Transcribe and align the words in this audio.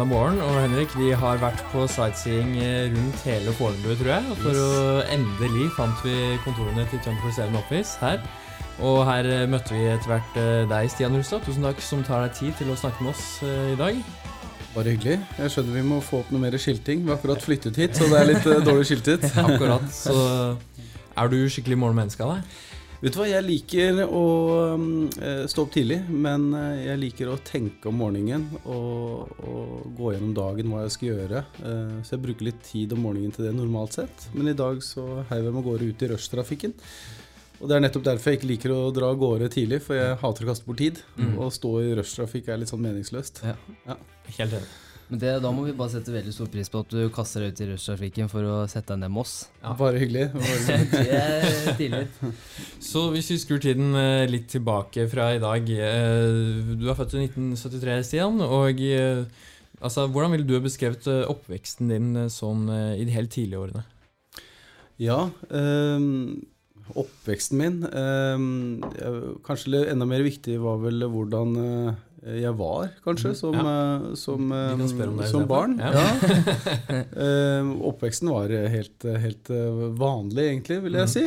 mandag 0.00 0.16
morgen, 0.16 0.40
og 0.40 0.54
Henrik, 0.62 0.92
vi 0.96 1.10
har 1.12 1.40
vært 1.42 1.60
på 1.74 1.82
sightseeing 1.90 2.54
eh, 2.56 2.86
rundt 2.88 3.24
hele 3.26 3.52
Fornebu, 3.52 3.90
tror 4.00 4.08
jeg. 4.14 4.28
Og 4.32 4.38
For 4.40 4.56
å 4.56 4.68
endelig 5.12 5.66
fant 5.76 6.04
vi 6.06 6.14
kontorene 6.40 6.86
til 6.88 7.02
24-7 7.04 7.58
Office 7.58 8.00
her. 8.00 8.22
Og 8.80 9.02
her 9.04 9.28
eh, 9.28 9.44
møtte 9.50 9.74
vi 9.76 9.82
etter 9.90 10.08
hvert 10.08 10.38
eh, 10.40 10.62
deg, 10.70 10.88
Stian 10.88 11.18
Rustad. 11.18 11.44
Tusen 11.44 11.66
takk 11.66 11.84
som 11.84 12.04
tar 12.06 12.24
deg 12.24 12.38
tid 12.38 12.56
til 12.62 12.72
å 12.72 12.78
snakke 12.80 13.04
med 13.04 13.12
oss 13.12 13.26
i 13.44 13.76
dag. 13.76 14.00
Bare 14.72 14.94
hyggelig. 14.94 15.18
Jeg 15.36 15.52
skjønner 15.52 15.76
vi 15.82 15.84
må 15.90 16.00
få 16.06 16.22
opp 16.22 16.32
noe 16.32 16.46
mer 16.46 16.56
skilting. 16.56 17.04
Vi 17.04 17.12
har 17.12 17.20
akkurat 17.20 17.44
flyttet 17.44 17.82
hit, 17.82 18.00
så 18.00 18.08
det 18.08 18.22
er 18.22 18.30
litt 18.30 18.50
dårlig 18.70 18.88
skiltet. 18.88 19.28
akkurat, 19.44 19.84
så 19.92 20.16
er 21.20 21.34
du 21.34 21.40
skikkelig 21.44 21.82
morgenmenneske 21.82 22.24
av 22.24 22.38
deg? 22.38 22.60
Vet 23.00 23.14
du 23.14 23.20
hva, 23.22 23.26
Jeg 23.30 23.44
liker 23.46 24.02
å 24.04 24.24
um, 24.76 25.06
stå 25.48 25.62
opp 25.64 25.70
tidlig, 25.72 26.02
men 26.12 26.50
eh, 26.56 26.82
jeg 26.90 27.00
liker 27.00 27.30
å 27.32 27.38
tenke 27.40 27.88
om 27.88 27.96
morgenen 27.96 28.44
og, 28.60 29.30
og, 29.40 29.86
gå 29.96 30.12
gjennom 30.12 30.34
dagen 30.36 30.68
hva 30.68 30.82
jeg 30.84 30.92
skal 30.98 31.08
gjøre. 31.08 31.40
Uh, 31.62 31.94
så 32.04 32.18
jeg 32.18 32.24
bruker 32.26 32.48
litt 32.50 32.60
tid 32.66 32.92
om 32.92 33.00
morgenen 33.06 33.32
til 33.32 33.48
det 33.48 33.54
normalt 33.56 33.96
sett. 33.96 34.28
Men 34.34 34.52
i 34.52 34.56
dag 34.58 34.84
så 34.84 35.06
heiv 35.30 35.48
jeg 35.48 35.54
meg 35.56 35.62
av 35.62 35.70
gårde 35.70 35.88
ut 35.88 36.04
i 36.04 36.12
rushtrafikken. 36.12 36.76
Og 37.60 37.72
det 37.72 37.78
er 37.78 37.86
nettopp 37.86 38.04
derfor 38.04 38.34
jeg 38.34 38.42
ikke 38.42 38.52
liker 38.52 38.76
å 38.76 38.82
dra 38.92 39.08
av 39.14 39.18
gårde 39.20 39.48
tidlig, 39.56 39.80
for 39.84 39.96
jeg 39.96 40.20
hater 40.20 40.44
å 40.44 40.52
kaste 40.52 40.68
bort 40.68 40.80
tid. 40.84 41.00
Mm. 41.16 41.34
Å 41.40 41.48
stå 41.56 41.74
i 41.80 41.96
rushtrafikk 41.96 42.52
er 42.52 42.60
litt 42.60 42.72
sånn 42.72 42.84
meningsløst. 42.84 43.42
Ja. 43.48 43.56
Ja. 43.88 43.96
Helt 44.36 44.60
enig. 44.60 44.70
Men 45.10 45.18
det, 45.18 45.30
Da 45.42 45.50
må 45.50 45.64
vi 45.66 45.74
bare 45.76 45.90
sette 45.92 46.12
veldig 46.14 46.32
stor 46.34 46.48
pris 46.52 46.70
på 46.70 46.82
at 46.84 46.94
du 46.94 47.00
kaster 47.14 47.42
deg 47.42 47.52
ut 47.52 47.62
i 47.64 47.68
rushtrafikken 47.72 48.30
for 48.30 48.46
å 48.46 48.56
sette 48.70 48.94
deg 48.94 49.02
ned 49.02 49.12
med 49.16 49.24
oss. 49.24 49.34
Ja. 49.58 49.74
Bare 49.78 49.98
hyggelig. 49.98 50.28
det 50.94 51.06
er 51.18 51.78
tidlig. 51.78 52.04
Så 52.82 53.08
hvis 53.14 53.30
vi 53.34 53.40
skrur 53.42 53.62
tiden 53.62 53.90
eh, 53.98 54.30
litt 54.30 54.46
tilbake 54.52 55.08
fra 55.10 55.32
i 55.34 55.42
dag 55.42 55.66
eh, 55.66 56.74
Du 56.78 56.86
er 56.86 56.98
født 56.98 57.16
i 57.18 57.24
1973, 57.26 57.96
Stian. 58.06 58.38
og 58.46 58.82
eh, 58.86 59.24
altså, 59.80 60.06
Hvordan 60.06 60.36
ville 60.36 60.46
du 60.46 60.54
ha 60.56 60.62
beskrevet 60.62 61.10
oppveksten 61.26 61.90
din 61.90 62.12
sånn 62.30 62.68
i 62.70 63.02
de 63.02 63.16
helt 63.16 63.34
tidlige 63.34 63.66
årene? 63.66 63.84
Ja, 65.00 65.30
øh, 65.48 66.38
oppveksten 66.90 67.56
min 67.56 67.82
øh, 67.88 69.38
Kanskje 69.46 69.86
enda 69.88 70.06
mer 70.06 70.22
viktig 70.26 70.58
var 70.60 70.78
vel 70.84 71.06
hvordan 71.08 71.56
jeg 72.20 72.52
var, 72.52 72.90
kanskje, 73.00 73.30
mm. 73.32 73.36
som, 73.38 73.54
ja. 73.56 74.14
som, 74.18 74.50
som, 74.90 75.20
eh, 75.20 75.26
som 75.30 75.46
barn. 75.48 75.78
Ja. 75.80 75.92
Ja. 75.96 77.04
Oppveksten 77.90 78.28
var 78.28 78.52
helt, 78.52 79.06
helt, 79.22 79.48
vanlig, 79.96 80.44
egentlig, 80.50 80.82
vil 80.84 80.98
jeg 80.98 81.08
mm. 81.08 81.12
si. 81.14 81.24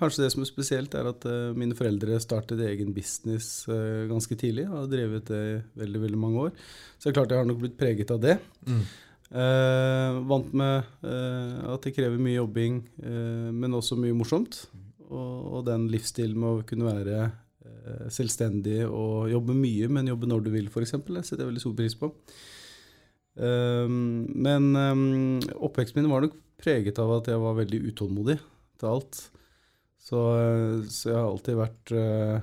Kanskje 0.00 0.24
det 0.24 0.32
som 0.34 0.42
er 0.42 0.50
spesielt, 0.50 0.96
er 0.98 1.12
at 1.12 1.26
mine 1.54 1.78
foreldre 1.78 2.18
startet 2.22 2.64
egen 2.66 2.90
business 2.96 3.68
ganske 4.10 4.38
tidlig. 4.40 4.66
Og 4.72 4.80
har 4.80 4.90
drevet 4.90 5.30
det 5.30 5.42
i 5.52 5.54
veldig, 5.84 6.02
veldig 6.08 6.20
mange 6.24 6.48
år. 6.48 6.58
Så 6.96 7.06
det 7.06 7.12
er 7.12 7.18
klart 7.20 7.36
jeg 7.36 7.44
har 7.44 7.50
nok 7.52 7.62
blitt 7.62 7.78
preget 7.78 8.10
av 8.14 8.22
det. 8.24 8.36
Mm. 8.66 8.82
vant 10.28 10.50
med 10.52 11.06
at 11.06 11.86
det 11.86 11.94
krever 11.94 12.18
mye 12.18 12.40
jobbing, 12.40 12.82
men 13.54 13.78
også 13.78 14.00
mye 14.02 14.18
morsomt. 14.18 14.64
Og, 15.12 15.38
og 15.60 15.64
den 15.68 15.86
livsstilen 15.92 16.40
med 16.40 16.50
å 16.50 16.66
kunne 16.66 16.90
være 16.90 17.22
Eh, 17.22 17.41
selvstendig 18.12 18.82
og 18.86 19.30
jobbe 19.32 19.54
mye, 19.58 19.88
men 19.90 20.10
jobbe 20.10 20.28
når 20.30 20.44
du 20.44 20.50
vil, 20.54 20.68
f.eks. 20.70 20.94
Det 21.02 21.24
setter 21.26 21.42
jeg 21.44 21.50
veldig 21.52 21.62
stor 21.64 21.78
pris 21.78 21.96
på. 21.98 22.10
Um, 23.32 24.26
men 24.44 24.74
um, 24.76 25.40
oppveksten 25.64 26.02
min 26.02 26.10
var 26.12 26.26
nok 26.26 26.36
preget 26.60 26.98
av 27.00 27.14
at 27.16 27.30
jeg 27.32 27.40
var 27.40 27.56
veldig 27.56 27.80
utålmodig 27.88 28.38
til 28.80 28.90
alt. 28.90 29.20
Så, 30.02 30.18
uh, 30.18 30.82
så 30.92 31.12
jeg 31.12 31.18
har 31.18 31.30
alltid 31.30 31.60
vært 31.60 31.94
uh, 31.96 32.38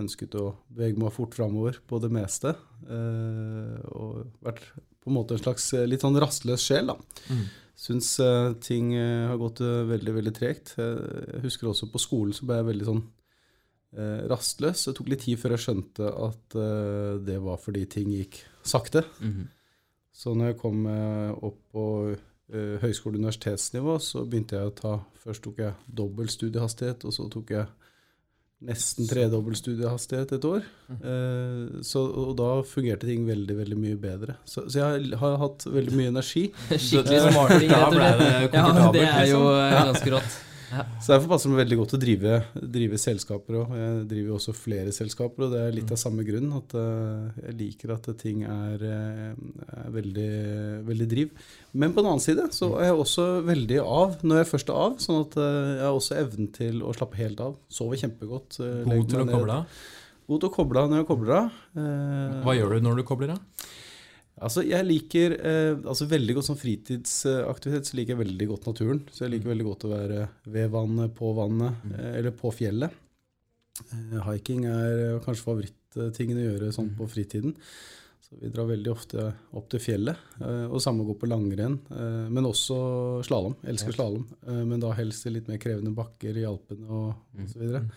ønsket 0.00 0.36
å 0.40 0.50
bevege 0.72 1.00
meg 1.00 1.14
fort 1.14 1.36
framover 1.36 1.80
på 1.88 2.00
det 2.00 2.08
meste. 2.12 2.54
Og 2.88 4.22
vært 4.44 4.62
på 4.72 5.10
en 5.10 5.16
måte 5.18 5.36
en 5.36 5.42
slags 5.42 5.66
litt 5.84 6.00
sånn 6.00 6.16
rastløs 6.16 6.64
sjel, 6.64 6.88
da. 6.88 6.96
Mm. 7.28 7.42
Syns 7.76 8.08
ting 8.64 8.94
har 8.96 9.36
gått 9.36 9.60
veldig, 9.60 10.14
veldig 10.16 10.32
tregt. 10.32 10.72
Jeg 10.78 11.42
husker 11.44 11.68
også 11.68 11.90
på 11.92 12.00
skolen 12.00 12.32
så 12.32 12.48
ble 12.48 12.56
jeg 12.56 12.68
veldig 12.70 12.88
sånn 12.88 13.02
eh, 13.04 13.23
rastløs. 14.30 14.86
Det 14.88 14.96
tok 14.98 15.10
litt 15.12 15.24
tid 15.26 15.40
før 15.40 15.54
jeg 15.54 15.64
skjønte 15.66 16.10
at 16.28 16.56
eh, 16.58 17.12
det 17.24 17.38
var 17.44 17.60
fordi 17.62 17.84
ting 17.90 18.10
gikk 18.14 18.40
sakte. 18.64 19.04
Mm 19.20 19.32
-hmm. 19.32 19.46
Så 20.12 20.34
når 20.34 20.46
jeg 20.46 20.58
kom 20.58 20.86
eh, 20.86 21.30
opp 21.44 21.58
på 21.72 22.16
eh, 22.52 22.78
høyskole- 22.82 23.16
og 23.16 23.22
universitetsnivå, 23.22 23.98
så 23.98 24.24
begynte 24.24 24.56
jeg 24.56 24.66
å 24.66 24.74
ta 24.74 25.00
Først 25.24 25.42
tok 25.42 25.58
jeg 25.58 25.72
dobbel 25.88 26.28
studiehastighet, 26.28 27.04
og 27.04 27.12
så 27.12 27.30
tok 27.30 27.50
jeg 27.50 27.66
nesten 28.60 29.08
tredobbel 29.08 29.56
studiehastighet 29.56 30.32
et 30.32 30.44
år. 30.44 30.62
Mm. 30.88 31.82
så, 31.82 32.00
og 32.12 32.36
da 32.36 32.62
fungerte 32.62 33.06
ting 33.06 33.26
veldig 33.26 33.56
veldig 33.56 33.78
mye 33.78 33.96
bedre. 33.96 34.34
Så, 34.44 34.68
så 34.68 34.78
jeg 34.78 35.16
har 35.16 35.36
hatt 35.38 35.64
veldig 35.66 35.96
mye 35.96 36.08
energi. 36.08 36.52
Skikkelig 36.68 37.32
smarting, 37.32 37.70
rett 37.70 37.86
og 37.86 37.94
slett. 37.94 38.52
Ja, 38.52 38.90
det 38.92 39.02
er 39.02 39.26
jo 39.30 39.40
liksom. 39.40 39.88
ganske 39.88 40.10
rått. 40.10 40.53
Så 41.02 41.12
derfor 41.12 41.30
passer 41.34 41.52
det 41.52 41.58
veldig 41.58 41.76
godt 41.80 41.94
å 41.96 42.00
drive, 42.00 42.38
drive 42.74 42.98
selskaper 43.00 43.58
òg. 43.60 43.74
Jeg 43.78 43.98
driver 44.10 44.36
også 44.36 44.54
flere 44.56 44.94
selskaper, 44.94 45.46
og 45.46 45.54
det 45.54 45.60
er 45.62 45.74
litt 45.76 45.92
av 45.94 46.00
samme 46.00 46.24
grunn. 46.26 46.48
At 46.58 46.74
uh, 46.78 47.28
jeg 47.42 47.56
liker 47.60 47.94
at 47.94 48.08
ting 48.20 48.44
er, 48.48 48.84
uh, 48.84 49.68
er 49.78 49.92
veldig, 49.94 50.30
veldig, 50.88 51.08
driv. 51.10 51.34
Men 51.72 51.94
på 51.94 52.02
den 52.02 52.10
annen 52.12 52.24
side 52.24 52.48
så 52.56 52.72
er 52.80 52.90
jeg 52.90 52.98
også 53.04 53.28
veldig 53.46 53.80
av 53.84 54.18
når 54.24 54.42
jeg 54.42 54.50
først 54.54 54.72
er 54.72 54.82
av. 54.86 54.98
Sånn 55.04 55.22
at 55.22 55.38
uh, 55.40 55.46
jeg 55.74 55.84
har 55.84 56.00
også 56.00 56.18
evnen 56.22 56.50
til 56.56 56.82
å 56.82 56.96
slappe 56.96 57.20
helt 57.20 57.44
av. 57.44 57.56
Sover 57.72 58.00
kjempegodt. 58.00 58.60
God 58.88 59.08
til 59.12 59.24
å 59.24 59.30
koble 59.30 59.60
av? 59.62 59.80
God 60.24 60.40
til 60.40 60.48
å 60.48 60.54
koble 60.54 60.80
av 60.80 60.92
når 60.92 61.02
jeg 61.02 61.10
kobler 61.10 61.38
av. 61.42 61.56
Hva 62.44 62.54
gjør 62.56 62.78
du 62.78 62.86
når 62.86 63.02
du 63.02 63.08
kobler 63.08 63.34
av? 63.34 63.64
Altså, 64.42 64.64
jeg 64.66 64.82
liker 64.86 65.36
eh, 65.38 65.76
altså 65.86 66.08
Veldig 66.10 66.34
godt 66.38 66.48
som 66.48 66.58
fritidsaktivitet 66.58 67.86
så 67.86 67.98
liker 67.98 68.14
jeg 68.14 68.22
veldig 68.24 68.48
godt 68.50 68.68
naturen. 68.70 69.02
Så 69.14 69.24
jeg 69.24 69.36
liker 69.36 69.52
veldig 69.52 69.66
godt 69.68 69.86
å 69.86 69.92
være 69.92 70.28
ved 70.56 70.70
vannet, 70.74 71.14
på 71.14 71.30
vannet 71.36 71.84
mm. 71.84 71.96
eh, 71.98 72.12
eller 72.20 72.34
på 72.38 72.50
fjellet. 72.54 73.02
Eh, 73.84 74.16
hiking 74.26 74.64
er 74.70 75.20
kanskje 75.24 75.46
favorittingen 75.46 76.40
å 76.40 76.48
gjøre 76.48 76.72
sånn 76.74 76.90
på 76.98 77.08
fritiden. 77.10 77.54
Så 78.24 78.40
vi 78.40 78.50
drar 78.50 78.66
veldig 78.66 78.90
ofte 78.90 79.28
opp 79.54 79.68
til 79.70 79.82
fjellet. 79.84 80.26
Eh, 80.40 80.66
og 80.66 80.82
samme 80.82 81.06
går 81.06 81.18
på 81.20 81.30
langrenn, 81.30 81.78
eh, 81.94 82.24
men 82.32 82.48
også 82.48 82.78
slalåm. 83.26 83.54
Elsker 83.70 83.94
slalåm, 83.94 84.26
eh, 84.48 84.64
men 84.64 84.82
da 84.82 84.90
helst 84.98 85.28
i 85.28 85.34
litt 85.34 85.50
mer 85.50 85.62
krevende 85.62 85.94
bakker 85.94 86.42
i 86.42 86.46
Alpene 86.48 86.88
og 86.88 87.38
osv. 87.44 87.62
Mm. 87.70 87.90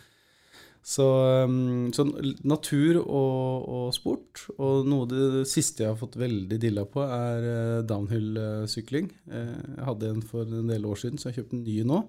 Så, 0.87 1.03
um, 1.43 1.89
så 1.91 2.05
natur 2.47 3.01
og, 3.01 3.65
og, 3.67 3.87
sport. 3.95 4.45
Og 4.55 4.87
noe 4.87 5.03
av 5.03 5.11
det 5.11 5.43
siste 5.51 5.83
jeg 5.83 5.91
har 5.91 5.99
fått 5.99 6.15
veldig 6.21 6.59
dilla 6.63 6.85
på, 6.87 7.03
er 7.03 7.47
uh, 7.49 7.83
downhill-sykling. 7.87 9.11
Uh, 9.27 9.51
jeg 9.75 9.87
hadde 9.89 10.13
en 10.13 10.23
for 10.23 10.47
en 10.47 10.71
del 10.71 10.87
år 10.87 11.01
siden, 11.03 11.19
så 11.19 11.27
jeg 11.29 11.41
kjøpte 11.41 11.59
en 11.59 11.65
ny 11.67 11.77
nå. 11.91 12.01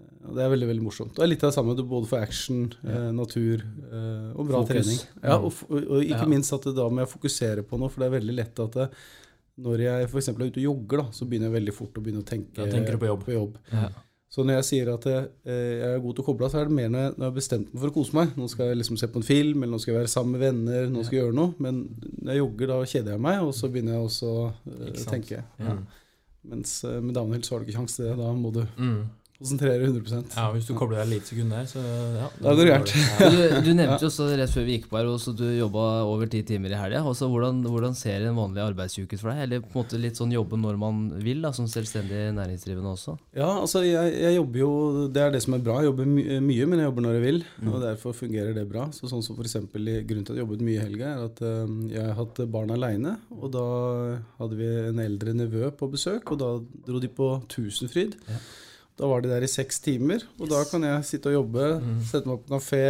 Og 0.00 0.32
Det 0.32 0.40
er 0.40 0.52
veldig 0.54 0.70
veldig 0.70 0.84
morsomt. 0.86 1.12
Det 1.12 1.26
er 1.26 1.28
litt 1.28 1.42
av 1.44 1.52
det 1.52 1.58
samme 1.58 1.76
både 1.76 2.08
for 2.08 2.24
action, 2.24 2.70
ja. 2.88 3.10
natur 3.12 3.60
og 3.60 4.46
bra 4.48 4.62
Fokus. 4.62 4.70
trening. 4.70 5.02
Ja, 5.20 5.34
og, 5.36 5.58
og, 5.68 5.76
og 5.76 6.06
ikke 6.06 6.24
ja. 6.24 6.30
minst 6.32 6.56
at 6.56 6.64
det 6.70 6.72
da 6.78 6.86
må 6.88 7.02
jeg 7.02 7.10
fokusere 7.10 7.66
på 7.68 7.76
noe, 7.76 7.92
for 7.92 8.00
det 8.00 8.08
er 8.08 8.14
veldig 8.14 8.36
lett 8.38 8.62
at 8.64 8.78
det, 8.78 8.86
når 9.60 9.84
jeg 9.84 10.08
f.eks. 10.08 10.30
er 10.32 10.40
ute 10.40 10.62
og 10.62 10.64
jogger, 10.70 11.02
da, 11.02 11.12
så 11.12 11.28
begynner 11.28 11.50
jeg 11.50 11.58
veldig 11.58 11.76
fort 11.76 12.00
å 12.00 12.06
begynne 12.06 12.24
å 12.24 12.30
tenke 12.30 12.96
på 12.96 13.10
jobb. 13.10 13.26
På 13.28 13.36
jobb. 13.36 13.60
Ja. 13.74 13.90
Så 14.30 14.44
når 14.46 14.60
jeg 14.60 14.66
sier 14.68 14.88
at 14.92 15.06
jeg, 15.10 15.28
eh, 15.42 15.80
er 15.88 16.02
god 16.02 16.14
til 16.14 16.22
å 16.22 16.26
koble 16.28 16.46
av, 16.46 16.52
så 16.52 16.60
er 16.60 16.68
det 16.68 16.76
mer 16.76 16.90
når 16.92 17.00
jeg, 17.02 17.14
når 17.16 17.24
jeg 17.24 17.30
har 17.32 17.38
bestemt 17.38 17.72
meg 17.72 17.82
for 17.82 17.90
å 17.90 17.94
kose 17.96 18.14
meg. 18.14 18.36
Nå 18.38 18.50
skal 18.52 18.70
jeg 18.70 18.78
liksom 18.78 18.98
se 19.00 19.08
på 19.10 19.18
en 19.18 19.26
film, 19.26 19.64
eller 19.64 19.74
nå 19.74 19.80
skal 19.82 19.92
jeg 19.92 19.98
være 19.98 20.12
sammen 20.12 20.36
med 20.36 20.44
venner, 20.44 20.84
nå 20.86 21.02
skal 21.02 21.16
jeg 21.16 21.24
gjøre 21.24 21.38
noe. 21.40 21.54
Men 21.66 21.80
når 22.20 22.30
jeg 22.30 22.42
jogger, 22.44 22.70
da 22.70 22.92
kjeder 22.92 23.16
jeg 23.16 23.24
meg, 23.26 23.40
og 23.42 23.56
så 23.58 23.70
begynner 23.72 23.96
jeg 23.96 24.10
også 24.10 24.30
å 24.30 24.44
uh, 24.52 25.00
tenke. 25.10 25.42
Ja. 25.58 25.74
Mens 26.50 26.76
uh, 26.86 27.00
med 27.02 27.18
downhill 27.18 27.42
så 27.42 27.56
har 27.56 27.64
du 27.64 27.66
ikke 27.66 27.80
kjangs 27.80 27.98
til 27.98 28.06
det. 28.06 28.14
Da 28.22 28.30
må 28.38 28.54
du 28.54 28.62
mm 28.78 29.00
konsentrerer 29.40 29.86
100% 29.88 30.36
Ja, 30.36 30.46
Hvis 30.52 30.66
du 30.68 30.74
kobler 30.76 31.00
deg 31.00 31.14
litt 31.14 31.28
sekund 31.28 31.52
der, 31.54 31.64
så 31.68 31.80
ja. 31.80 32.26
Da 32.36 32.52
går 32.52 32.60
det 32.60 32.72
gærent. 32.74 32.90
du, 32.92 33.38
du, 33.64 33.70
nevnte 33.76 34.04
jo 34.04 34.10
også 34.10 34.26
rett 34.36 34.52
før 34.52 34.66
vi 34.66 34.76
gikk 34.76 34.88
på 34.90 34.98
her, 34.98 35.08
også 35.08 35.32
du 35.36 35.46
jobba 35.48 35.84
over 36.04 36.28
ti 36.30 36.42
timer 36.46 36.74
i 36.74 36.76
helga. 36.76 37.00
Hvordan, 37.06 37.62
hvordan, 37.64 37.96
ser 37.96 38.26
en 38.28 38.36
vanlig 38.36 38.62
arbeidsuke 38.66 39.16
ut 39.16 39.22
for 39.22 39.32
deg? 39.32 39.42
Eller 39.46 39.64
på 39.64 39.72
en 39.72 39.80
måte 39.80 40.00
litt 40.02 40.20
sånn 40.20 40.34
jobbe 40.34 40.60
når 40.60 40.80
man 40.82 41.00
vil, 41.24 41.40
da, 41.46 41.54
som 41.56 41.68
selvstendig 41.70 42.28
næringsdrivende 42.36 42.92
også? 42.92 43.16
Ja, 43.38 43.48
altså 43.62 43.82
jeg, 43.86 44.12
jeg, 44.20 44.36
jobber 44.36 44.62
jo 44.62 44.70
Det 45.08 45.24
er 45.24 45.34
det 45.34 45.42
som 45.46 45.56
er 45.56 45.64
bra. 45.64 45.80
Jeg 45.80 45.90
jobber 45.90 46.12
my 46.12 46.26
mye, 46.44 46.68
men 46.68 46.82
jeg 46.82 46.90
jobber 46.90 47.08
når 47.08 47.18
jeg 47.18 47.26
vil. 47.26 47.42
Mm. 47.56 47.72
Og 47.72 47.84
derfor 47.86 48.16
fungerer 48.20 48.56
det 48.56 48.68
bra. 48.68 48.88
Så 48.92 49.08
sånn 49.08 49.24
som 49.24 49.38
for 49.38 49.48
eksempel, 49.48 49.88
Grunnen 50.10 50.26
til 50.26 50.36
at 50.36 50.40
jeg 50.40 50.44
jobbet 50.44 50.64
mye 50.68 50.76
i 50.76 50.84
helga, 50.84 51.14
er 51.16 51.28
at 51.30 51.44
uh, 51.44 51.76
jeg 51.88 52.04
har 52.04 52.16
hatt 52.20 52.44
barn 52.52 52.76
aleine. 52.76 53.16
Og 53.40 53.48
da 53.56 53.66
hadde 54.40 54.60
vi 54.60 54.72
en 54.90 55.00
eldre 55.00 55.36
nevø 55.36 55.72
på 55.80 55.88
besøk, 55.92 56.34
og 56.34 56.42
da 56.42 56.56
dro 56.84 57.00
de 57.00 57.08
på 57.08 57.38
Tusenfryd. 57.48 58.20
Ja. 58.28 58.42
Da 59.00 59.08
var 59.08 59.22
de 59.24 59.30
der 59.32 59.44
i 59.46 59.50
seks 59.50 59.80
timer, 59.80 60.24
og 60.36 60.50
da 60.50 60.60
kan 60.68 60.84
jeg 60.84 61.06
sitte 61.08 61.30
og 61.30 61.38
jobbe, 61.38 61.68
mm. 61.80 62.00
sette 62.10 62.28
meg 62.28 62.42
på 62.42 62.52
kafé, 62.52 62.82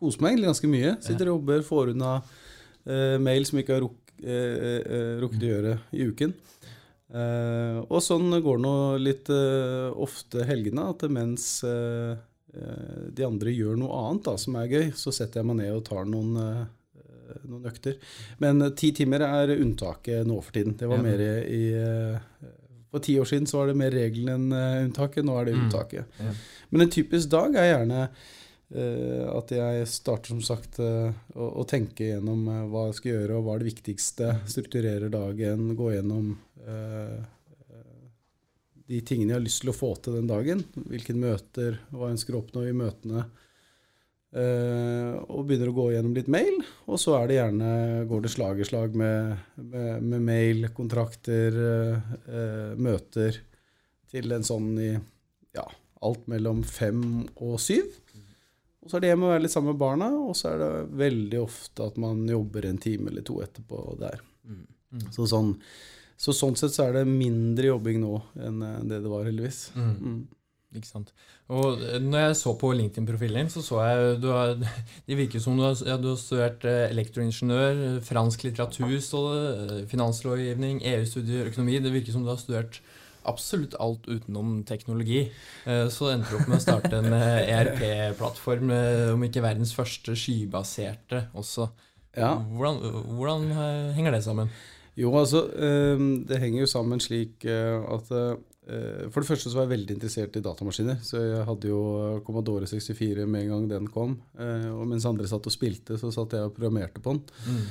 kose 0.00 0.22
meg 0.22 0.34
egentlig 0.34 0.50
ganske 0.50 0.70
mye. 0.72 0.94
Sitter 1.04 1.30
og 1.30 1.38
jobber, 1.38 1.62
får 1.68 1.92
unna 1.92 2.16
uh, 2.18 3.16
mail 3.22 3.46
som 3.46 3.60
jeg 3.60 3.66
ikke 3.66 3.76
har 3.76 3.84
ruk, 3.86 4.14
uh, 4.24 4.80
uh, 4.82 5.14
rukket 5.22 5.46
å 5.46 5.52
gjøre 5.52 5.76
i 5.94 6.08
uken. 6.10 6.34
og 7.14 8.00
sånn 8.02 8.32
går 8.42 8.56
det 8.58 8.62
nå 8.64 8.76
litt 8.98 9.28
ofte 10.02 10.46
helgene, 10.48 10.88
at 10.90 11.04
mens 11.12 11.44
de 13.14 13.26
andre 13.26 13.52
gjør 13.54 13.76
noe 13.78 14.00
annet 14.00 14.24
da, 14.26 14.34
som 14.40 14.56
er 14.58 14.72
gøy, 14.72 14.88
så 14.98 15.12
setter 15.14 15.40
jeg 15.40 15.46
meg 15.46 15.60
ned 15.60 15.76
og 15.76 15.84
tar 15.86 16.08
noen 16.10 16.40
eh, 17.34 17.44
noen 17.50 17.68
økter. 17.70 17.96
Men 18.42 18.62
eh, 18.62 18.74
ti 18.78 18.92
timer 18.96 19.24
er 19.26 19.54
unntaket 19.56 20.26
nå 20.28 20.38
for 20.42 20.54
tiden. 20.54 20.76
Det 20.78 20.90
var 20.90 21.02
mer 21.02 21.22
i 21.24 21.64
eh, 21.78 22.52
For 22.94 23.02
ti 23.02 23.18
år 23.18 23.26
siden 23.26 23.50
så 23.50 23.58
var 23.60 23.72
det 23.72 23.76
mer 23.82 23.90
regelen 23.94 24.30
enn 24.30 24.54
eh, 24.54 24.78
unntaket. 24.86 25.26
Nå 25.26 25.34
er 25.40 25.50
det 25.50 25.56
Mm. 25.58 25.66
unntaket. 25.66 26.16
Ja. 26.22 26.32
Men 26.70 26.86
en 26.86 26.94
typisk 26.94 27.34
dag 27.34 27.58
er 27.58 27.72
gjerne 27.72 28.08
Uh, 28.74 29.28
at 29.36 29.52
jeg 29.52 29.82
starter 29.86 30.32
som 30.32 30.40
sagt 30.42 30.78
uh, 30.82 31.12
å, 31.36 31.44
å 31.60 31.64
tenke 31.68 32.08
gjennom 32.08 32.40
uh, 32.48 32.62
hva 32.72 32.86
jeg 32.88 32.96
skal 32.96 33.10
gjøre, 33.12 33.36
og 33.36 33.44
hva 33.44 33.52
er 33.54 33.60
det 33.62 33.68
viktigste. 33.68 34.30
Strukturerer 34.50 35.12
dagen, 35.12 35.76
gå 35.78 35.90
gjennom 35.92 36.32
de 38.88 39.00
tingene 39.06 39.30
jeg 39.34 39.36
har 39.38 39.44
lyst 39.44 39.62
til 39.62 39.70
å 39.70 39.76
få 39.76 39.92
til 40.02 40.16
den 40.18 40.26
dagen. 40.32 40.64
Hvilke 40.90 41.14
møter, 41.14 41.78
hva 41.92 42.08
jeg 42.08 42.16
ønsker 42.16 42.34
å 42.34 42.40
oppnå 42.42 42.64
i 42.66 42.74
møtene. 42.76 43.26
Eh, 44.34 45.14
og 45.30 45.44
begynner 45.46 45.70
å 45.70 45.76
gå 45.76 45.88
gjennom 45.94 46.14
litt 46.16 46.30
mail. 46.32 46.56
Og 46.90 46.98
så 46.98 47.14
er 47.20 47.28
det 47.30 47.38
gjerne, 47.38 47.70
går 48.10 48.24
det 48.24 48.32
slag 48.34 48.60
i 48.60 48.66
slag 48.66 48.96
med, 48.98 49.36
med, 49.62 50.02
med 50.02 50.24
mail, 50.26 50.68
kontrakter, 50.74 51.58
eh, 51.70 52.14
eh, 52.26 52.72
møter 52.74 53.38
til 54.10 54.34
en 54.34 54.46
sånn 54.46 54.72
i 54.82 54.90
ja, 55.54 55.66
alt 56.02 56.26
mellom 56.30 56.64
fem 56.66 57.04
og 57.36 57.60
syv. 57.62 57.86
Og 58.84 58.90
så 58.90 58.98
er 58.98 59.04
det 59.04 59.10
hjem 59.14 59.24
og 59.24 59.32
være 59.32 59.44
litt 59.46 59.54
sammen 59.54 59.72
med 59.72 59.80
barna, 59.80 60.10
og 60.12 60.34
så 60.36 60.50
er 60.50 60.60
det 60.60 60.70
veldig 61.00 61.40
ofte 61.40 61.86
at 61.88 62.00
man 62.00 62.26
jobber 62.28 62.66
en 62.68 62.80
time 62.82 63.08
eller 63.10 63.24
to 63.24 63.38
etterpå 63.40 63.84
der. 64.02 64.20
Mm. 64.44 65.06
Så 65.14 65.24
sånn, 65.30 65.54
så 66.20 66.34
sånn 66.36 66.58
sett 66.58 66.74
så 66.74 66.88
er 66.88 66.98
det 66.98 67.08
mindre 67.08 67.70
jobbing 67.70 68.02
nå 68.02 68.18
enn 68.36 68.60
eh, 68.66 68.80
det 68.90 69.00
det 69.06 69.12
var, 69.12 69.24
heldigvis. 69.30 69.68
Mm. 69.78 70.18
Ikke 70.74 70.88
sant. 70.88 71.12
Og 71.54 71.78
eh, 71.78 72.00
når 72.02 72.28
jeg 72.28 72.38
så 72.40 72.54
på 72.58 72.72
LinkedIn-profilen 72.74 73.44
din, 73.44 73.52
så 73.52 73.62
så 73.62 73.80
jeg 73.86 74.18
du 74.22 74.28
har, 74.32 74.56
Det 75.06 75.18
virker 75.18 75.42
som 75.42 75.56
du 75.58 75.64
har, 75.66 75.76
ja, 75.86 75.96
du 76.00 76.10
har 76.10 76.18
studert 76.20 76.66
eh, 76.68 76.88
elektroingeniør, 76.90 78.00
fransk 78.04 78.46
litteratur, 78.48 78.96
eh, 78.98 79.80
finanslovgivning, 79.90 80.82
EU-studier, 80.94 81.52
økonomi. 81.52 81.78
Det 81.84 81.94
virker 81.94 82.16
som 82.16 82.26
du 82.26 82.32
har 82.32 82.40
studert 82.42 82.80
absolutt 83.24 83.76
alt 83.80 84.04
utenom 84.04 84.58
teknologi. 84.68 85.22
Så 85.64 86.10
endte 86.10 86.28
du 86.28 86.36
opp 86.36 86.48
med 86.50 86.58
å 86.58 86.60
starte 86.60 86.98
en 86.98 87.14
ERP-plattform, 87.56 88.72
eh, 88.74 89.12
om 89.14 89.24
ikke 89.24 89.44
verdens 89.46 89.72
første 89.72 90.12
skybaserte 90.18 91.28
også. 91.32 91.70
Ja. 92.18 92.34
Hvordan, 92.36 92.82
hvordan 93.16 93.46
henger 93.96 94.18
det 94.18 94.20
sammen? 94.26 94.52
Jo, 94.94 95.08
altså, 95.18 95.40
det 96.28 96.36
henger 96.38 96.60
jo 96.60 96.68
sammen 96.70 97.00
slik 97.02 97.42
at 97.48 98.12
For 98.64 99.20
det 99.20 99.28
første 99.28 99.50
så 99.50 99.58
var 99.58 99.66
jeg 99.66 99.74
veldig 99.74 99.94
interessert 99.98 100.36
i 100.38 100.42
datamaskiner. 100.44 100.96
Så 101.04 101.20
jeg 101.20 101.44
hadde 101.44 101.68
jo 101.68 101.80
Commodore 102.24 102.68
64 102.70 103.26
med 103.28 103.44
en 103.44 103.52
gang 103.52 103.66
den 103.68 103.90
kom. 103.92 104.16
eh, 104.38 104.70
Og 104.72 104.86
mens 104.88 105.04
andre 105.04 105.28
satt 105.28 105.44
og 105.50 105.52
spilte, 105.52 105.98
så 106.00 106.08
satt 106.14 106.32
jeg 106.32 106.48
og 106.48 106.54
programmerte 106.56 107.02
på 107.04 107.12
den. 107.12 107.22
Mm. 107.44 107.66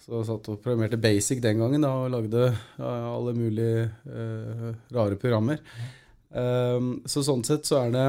Så 0.00 0.14
jeg 0.16 0.28
satt 0.30 0.48
og 0.48 0.60
programmerte 0.64 0.96
Basic 0.96 1.42
den 1.44 1.60
gangen 1.60 1.84
da, 1.84 1.92
og 1.92 2.10
lagde 2.14 2.54
alle 2.80 3.34
mulige 3.36 3.90
uh, 4.08 4.70
rare 4.96 5.18
programmer. 5.20 5.60
Um, 6.30 7.02
så 7.10 7.24
sånn 7.26 7.42
sett 7.44 7.66
så 7.66 7.80
er 7.82 7.90
det 7.90 8.04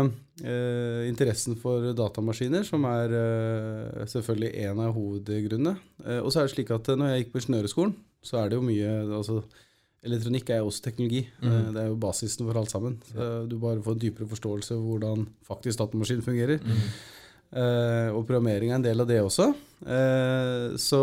uh, 0.45 1.01
interessen 1.09 1.55
for 1.59 1.89
datamaskiner 1.97 2.63
som 2.63 2.85
er 2.85 3.11
uh, 3.17 4.05
selvfølgelig 4.07 4.51
en 4.69 4.81
av 4.85 4.93
hovedgrunnene. 4.95 5.73
Eh, 6.05 6.19
og 6.21 6.29
så 6.31 6.41
er 6.41 6.47
det 6.47 6.53
slik 6.55 6.71
at 6.73 6.87
eh, 6.93 6.99
når 7.01 7.11
jeg 7.11 7.23
gikk 7.23 7.33
på 7.33 7.41
ingeniørskolen, 7.41 7.95
så 8.21 8.39
er 8.39 8.49
det 8.51 8.59
jo 8.59 8.65
mye 8.65 8.93
altså, 9.19 9.41
Elektronikk 10.01 10.49
er 10.49 10.61
jo 10.61 10.69
også 10.71 10.85
teknologi. 10.87 11.27
Mhm. 11.41 11.51
Eh, 11.51 11.71
det 11.75 11.81
er 11.83 11.89
jo 11.89 11.95
basisen 12.01 12.45
for 12.47 12.57
alt 12.59 12.71
sammen. 12.71 12.99
Du 13.49 13.57
bare 13.59 13.81
får 13.81 13.97
en 13.97 14.05
dypere 14.05 14.27
forståelse 14.27 14.75
av 14.75 14.85
hvordan 14.85 15.27
faktisk 15.47 15.79
datamaskinen 15.79 16.25
fungerer. 16.25 16.61
Mm. 16.61 16.85
Eh, 17.51 18.09
og 18.15 18.23
programmering 18.29 18.71
er 18.71 18.77
en 18.79 18.85
del 18.85 19.03
av 19.03 19.09
det 19.09 19.19
også. 19.19 19.49
Eh, 19.83 20.77
så, 20.79 21.01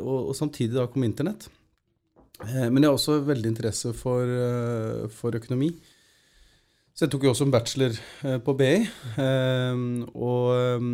og, 0.00 0.30
og 0.30 0.38
samtidig 0.38 0.78
da 0.78 0.86
kom 0.88 1.04
internett. 1.04 1.48
Eh, 2.40 2.68
men 2.70 2.80
jeg 2.80 2.88
har 2.88 2.96
også 2.96 3.18
veldig 3.26 3.52
interesse 3.52 3.92
for, 3.96 5.10
for 5.12 5.36
økonomi. 5.36 5.74
Så 6.94 7.04
jeg 7.04 7.12
tok 7.12 7.26
jo 7.26 7.34
også 7.34 7.48
en 7.48 7.52
bachelor 7.52 7.96
på 8.46 8.54
BI. 8.54 8.74
Og 10.14 10.84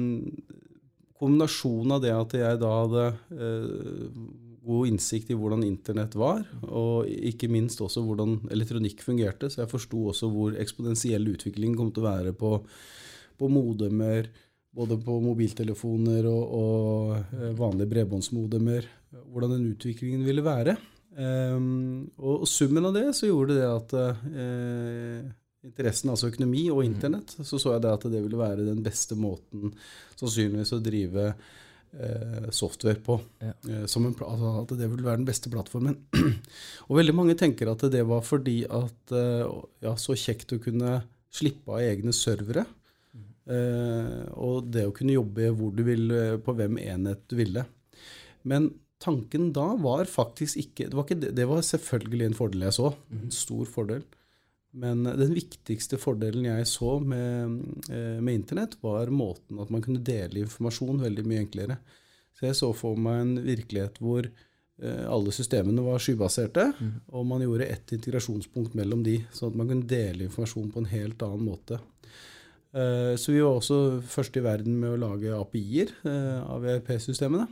kombinasjonen 1.20 1.92
av 1.92 2.00
det 2.00 2.14
at 2.16 2.36
jeg 2.38 2.60
da 2.62 2.70
hadde 2.78 3.04
god 4.66 4.90
innsikt 4.90 5.32
i 5.32 5.38
hvordan 5.38 5.64
internett 5.64 6.14
var, 6.18 6.44
og 6.68 7.08
ikke 7.08 7.48
minst 7.52 7.80
også 7.80 8.02
hvordan 8.04 8.36
elektronikk 8.52 9.02
fungerte, 9.04 9.50
så 9.50 9.62
jeg 9.62 9.72
forsto 9.72 10.04
også 10.12 10.28
hvor 10.32 10.56
eksponentiell 10.60 11.26
utvikling 11.32 11.74
kom 11.78 11.92
til 11.94 12.04
å 12.04 12.10
være 12.10 12.34
på, 12.36 12.52
på 13.40 13.50
modemer, 13.52 14.28
både 14.76 15.00
på 15.02 15.16
mobiltelefoner 15.24 16.28
og, 16.30 16.42
og 16.60 17.14
eh, 17.18 17.50
vanlige 17.58 17.90
bredbåndsmodemer, 17.94 18.86
hvordan 19.32 19.56
den 19.56 19.68
utviklingen 19.72 20.22
ville 20.26 20.44
være. 20.46 20.76
Um, 21.10 22.06
og, 22.22 22.44
summen 22.46 22.86
av 22.86 22.94
det 22.94 23.08
så 23.18 23.26
gjorde 23.26 23.56
det 23.56 23.66
at 23.66 23.94
uh, 23.98 25.24
interessen, 25.66 26.12
altså 26.12 26.30
økonomi 26.30 26.68
og 26.70 26.84
internett, 26.86 27.34
så 27.34 27.58
så 27.58 27.74
jeg 27.74 27.82
det 27.84 27.96
at 27.96 28.06
det 28.12 28.22
ville 28.22 28.38
være 28.38 28.68
den 28.68 28.84
beste 28.84 29.18
måten 29.18 29.72
sannsynligvis 30.14 30.72
å 30.76 30.80
drive 30.84 31.26
eh, 31.32 31.58
software 32.54 33.00
på. 33.02 33.16
Ja. 33.42 33.52
Eh, 33.68 33.86
som 33.90 34.06
en, 34.06 34.14
altså 34.14 34.50
at 34.62 34.74
det 34.78 34.88
ville 34.92 35.04
være 35.06 35.20
den 35.22 35.26
beste 35.28 35.50
plattformen. 35.50 35.96
og 36.88 36.96
veldig 37.00 37.14
mange 37.18 37.34
tenker 37.40 37.70
at 37.72 37.82
det 37.92 38.04
var 38.06 38.22
fordi 38.26 38.60
at 38.66 39.14
eh, 39.16 39.46
ja, 39.86 39.94
så 39.98 40.14
kjekt 40.18 40.54
å 40.54 40.60
kunne 40.62 41.00
slippe 41.30 41.70
av 41.74 41.82
egne 41.82 42.12
servere. 42.14 42.66
Eh, 43.50 44.28
og 44.38 44.68
det 44.70 44.84
å 44.86 44.94
kunne 44.94 45.16
jobbe 45.16 45.48
hvor 45.56 45.72
du 45.74 45.82
vil, 45.86 46.06
eh, 46.14 46.36
på 46.42 46.54
hvem 46.58 46.78
enhet 46.82 47.24
du 47.30 47.36
ville. 47.40 47.64
Men 48.46 48.70
tanken 49.02 49.50
da 49.56 49.72
var 49.80 50.04
faktisk 50.08 50.58
ikke 50.60 50.86
Det 50.90 50.96
var, 50.96 51.04
ikke, 51.08 51.20
det- 51.20 51.34
det 51.36 51.46
var 51.48 51.60
selvfølgelig 51.64 52.26
en 52.26 52.34
fordel 52.36 52.60
jeg 52.68 52.76
så. 52.78 52.94
En 53.10 53.30
stor 53.30 53.64
fordel. 53.66 54.02
Men 54.70 55.06
eh, 55.06 55.16
den 55.18 55.34
viktigste 55.34 55.98
fordelen 56.00 56.46
jeg 56.48 56.68
så 56.70 56.98
med, 57.02 57.58
eh, 57.90 58.20
med 58.20 58.34
internett, 58.34 58.78
var 58.82 59.10
måten 59.14 59.60
at 59.62 59.72
man 59.72 59.82
kunne 59.84 60.02
dele 60.04 60.44
informasjon 60.44 61.02
veldig 61.02 61.26
mye 61.26 61.44
enklere. 61.44 61.80
Så 62.36 62.46
jeg 62.46 62.58
så 62.58 62.70
for 62.76 62.98
meg 63.00 63.20
en 63.20 63.34
virkelighet 63.44 63.98
hvor 64.00 64.28
eh, 64.28 65.06
alle 65.10 65.34
systemene 65.34 65.84
var 65.84 66.02
skybaserte, 66.02 66.70
og 67.10 67.26
man 67.28 67.42
gjorde 67.44 67.68
ett 67.68 67.96
integrasjonspunkt 67.96 68.76
mellom 68.78 69.02
de, 69.06 69.18
sånn 69.34 69.52
at 69.52 69.60
man 69.60 69.72
kunne 69.72 69.90
dele 69.90 70.28
informasjon 70.28 70.70
på 70.72 70.84
en 70.84 70.92
helt 70.92 71.26
annen 71.26 71.48
måte. 71.50 71.82
Så 72.70 73.32
vi 73.34 73.40
var 73.42 73.56
også 73.56 73.98
først 74.06 74.36
i 74.38 74.42
verden 74.44 74.76
med 74.78 74.92
å 74.92 74.98
lage 75.02 75.32
API-er 75.34 75.88
av 76.46 76.62
ERP-systemene. 76.70 77.48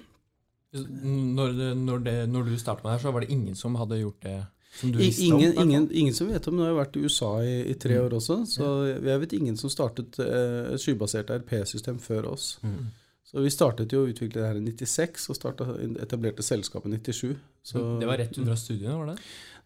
Når, 0.78 1.56
når, 1.74 2.04
når 2.30 2.46
du 2.46 2.52
startet 2.54 2.84
med 2.84 2.92
det 2.92 2.92
her, 2.92 3.02
så 3.02 3.12
var 3.16 3.24
det 3.26 3.34
ingen 3.34 3.58
som 3.58 3.74
hadde 3.80 3.98
gjort 3.98 4.22
det 4.22 4.36
som 4.80 4.92
du 4.92 4.98
visste 5.00 5.24
Ingen, 5.24 5.56
ingen, 5.58 5.88
ingen 5.92 6.14
som 6.14 6.28
vet 6.28 6.46
om 6.48 6.54
det. 6.56 6.60
Nå 6.60 6.66
har 6.66 6.72
jeg 6.74 6.80
vært 6.82 6.96
i 6.96 7.04
USA 7.08 7.32
i, 7.42 7.56
i 7.72 7.74
tre 7.74 7.94
Mm. 7.98 8.04
år 8.06 8.16
også, 8.20 8.36
så 8.46 8.70
jeg 9.04 9.20
vet 9.24 9.32
ingen 9.32 9.56
som 9.56 9.70
startet 9.70 10.18
eh, 10.20 10.74
et 10.74 10.80
skybasert 10.80 11.30
RP-system 11.40 11.98
før 11.98 12.32
oss. 12.34 12.58
Mm. 12.62 12.90
Så 13.28 13.42
vi 13.44 13.50
startet 13.52 13.92
jo 13.92 14.04
å 14.06 14.08
utvikle 14.08 14.40
det 14.40 14.46
her 14.48 14.56
i 14.56 14.64
96, 14.64 15.28
og 15.30 15.36
startet, 15.36 15.68
etablerte 16.00 16.42
selskapet 16.42 16.88
i 16.94 16.98
97. 17.12 17.36
Så 17.62 17.82
det 18.00 18.06
var 18.08 18.16
rett 18.16 18.36
fra 18.36 18.56
studiene, 18.56 18.94
var 18.96 19.06
det? 19.12 19.18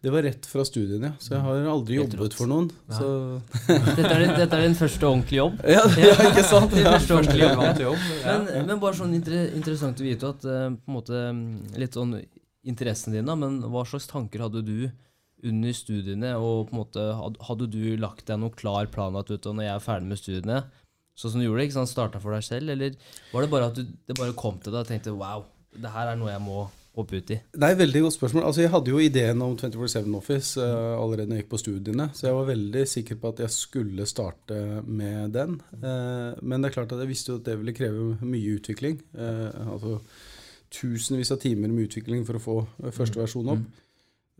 det 0.03 0.11
var 0.11 0.21
rett 0.27 0.45
fra 0.51 0.65
studiene, 0.67 1.13
ja. 1.13 1.19
Så 1.23 1.31
jeg 1.31 1.39
har 1.45 1.67
aldri 1.71 1.95
jobbet 1.95 2.33
for 2.35 2.49
noen. 2.51 2.65
Så 2.91 3.07
Dette, 3.95 4.09
er 4.11 4.19
din, 4.25 4.33
dette 4.35 4.57
er 4.57 4.65
din 4.67 4.75
første 4.75 5.07
ordentlige 5.07 5.39
jobb. 5.39 5.61
Ja, 5.63 5.85
ja 6.03 6.11
ikke 6.27 6.43
sant? 6.43 6.73
Din 6.75 6.83
Ja. 6.83 6.91
første 6.97 7.15
ordentlige 7.15 7.53
jobb. 7.85 7.97
Ja. 8.25 8.33
Men, 8.43 8.65
men 8.67 8.81
bare 8.83 8.97
sånn 8.99 9.13
inter 9.15 9.45
interessant 9.55 10.01
å 10.03 10.03
vite 10.03 10.27
at 10.33 10.43
uh, 10.43 10.67
på 10.75 10.91
en 10.91 10.97
måte 10.97 11.21
mm, 11.31 11.77
litt 11.79 11.95
sånn 11.95 12.17
interessen 12.63 13.15
dine, 13.15 13.35
men 13.39 13.61
hva 13.71 13.83
slags 13.87 14.07
tanker 14.09 14.45
hadde 14.45 14.63
du 14.65 14.77
under 15.43 15.75
studiene, 15.75 16.35
og 16.39 16.69
på 16.69 16.75
en 16.75 16.81
måte 16.83 17.07
hadde 17.47 17.67
du 17.71 17.81
lagt 17.99 18.27
deg 18.29 18.39
noen 18.39 18.55
klar 18.55 18.87
plan 18.91 19.17
at 19.19 19.31
vet 19.31 19.43
du, 19.43 19.51
når 19.51 19.67
jeg 19.67 19.75
er 19.75 19.83
ferdig 19.83 20.11
med 20.11 20.21
studiene, 20.21 20.61
sånn 21.19 21.33
som 21.33 21.41
du 21.41 21.47
gjorde, 21.47 21.65
ikke 21.67 21.77
sant, 21.77 21.91
starta 21.91 22.21
for 22.23 22.35
deg 22.35 22.45
selv, 22.47 22.71
eller 22.73 22.95
var 23.33 23.43
det 23.43 23.51
bare 23.51 23.67
at 23.69 23.75
du, 23.77 23.83
det 23.83 24.15
bare 24.17 24.37
kom 24.39 24.61
til 24.63 24.73
deg 24.73 24.85
og 24.85 24.89
tenkte 24.89 25.17
wow, 25.17 25.43
det 25.75 25.91
her 25.93 26.13
er 26.13 26.17
noe 26.19 26.31
jeg 26.31 26.43
må 26.45 26.63
hoppe 26.93 27.19
ut 27.19 27.31
i? 27.33 27.39
Det 27.53 27.65
er 27.65 27.75
et 27.75 27.79
veldig 27.81 28.03
godt 28.05 28.15
spørsmål. 28.15 28.43
Altså, 28.47 28.61
jeg 28.63 28.71
hadde 28.73 28.93
jo 28.93 29.01
ideen 29.01 29.41
om 29.41 29.55
24-7 29.57 30.09
Office 30.17 30.61
uh, 30.61 30.93
allerede 31.01 31.29
når 31.29 31.39
jeg 31.39 31.43
gikk 31.43 31.53
på 31.53 31.61
studiene, 31.61 32.09
så 32.13 32.27
jeg 32.27 32.37
var 32.37 32.51
veldig 32.51 32.83
sikker 32.89 33.19
på 33.21 33.31
at 33.33 33.41
jeg 33.43 33.55
skulle 33.55 34.07
starte 34.09 34.59
med 34.85 35.33
den. 35.35 35.57
Uh, 35.73 36.37
men 36.41 36.61
det 36.61 36.69
er 36.69 36.77
klart 36.77 36.93
at 36.93 37.01
jeg 37.03 37.11
visste 37.11 37.33
jo 37.33 37.39
at 37.41 37.49
det 37.49 37.57
ville 37.59 37.75
kreve 37.75 38.13
mye 38.21 38.59
utvikling. 38.59 39.01
Uh, 39.17 39.49
altså 39.73 39.97
tusenvis 40.73 41.31
av 41.33 41.41
timer 41.43 41.71
med 41.71 41.87
utvikling 41.87 42.25
for 42.27 42.39
å 42.39 42.43
få 42.43 42.57
eh, 42.83 42.93
første 42.95 43.21
versjon 43.21 43.51
opp. 43.53 43.63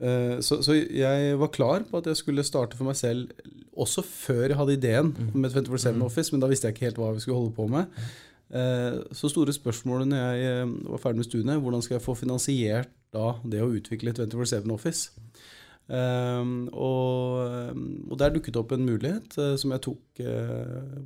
Eh, 0.03 0.37
så, 0.41 0.59
så 0.65 0.75
jeg 0.75 1.37
var 1.39 1.51
klar 1.53 1.85
på 1.89 1.99
at 2.01 2.09
jeg 2.09 2.19
skulle 2.19 2.45
starte 2.45 2.77
for 2.79 2.89
meg 2.89 2.97
selv 2.97 3.31
også 3.77 4.03
før 4.05 4.47
jeg 4.47 4.57
hadde 4.59 4.77
ideen 4.77 5.11
med 5.33 5.53
24-7 5.53 6.01
Office, 6.05 6.33
men 6.33 6.43
da 6.43 6.49
visste 6.51 6.69
jeg 6.69 6.77
ikke 6.77 6.87
helt 6.89 7.01
hva 7.01 7.13
vi 7.15 7.23
skulle 7.23 7.39
holde 7.41 7.57
på 7.57 7.67
med. 7.71 8.03
Eh, 8.53 8.99
Så 9.13 9.31
store 9.33 9.53
spørsmålet 9.55 10.09
når 10.09 10.37
jeg 10.41 10.71
var 10.89 11.03
ferdig 11.05 11.23
med 11.23 11.29
studiene, 11.29 11.59
hvordan 11.61 11.85
skal 11.85 11.99
jeg 11.99 12.05
få 12.05 12.17
finansiert 12.17 12.91
da 13.13 13.35
det 13.45 13.61
å 13.61 13.73
utvikle 13.73 14.15
24-7 14.17 14.73
Office? 14.73 15.11
Um, 15.83 16.69
og, 16.71 17.73
og 18.07 18.13
der 18.17 18.31
dukket 18.31 18.55
opp 18.55 18.71
en 18.71 18.85
mulighet 18.87 19.35
som 19.59 19.73
jeg 19.75 19.83
tok, 19.83 20.21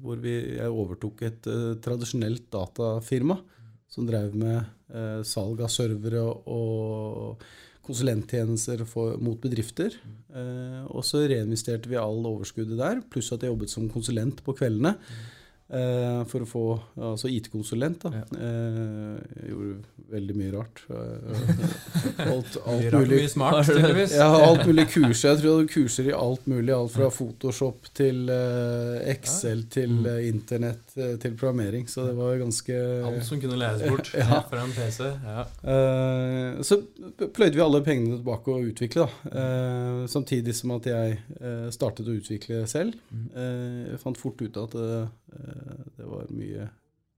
hvor 0.04 0.20
vi, 0.22 0.36
jeg 0.60 0.70
overtok 0.70 1.24
et 1.26 1.50
tradisjonelt 1.82 2.46
datafirma 2.54 3.40
som 3.90 4.06
drev 4.08 4.36
med 4.38 4.70
eh, 4.94 5.24
salg 5.28 5.64
av 5.64 5.72
servere 5.74 6.24
og, 6.26 7.48
konsulenttjenester 7.88 8.84
for, 8.90 9.16
mot 9.24 9.40
bedrifter. 9.40 9.94
Eh, 10.36 10.84
og 10.92 11.06
så 11.08 11.24
reinvesterte 11.30 11.88
vi 11.88 12.00
all 12.00 12.20
overskuddet 12.28 12.80
der, 12.80 13.02
pluss 13.12 13.32
at 13.32 13.46
jeg 13.46 13.54
jobbet 13.54 13.72
som 13.72 13.88
konsulent 13.92 14.44
på 14.44 14.56
kveldene. 14.60 14.98
Eh, 14.98 15.37
for 15.68 16.44
å 16.46 16.48
få 16.48 16.62
Altså 16.98 17.28
IT-konsulent, 17.28 18.06
da. 18.06 18.12
Ja. 18.22 18.26
Eh, 18.40 19.18
jeg 19.42 19.50
gjorde 19.52 19.74
veldig 20.08 20.36
mye 20.40 20.52
rart. 20.54 20.80
Eh, 20.88 22.28
alt, 22.32 22.58
alt 22.66 22.94
mulig. 22.94 23.18
mye 23.20 23.32
smart, 23.34 23.68
tydeligvis. 23.68 24.14
Ja, 24.16 24.28
alt 24.48 24.64
mulig 24.70 24.86
kurser. 24.94 25.34
Jeg 25.34 25.42
tror 25.42 25.50
jeg 25.50 25.58
hadde 25.58 25.74
kurser 25.74 26.08
i 26.08 26.14
alt 26.16 26.48
mulig. 26.48 26.72
Alt 26.78 26.94
fra 26.96 27.10
Photoshop 27.12 27.90
til 28.00 28.30
eh, 28.32 29.12
Excel 29.12 29.66
til 29.74 29.92
Mm. 29.98 30.06
eh, 30.12 30.28
internett 30.30 30.96
eh, 30.98 31.14
til 31.20 31.36
programmering. 31.40 31.86
Så 31.90 32.06
det 32.08 32.16
var 32.18 32.38
ganske 32.40 32.76
Alt 33.08 33.24
som 33.28 33.40
kunne 33.42 33.60
læres 33.60 33.84
bort 33.90 34.12
Ja. 34.22 34.42
fra 34.50 34.64
en 34.64 34.72
PC. 34.76 35.04
Ja. 35.28 35.46
Eh, 35.68 36.62
så 36.68 36.80
pløyde 37.34 37.56
vi 37.60 37.64
alle 37.66 37.84
pengene 37.86 38.18
tilbake 38.20 38.52
og 38.56 38.68
utvikle, 38.72 39.08
da. 39.08 39.32
Eh, 39.44 40.08
samtidig 40.12 40.56
som 40.56 40.72
at 40.78 40.88
jeg 40.92 41.20
eh, 41.42 41.68
startet 41.76 42.08
å 42.08 42.16
utvikle 42.18 42.64
selv. 42.72 42.96
Mm. 43.12 43.28
Eh, 43.36 43.80
jeg 43.94 44.02
fant 44.04 44.20
fort 44.20 44.42
ut 44.48 44.60
at 44.64 44.76
eh, 44.80 45.08
det 45.98 46.06
var 46.08 46.28
mye 46.34 46.70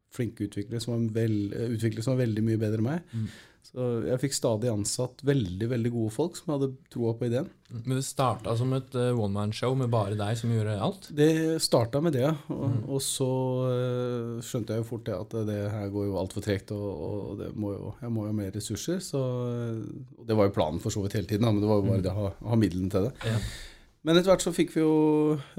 flinke 0.09 0.47
utviklere 0.47 0.81
som 0.81 0.95
var, 0.95 1.03
vel, 1.21 1.37
eh, 1.53 1.69
utviklere 1.75 2.01
som 2.03 2.15
var 2.17 2.25
veldig 2.25 2.41
mye 2.47 2.57
bedre 2.57 2.81
enn 2.81 2.87
meg. 2.89 3.01
Mm. 3.13 3.27
Så 3.69 3.83
jeg 4.07 4.17
fikk 4.23 4.33
stadig 4.33 4.69
ansatt 4.71 5.19
veldig 5.27 5.67
veldig 5.69 5.89
gode 5.93 6.13
folk 6.15 6.37
som 6.39 6.53
hadde 6.55 6.69
troa 6.89 7.11
på 7.19 7.27
ideen. 7.27 7.49
Men 7.85 7.99
det 7.99 8.05
starta 8.07 8.55
som 8.57 8.71
et 8.73 8.95
uh, 8.97 9.11
one 9.19 9.35
man-show 9.35 9.75
med 9.77 9.91
bare 9.93 10.15
deg 10.17 10.39
som 10.39 10.49
gjorde 10.49 10.77
alt? 10.81 11.09
Det 11.13 11.59
starta 11.61 12.01
med 12.01 12.15
det, 12.17 12.23
ja. 12.23 12.31
og, 12.49 12.63
Mm. 12.71 12.79
og 12.89 13.01
så 13.05 13.27
eh, 13.69 14.41
skjønte 14.47 14.73
jeg 14.73 14.81
jo 14.81 14.87
fort 14.89 15.05
det 15.05 15.13
at 15.19 15.35
det 15.51 15.59
her 15.75 15.91
går 15.93 16.07
jo 16.09 16.17
altfor 16.23 16.41
tregt, 16.47 16.71
og, 16.73 16.87
og 16.89 17.37
det 17.43 17.51
må 17.59 17.75
jo, 17.75 17.93
jeg 18.01 18.09
må 18.15 18.25
jo 18.25 18.31
ha 18.31 18.37
mer 18.39 18.55
ressurser. 18.55 19.03
Så, 19.05 19.21
eh, 19.51 20.25
det 20.25 20.39
var 20.39 20.49
jo 20.49 20.55
planen 20.57 20.81
for 20.81 20.89
så 20.95 21.03
vidt 21.05 21.19
hele 21.19 21.29
tiden, 21.29 21.45
men 21.45 21.61
det 21.61 21.69
var 21.69 21.83
jo 21.83 21.89
bare 21.91 21.99
Mm. 22.01 22.07
det 22.07 22.15
å 22.15 22.21
ha, 22.23 22.33
ha 22.49 22.55
midlene 22.63 22.89
til 22.95 23.09
det. 23.11 23.13
Ja. 23.29 23.37
Men 24.07 24.15
etter 24.15 24.31
hvert 24.31 24.43
så 24.45 24.53
fikk 24.55 24.69
vi 24.77 24.79
jo 24.79 24.91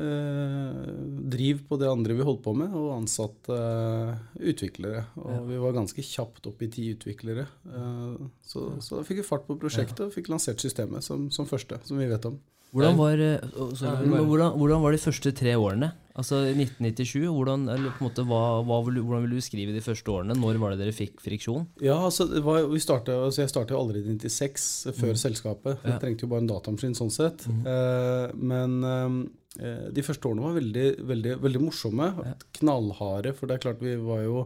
eh, 0.00 0.92
driv 1.32 1.59
på 1.68 1.76
det 1.80 1.90
andre 1.90 2.14
vi 2.16 2.25
holdt 2.25 2.40
på 2.47 2.54
med, 2.56 2.73
og 2.73 2.94
ansatte 2.97 3.52
eh, 3.52 4.14
utviklere. 4.52 5.02
Og 5.20 5.28
Ja. 5.35 5.40
vi 5.50 5.59
var 5.61 5.75
ganske 5.76 6.04
kjapt 6.04 6.49
opp 6.49 6.62
i 6.64 6.70
ti 6.73 6.87
utviklere. 6.94 7.44
Eh, 7.68 8.14
så, 8.49 8.64
så 8.80 8.97
da 9.00 9.04
fikk 9.04 9.20
vi 9.20 9.26
fart 9.28 9.44
på 9.49 9.59
prosjektet 9.61 10.06
og 10.06 10.14
fikk 10.16 10.32
lansert 10.32 10.62
systemet 10.64 11.04
som, 11.04 11.28
som 11.30 11.49
første, 11.50 11.82
som 11.85 12.00
vi 12.00 12.09
vet 12.09 12.25
om. 12.30 12.38
Hvordan 12.73 12.97
var, 12.97 13.18
eh, 13.18 13.44
sorry, 13.76 14.06
Ja, 14.06 14.11
bare- 14.14 14.26
hvordan, 14.30 14.56
hvordan 14.56 14.82
var 14.87 14.92
de 14.97 15.02
første 15.04 15.32
tre 15.37 15.54
årene? 15.59 15.92
Altså 16.21 16.43
1997, 16.50 17.25
hvordan, 17.33 17.65
eller 17.73 17.97
måte, 18.03 18.25
hva, 18.29 18.61
hva 18.67 18.79
hvordan 18.85 19.25
vil 19.25 19.39
du 19.39 19.45
skrive 19.45 19.73
de 19.73 19.83
første 19.85 20.12
årene? 20.12 20.37
Når 20.37 20.59
var 20.61 20.75
det 20.75 20.83
dere 20.83 20.97
fikk 20.97 21.23
friksjon? 21.25 21.65
Ja, 21.85 21.97
altså, 21.97 22.27
var, 22.45 22.67
vi 22.69 22.83
startet, 22.83 23.15
altså 23.17 23.45
Jeg 23.45 23.53
startet 23.53 23.79
allerede 23.79 24.12
i 24.12 24.19
96, 24.19 24.67
før 24.99 25.21
selskapet. 25.21 25.79
Ja. 25.81 25.95
Jeg 25.95 26.03
trengte 26.05 26.27
jo 26.27 26.33
bare 26.35 26.45
en 26.45 26.50
datamaskin 26.50 26.99
sånn 26.99 27.15
sett. 27.15 27.47
Mm. 27.49 27.62
Eh, 27.73 28.37
men 28.53 28.77
eh, 28.91 29.89
de 29.97 30.05
første 30.05 30.29
årene 30.29 30.45
var 30.45 30.61
veldig, 30.61 30.87
veldig, 31.09 31.35
veldig 31.47 31.65
morsomme. 31.65 32.12
Ja. 32.29 32.37
Knallharde. 32.61 33.35
For 33.39 33.49
det 33.49 33.57
er 33.57 33.65
klart 33.65 33.83
vi 33.85 33.97
var 34.05 34.23
jo 34.27 34.45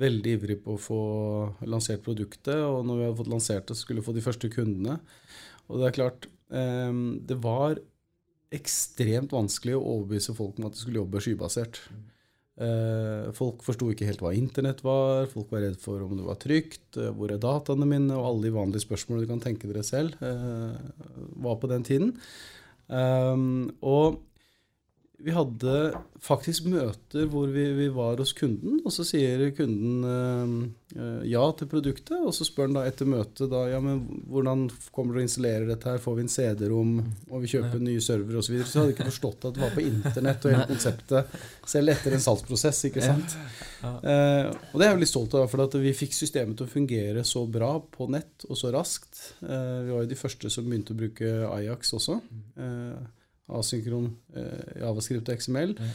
veldig 0.00 0.36
ivrige 0.38 0.64
på 0.64 0.78
å 0.78 0.80
få 0.80 1.02
lansert 1.68 2.04
produktet. 2.06 2.56
Og 2.56 2.86
når 2.88 2.98
vi 2.98 3.08
hadde 3.08 3.20
fått 3.20 3.32
lansert 3.34 3.68
det, 3.68 3.76
så 3.76 3.84
skulle 3.84 4.00
vi 4.00 4.08
få 4.08 4.16
de 4.16 4.24
første 4.24 4.52
kundene. 4.52 4.96
Og 5.68 5.80
det 5.80 5.88
er 5.90 5.98
klart 6.00 6.28
eh, 6.52 7.00
Det 7.28 7.36
var 7.44 7.82
ekstremt 8.56 9.32
vanskelig 9.34 9.76
å 9.78 9.84
overbevise 9.96 10.34
folk 10.36 10.58
om 10.58 10.68
at 10.68 10.76
de 10.76 10.82
skulle 10.82 11.00
jobbe 11.00 11.22
skybasert. 11.24 11.80
Eh, 12.62 13.30
folk 13.32 13.62
forsto 13.64 13.88
ikke 13.90 14.06
helt 14.06 14.20
hva 14.22 14.34
internett 14.36 14.82
var, 14.84 15.24
folk 15.30 15.54
var 15.54 15.64
redd 15.64 15.78
for 15.80 16.02
om 16.04 16.12
det 16.18 16.26
var 16.26 16.36
trygt, 16.40 16.98
eh, 17.00 17.08
hvor 17.16 17.32
er 17.32 17.40
dataene 17.40 17.88
mine, 17.88 18.12
og 18.12 18.26
alle 18.28 18.48
de 18.48 18.56
vanlige 18.58 18.84
spørsmålene 18.84 19.24
du 19.24 19.30
kan 19.30 19.40
tenke 19.42 19.70
dere 19.70 19.84
selv, 19.86 20.18
eh, 20.20 20.76
var 21.42 21.56
på 21.62 21.70
den 21.70 21.86
tiden. 21.86 22.12
Og 22.92 24.20
vi 25.22 25.32
hadde 25.34 25.72
faktisk 26.22 26.66
møter 26.70 27.26
hvor 27.30 27.50
vi, 27.50 27.64
vi 27.76 27.88
var 27.94 28.18
hos 28.18 28.32
kunden, 28.34 28.80
og 28.82 28.94
så 28.94 29.04
sier 29.06 29.44
kunden 29.56 30.06
eh, 30.06 30.54
eh, 30.98 31.24
ja 31.30 31.44
til 31.58 31.68
produktet, 31.70 32.16
og 32.18 32.34
så 32.34 32.46
spør 32.46 32.68
han 32.68 32.76
da 32.78 32.84
etter 32.88 33.08
møtet 33.10 33.50
da, 33.52 33.64
ja, 33.70 33.78
men 33.82 34.02
hvordan 34.30 34.66
kommer 34.94 35.14
du 35.14 35.22
å 35.22 35.24
installere 35.24 35.68
dette 35.70 35.90
her, 35.90 36.02
får 36.02 36.18
vi 36.18 36.24
en 36.26 36.32
CD-rom, 36.32 36.96
og 37.30 37.44
vi 37.44 37.52
kjøper 37.54 37.82
nye 37.82 38.02
server 38.02 38.40
osv. 38.40 38.48
Så, 38.48 38.54
videre. 38.54 38.68
så 38.68 38.78
jeg 38.78 38.82
hadde 38.82 38.96
ikke 38.96 39.08
forstått 39.12 39.48
at 39.48 39.56
det 39.58 39.64
var 39.64 39.76
på 39.76 39.86
internett 39.86 40.48
og 40.48 40.56
hele 40.56 40.68
konseptet, 40.74 41.38
selv 41.76 41.94
etter 41.94 42.18
en 42.18 42.26
salgsprosess, 42.26 42.84
ikke 42.90 43.06
sant. 43.06 43.38
Ja. 43.82 43.94
Eh, 43.98 44.50
og 44.50 44.76
det 44.76 44.86
er 44.86 44.92
jeg 44.92 44.98
veldig 45.00 45.12
stolt 45.12 45.38
av, 45.38 45.48
for 45.50 45.64
at 45.64 45.78
vi 45.82 45.96
fikk 45.96 46.14
systemet 46.18 46.58
til 46.58 46.66
å 46.68 46.74
fungere 46.74 47.26
så 47.26 47.46
bra 47.50 47.74
på 47.82 48.10
nett 48.10 48.46
og 48.50 48.58
så 48.58 48.74
raskt. 48.74 49.24
Eh, 49.42 49.80
vi 49.86 49.94
var 49.94 50.04
jo 50.04 50.12
de 50.12 50.18
første 50.18 50.50
som 50.52 50.66
begynte 50.66 50.94
å 50.94 51.02
bruke 51.02 51.34
Ajax 51.50 51.94
også. 51.98 52.20
Eh, 52.58 53.02
asynkron 53.50 54.10
eh, 54.36 54.80
javascript 54.82 55.30
og 55.30 55.42
XML. 55.42 55.76
Ja. 55.78 55.92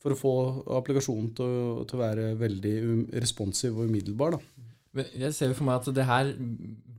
For 0.00 0.14
å 0.14 0.18
få 0.18 0.34
applikasjonen 0.78 1.32
til 1.36 1.56
til 1.88 1.98
å 1.98 2.00
være 2.00 2.30
veldig 2.40 2.76
um, 2.88 3.00
responsiv 3.20 3.76
og 3.76 3.90
umiddelbar. 3.90 4.38
Da. 4.38 4.68
Men 4.96 5.10
Jeg 5.14 5.36
ser 5.36 5.52
jo 5.52 5.58
for 5.58 5.68
meg 5.68 5.82
at 5.82 5.90
det 5.94 6.06
her 6.08 6.30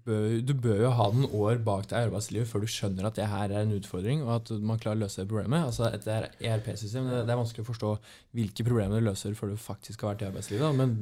bør, 0.05 0.27
Du 0.45 0.53
bør 0.53 0.83
jo 0.85 0.91
ha 0.95 1.07
noen 1.13 1.33
år 1.35 1.63
bak 1.65 1.89
deg 1.89 1.97
i 1.97 2.07
arbeidslivet 2.07 2.49
før 2.49 2.63
du 2.63 2.69
skjønner 2.71 3.09
at 3.09 3.17
det 3.17 3.27
her 3.31 3.51
er 3.51 3.65
en 3.65 3.73
utfordring, 3.75 4.23
og 4.25 4.35
at 4.37 4.53
man 4.61 4.79
klarer 4.81 5.01
å 5.01 5.03
løse 5.03 5.21
det 5.21 5.29
problemet. 5.31 5.65
Altså 5.65 5.89
et 5.89 6.07
ERP-system, 6.07 7.09
det, 7.09 7.25
det 7.27 7.33
er 7.33 7.41
vanskelig 7.41 7.65
å 7.65 7.71
forstå 7.71 7.91
hvilke 8.37 8.65
problemer 8.67 9.01
du 9.01 9.09
løser 9.09 9.35
før 9.37 9.53
du 9.53 9.59
faktisk 9.61 10.05
har 10.05 10.13
vært 10.13 10.25
i 10.25 10.29
arbeidslivet. 10.29 10.77
Men 10.77 10.95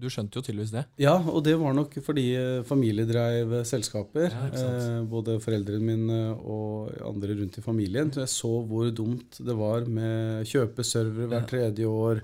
du 0.00 0.08
skjønte 0.12 0.38
jo 0.38 0.44
tydeligvis 0.44 0.74
det. 0.74 0.82
Ja, 1.00 1.14
og 1.16 1.42
det 1.46 1.54
var 1.60 1.74
nok 1.76 1.94
fordi 2.04 2.26
familiedreiv 2.68 3.54
selskaper. 3.68 4.28
Ja, 4.32 4.48
eh, 4.60 4.98
både 5.08 5.38
foreldrene 5.42 5.86
mine 5.86 6.18
og 6.36 6.92
andre 7.06 7.38
rundt 7.38 7.56
i 7.58 7.64
familien. 7.64 8.12
Så 8.12 8.24
jeg 8.24 8.34
så 8.34 8.52
hvor 8.68 8.90
dumt 8.94 9.40
det 9.40 9.56
var 9.56 9.88
med 9.88 10.46
kjøpe 10.48 10.84
servere 10.86 11.30
hvert 11.32 11.50
tredje 11.52 11.88
år. 11.88 12.22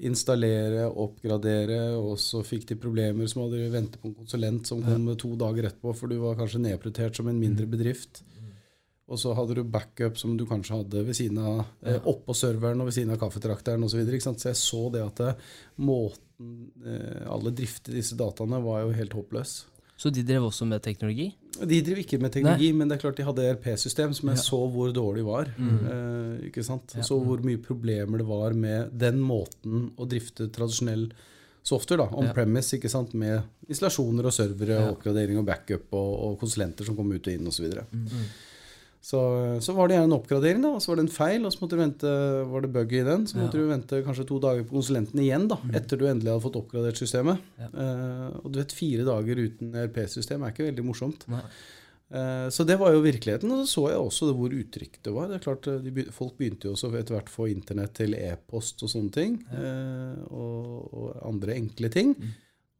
Installere, 0.00 0.86
oppgradere, 0.88 1.80
og 2.00 2.14
så 2.22 2.40
fikk 2.46 2.70
de 2.70 2.78
problemer 2.80 3.28
som 3.28 3.42
hadde 3.44 3.66
ventet 3.68 4.00
på 4.00 4.08
en 4.08 4.16
konsulent 4.16 4.70
som 4.70 4.80
kom 4.80 5.10
to 5.20 5.34
dager 5.36 5.68
etterpå, 5.68 5.92
for 5.92 6.08
du 6.08 6.16
var 6.22 6.38
kanskje 6.38 6.62
nedprioritert 6.64 7.20
som 7.20 7.28
en 7.28 7.40
mindre 7.42 7.68
bedrift. 7.68 8.22
Og 9.10 9.18
så 9.18 9.34
hadde 9.34 9.58
du 9.58 9.64
backup 9.66 10.16
som 10.18 10.36
du 10.38 10.46
kanskje 10.48 10.78
hadde 10.78 11.04
ved 11.08 11.18
siden 11.18 11.40
av 11.42 11.64
eh, 11.82 11.98
oppå 12.08 12.34
serveren 12.38 12.80
og 12.80 12.88
ved 12.88 12.96
siden 12.96 13.12
av 13.12 13.20
kaffetrakteren 13.20 13.82
osv. 13.82 13.96
Så, 13.96 14.00
videre, 14.00 14.20
så 14.22 14.52
jeg 14.52 14.60
så 14.60 14.82
det 14.94 15.02
at 15.02 15.22
det, 15.24 15.32
måten 15.82 16.22
eh, 16.22 16.29
alle 17.30 17.50
drifte 17.54 17.92
disse 17.92 18.16
dataene, 18.18 18.62
var 18.64 18.82
jo 18.86 18.94
helt 18.96 19.12
håpløs. 19.12 19.64
Så 20.00 20.08
de 20.10 20.22
drev 20.24 20.46
også 20.48 20.64
med 20.64 20.80
teknologi? 20.80 21.26
De 21.60 21.80
drev 21.84 21.98
ikke 22.00 22.16
med 22.22 22.32
teknologi, 22.32 22.70
men 22.72 22.88
det 22.88 22.96
er 22.96 23.02
klart 23.02 23.18
de 23.20 23.24
hadde 23.26 23.44
ERP-system 23.50 24.14
som 24.16 24.30
jeg 24.30 24.38
Ja. 24.38 24.42
så 24.46 24.60
hvor 24.72 24.92
dårlig 24.96 25.24
var. 25.26 25.50
Eh, 25.60 26.46
ikke 26.48 26.64
sant? 26.64 26.94
Ja. 26.96 27.02
Så 27.04 27.18
hvor 27.22 27.42
mye 27.44 27.60
problemer 27.60 28.16
det 28.22 28.26
var 28.26 28.54
med 28.56 28.94
den 28.96 29.20
måten 29.20 29.90
å 29.98 30.08
drifte 30.08 30.48
tradisjonell 30.50 31.10
software, 31.62 31.98
da, 32.06 32.16
on 32.16 32.24
Ja. 32.24 32.32
premise, 32.32 32.72
ikke 32.78 32.88
sant? 32.88 33.12
med 33.12 33.42
installasjoner 33.68 34.24
og 34.24 34.32
servere, 34.32 34.78
og 34.88 34.96
oppgradering 34.96 35.36
og 35.38 35.44
backup 35.44 35.92
og, 35.92 36.32
og 36.32 36.38
konsulenter 36.40 36.86
som 36.86 36.96
kom 36.96 37.12
ut 37.12 37.26
og 37.28 37.34
inn 37.34 37.46
osv. 37.46 37.68
Mm. 37.92 38.08
Så 39.02 39.20
så 39.64 39.72
var 39.74 39.88
det 39.88 39.96
gjerne 39.96 40.10
en 40.10 40.16
oppgradering, 40.18 40.60
da, 40.62 40.68
og 40.76 40.82
så 40.84 40.90
var 40.92 40.96
det 41.00 41.06
en 41.06 41.14
feil, 41.14 41.44
og 41.46 41.52
så 41.54 41.60
måtte 41.62 41.76
du 41.76 41.80
vente, 41.80 42.10
var 42.52 42.60
det 42.66 42.72
bug 42.74 42.92
i 42.92 43.02
den, 43.06 43.26
så 43.26 43.38
måtte 43.40 43.56
Ja. 43.56 43.64
du 43.64 43.68
vente 43.72 44.02
kanskje 44.04 44.26
to 44.28 44.38
dager 44.38 44.62
på 44.68 44.76
konsulenten 44.76 45.20
igjen, 45.24 45.48
da, 45.48 45.56
etter 45.72 45.96
du 45.96 46.04
endelig 46.06 46.30
hadde 46.34 46.44
fått 46.44 46.58
oppgradert 46.60 47.00
systemet. 47.00 47.38
Ja. 47.58 47.68
Uh, 47.72 48.40
og 48.44 48.52
du 48.52 48.58
vet, 48.60 48.72
fire 48.76 49.04
dager 49.08 49.36
uten 49.40 49.72
ERP-system 49.74 50.42
er 50.44 50.52
ikke 50.52 50.68
veldig 50.68 50.84
morsomt. 50.84 51.24
Eh, 52.12 52.48
Så 52.50 52.64
det 52.66 52.76
var 52.76 52.90
jo 52.92 53.00
virkeligheten, 53.04 53.50
og 53.54 53.62
så 53.64 53.70
så 53.70 53.88
jeg 53.92 53.98
også 54.02 54.34
hvor 54.34 54.50
utrygt 54.50 55.02
det 55.04 55.12
var. 55.14 55.28
Det 55.28 55.36
er 55.36 55.44
klart, 55.44 55.66
eh, 55.68 55.78
de, 55.78 56.04
Folk 56.10 56.36
begynte 56.36 56.66
jo 56.66 56.72
også 56.74 56.90
etter 56.98 57.14
hvert 57.14 57.30
å 57.30 57.36
få 57.36 57.46
internett 57.54 57.94
til 57.94 58.14
e-post 58.14 58.82
og 58.82 58.88
sånne 58.90 59.12
ting. 59.12 59.36
eh, 59.52 60.16
Og, 60.28 60.90
og 60.92 61.22
andre 61.24 61.54
enkle 61.54 61.88
ting. 61.88 62.16
Mm. 62.18 62.32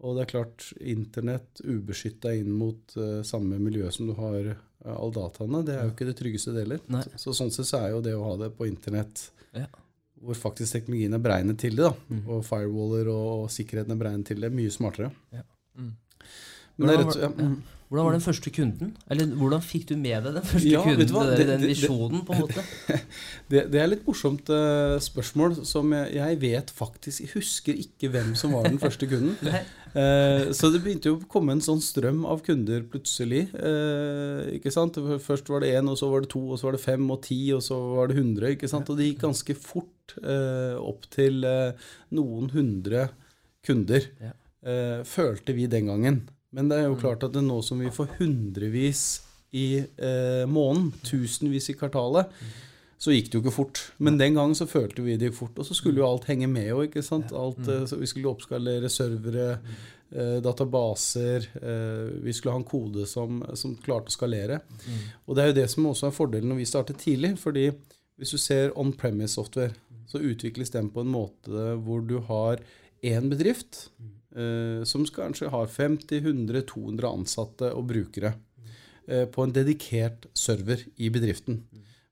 Og 0.02 0.16
det 0.16 0.22
er 0.26 0.32
klart, 0.32 0.72
internett 0.80 1.60
ubeskytta 1.62 2.34
inn 2.34 2.50
mot 2.50 2.82
samme 3.22 3.58
miljø 3.60 3.88
som 3.92 4.06
du 4.08 4.14
har 4.14 4.56
all 4.87 5.10
dataene, 5.12 5.64
det 5.66 5.75
er 5.76 5.84
jo 5.84 5.90
ikke 5.94 6.06
det 6.08 6.16
tryggeste 6.16 6.54
deler. 6.56 6.80
heller. 6.88 7.02
Så, 7.16 7.32
så 7.34 7.37
sånn 7.42 7.52
sett 7.52 7.66
så 7.68 7.80
er 7.84 7.90
jo 7.90 8.00
det 8.00 8.14
å 8.16 8.25
ha 8.25 8.37
det 8.37 8.50
på 8.56 8.66
internett 8.68 9.30
Ja. 9.54 9.66
hvor 10.22 10.34
faktisk 10.34 10.72
teknologien 10.72 11.14
er 11.14 11.18
beregnet 11.18 11.58
til 11.58 11.76
det, 11.76 11.84
da, 11.84 11.92
Mm. 12.08 12.22
og 12.28 12.44
firewaller 12.44 13.08
og, 13.12 13.49
sikkerheten 13.50 13.90
er 13.92 13.96
beregnet 14.04 14.26
til 14.26 14.40
det, 14.40 14.52
mye 14.52 14.70
smartere. 14.70 15.10
Mm. 15.76 15.92
Hvordan 16.80 17.04
rett, 17.06 17.20
ja, 17.20 17.28
var- 17.28 17.44
mm. 17.50 17.60
Hvordan 17.90 18.06
var 18.06 18.12
den 18.14 18.22
første 18.22 18.50
kunden? 18.54 18.90
Eller 19.10 19.26
hvordan 19.34 19.62
fikk 19.66 19.88
du 19.88 19.96
med 19.99 20.22
deg 20.22 20.34
den 20.37 20.44
første 20.46 20.68
Ja, 20.70 20.82
kunden? 20.87 21.08
Det, 21.10 21.38
Det- 21.40 21.46
den 21.49 21.64
visjonen, 21.66 22.20
på 22.25 22.37
en 22.37 22.44
måte? 22.44 22.62
Det, 23.50 23.64
det 23.72 23.80
er 23.82 23.88
litt 23.90 24.04
morsomt 24.06 24.46
uh, 24.54 24.94
spørsmål 25.02 25.56
som 25.66 25.90
jeg, 25.96 26.12
jeg 26.14 26.38
vet 26.44 26.70
faktisk 26.70 27.25
Jeg 27.25 27.32
husker 27.34 27.75
ikke 27.82 28.12
hvem 28.14 28.37
som 28.38 28.52
var 28.54 28.68
den 28.70 28.78
første 28.78 29.06
kunden. 29.10 29.37
Eh, 29.90 30.52
så 30.54 30.68
det 30.70 30.84
begynte 30.84 31.08
jo 31.10 31.16
å 31.18 31.26
komme 31.26 31.50
en 31.50 31.60
sånn 31.66 31.80
strøm 31.82 32.20
av 32.30 32.44
kunder 32.46 32.84
plutselig. 32.87 33.49
Uh, 33.58 34.46
ikke 34.54 34.70
sant? 34.70 34.94
Først 35.18 35.50
var 35.50 35.64
det 35.64 35.72
én, 35.75 35.88
og 35.90 35.99
så 35.99 36.06
var 36.12 36.22
det 36.22 36.30
to, 36.30 36.44
og 36.54 36.60
så 36.60 36.68
var 36.68 36.76
det 36.76 36.82
fem 36.84 37.08
og 37.10 37.18
ti, 37.26 37.40
og 37.56 37.58
så 37.66 37.75
var 37.96 38.06
det 38.12 38.20
hundre. 38.20 38.52
ikke 38.54 38.70
sant? 38.70 38.87
Og 38.87 39.00
det 39.00 39.08
gikk 39.08 39.25
ganske 39.25 39.56
fort 39.58 40.14
opp 40.78 41.10
til 41.10 41.42
noen 42.14 42.52
hundre 42.54 43.08
kunder. 43.66 44.06
Ja. 44.22 44.30
eh, 44.62 45.02
følte 45.02 45.58
vi 45.58 45.66
den 45.66 45.90
gangen. 45.90 46.20
Men 46.52 46.69
det 46.69 46.78
er 46.80 46.88
jo 46.88 46.95
Mm. 46.97 47.00
klart 47.00 47.23
at 47.25 47.33
det 47.33 47.42
nå 47.47 47.61
som 47.62 47.78
vi 47.78 47.90
får 47.90 48.09
hundrevis 48.19 49.21
i 49.52 49.78
eh, 49.99 50.47
måneden, 50.47 50.92
tusenvis 51.02 51.71
i 51.71 51.75
kvartalet, 51.75 52.26
så 53.00 53.11
gikk 53.14 53.30
det 53.30 53.35
jo 53.38 53.40
ikke 53.42 53.54
fort. 53.54 53.80
Men 53.99 54.19
den 54.19 54.35
gangen 54.35 54.54
så 54.54 54.66
følte 54.69 55.02
vi 55.02 55.16
det 55.16 55.30
gikk 55.30 55.38
fort. 55.38 55.59
Og 55.59 55.64
så 55.66 55.75
skulle 55.75 55.99
jo 56.02 56.07
alt 56.07 56.26
henge 56.28 56.47
med 56.50 56.73
òg, 56.75 56.88
ikke 56.90 57.02
sant. 57.02 57.33
Alt, 57.33 57.62
eh, 57.69 57.87
så 57.87 57.97
vi 57.99 58.07
skulle 58.07 58.28
oppskalere 58.28 58.90
servere, 58.92 59.59
eh, 60.12 60.40
databaser. 60.45 61.47
Eh, 61.62 62.21
vi 62.23 62.33
skulle 62.33 62.52
ha 62.52 62.59
en 62.61 62.64
kode 62.69 63.07
som, 63.07 63.40
som 63.54 63.75
klarte 63.76 64.11
å 64.11 64.16
skalere. 64.19 64.61
Og 65.26 65.35
det 65.37 65.42
er 65.45 65.47
jo 65.52 65.59
det 65.62 65.71
som 65.71 65.87
også 65.87 66.09
er 66.11 66.16
fordelen 66.19 66.50
når 66.52 66.57
vi 66.61 66.64
starter 66.69 66.95
tidlig. 66.95 67.38
fordi 67.38 67.71
hvis 68.19 68.30
du 68.33 68.38
ser 68.38 68.71
on-premise 68.76 69.33
software, 69.38 69.73
så 70.07 70.19
utvikles 70.21 70.71
den 70.71 70.90
på 70.90 71.00
en 71.00 71.12
måte 71.14 71.75
hvor 71.80 72.02
du 72.07 72.19
har 72.21 72.59
én 73.02 73.30
bedrift 73.30 73.88
som 74.87 75.02
kanskje 75.10 75.49
har 75.50 75.66
50-100-200 75.66 77.08
ansatte 77.08 77.72
og 77.75 77.88
brukere 77.90 78.30
eh, 79.10 79.26
på 79.26 79.44
en 79.44 79.54
dedikert 79.54 80.28
server 80.38 80.84
i 80.96 81.10
bedriften. 81.12 81.64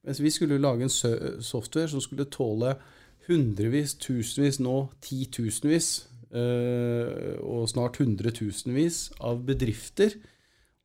Mens 0.07 0.21
vi 0.23 0.33
skulle 0.33 0.61
lage 0.61 0.87
en 0.87 1.43
software 1.45 1.91
som 1.91 2.03
skulle 2.03 2.29
tåle 2.33 2.75
hundrevis, 3.29 3.95
tusenvis, 4.01 4.59
nå 4.65 4.89
titusenvis, 5.05 5.91
eh, 6.33 7.37
og 7.45 7.69
snart 7.69 8.01
hundretusenvis 8.01 9.03
av 9.21 9.43
bedrifter, 9.47 10.17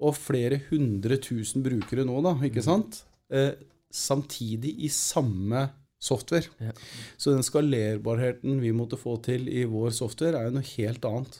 og 0.03 0.17
flere 0.19 0.59
hundre 0.69 1.15
tusen 1.23 1.63
brukere 1.63 2.03
nå, 2.07 2.17
da, 2.25 2.33
ikke 2.43 2.63
sant? 2.65 3.03
Eh, 3.31 3.53
samtidig 3.93 4.73
i 4.83 4.89
samme 4.91 5.69
software. 6.03 6.49
Ja. 6.59 6.73
Så 7.17 7.31
den 7.33 7.45
skalerbarheten 7.47 8.59
vi 8.63 8.73
måtte 8.75 8.99
få 8.99 9.15
til 9.23 9.47
i 9.51 9.63
vår 9.69 9.93
software, 9.95 10.35
er 10.41 10.49
jo 10.49 10.57
noe 10.57 10.69
helt 10.75 11.05
annet. 11.07 11.39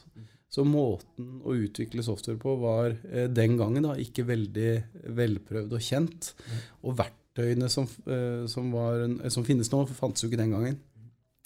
Så 0.53 0.61
måten 0.69 1.39
å 1.49 1.55
utvikle 1.57 2.03
software 2.05 2.37
på 2.37 2.53
var 2.61 2.91
eh, 3.09 3.25
den 3.33 3.55
gangen 3.57 3.87
da 3.87 3.95
ikke 3.99 4.25
veldig 4.29 4.71
velprøvd 5.17 5.73
og 5.73 5.81
kjent. 5.81 6.31
Og 6.85 6.95
verktøyene 6.99 7.69
som, 7.73 7.87
eh, 8.05 8.43
som, 8.51 8.67
var, 8.75 9.01
en- 9.07 9.19
eh, 9.23 9.33
som 9.33 9.43
finnes 9.47 9.71
nå, 9.73 9.83
fantes 9.97 10.21
jo 10.23 10.29
ikke 10.29 10.43
den 10.43 10.53
gangen. 10.53 10.77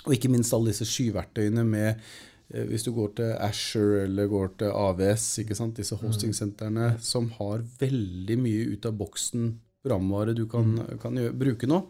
Og 0.06 0.14
ikke 0.18 0.30
minst 0.32 0.54
alle 0.54 0.74
disse 0.74 0.86
skyverktøyene 0.88 1.64
med 1.68 1.88
eh, 2.52 2.66
Hvis 2.68 2.84
du 2.86 2.92
går 2.96 3.16
til 3.18 3.32
Asher 3.44 4.04
eller 4.06 4.28
går 4.32 4.52
til 4.60 4.70
AVS, 4.76 5.26
disse 5.80 5.96
hostingsentrene 6.04 6.94
som 7.04 7.30
har 7.40 7.64
veldig 7.80 8.38
mye 8.44 8.68
ut 8.76 8.86
av 8.92 8.94
boksen 9.00 9.50
programvare 9.88 10.36
du 10.36 10.46
kan, 10.52 10.76
kan 11.02 11.16
gjøre, 11.18 11.34
bruke 11.34 11.68
nå. 11.70 11.82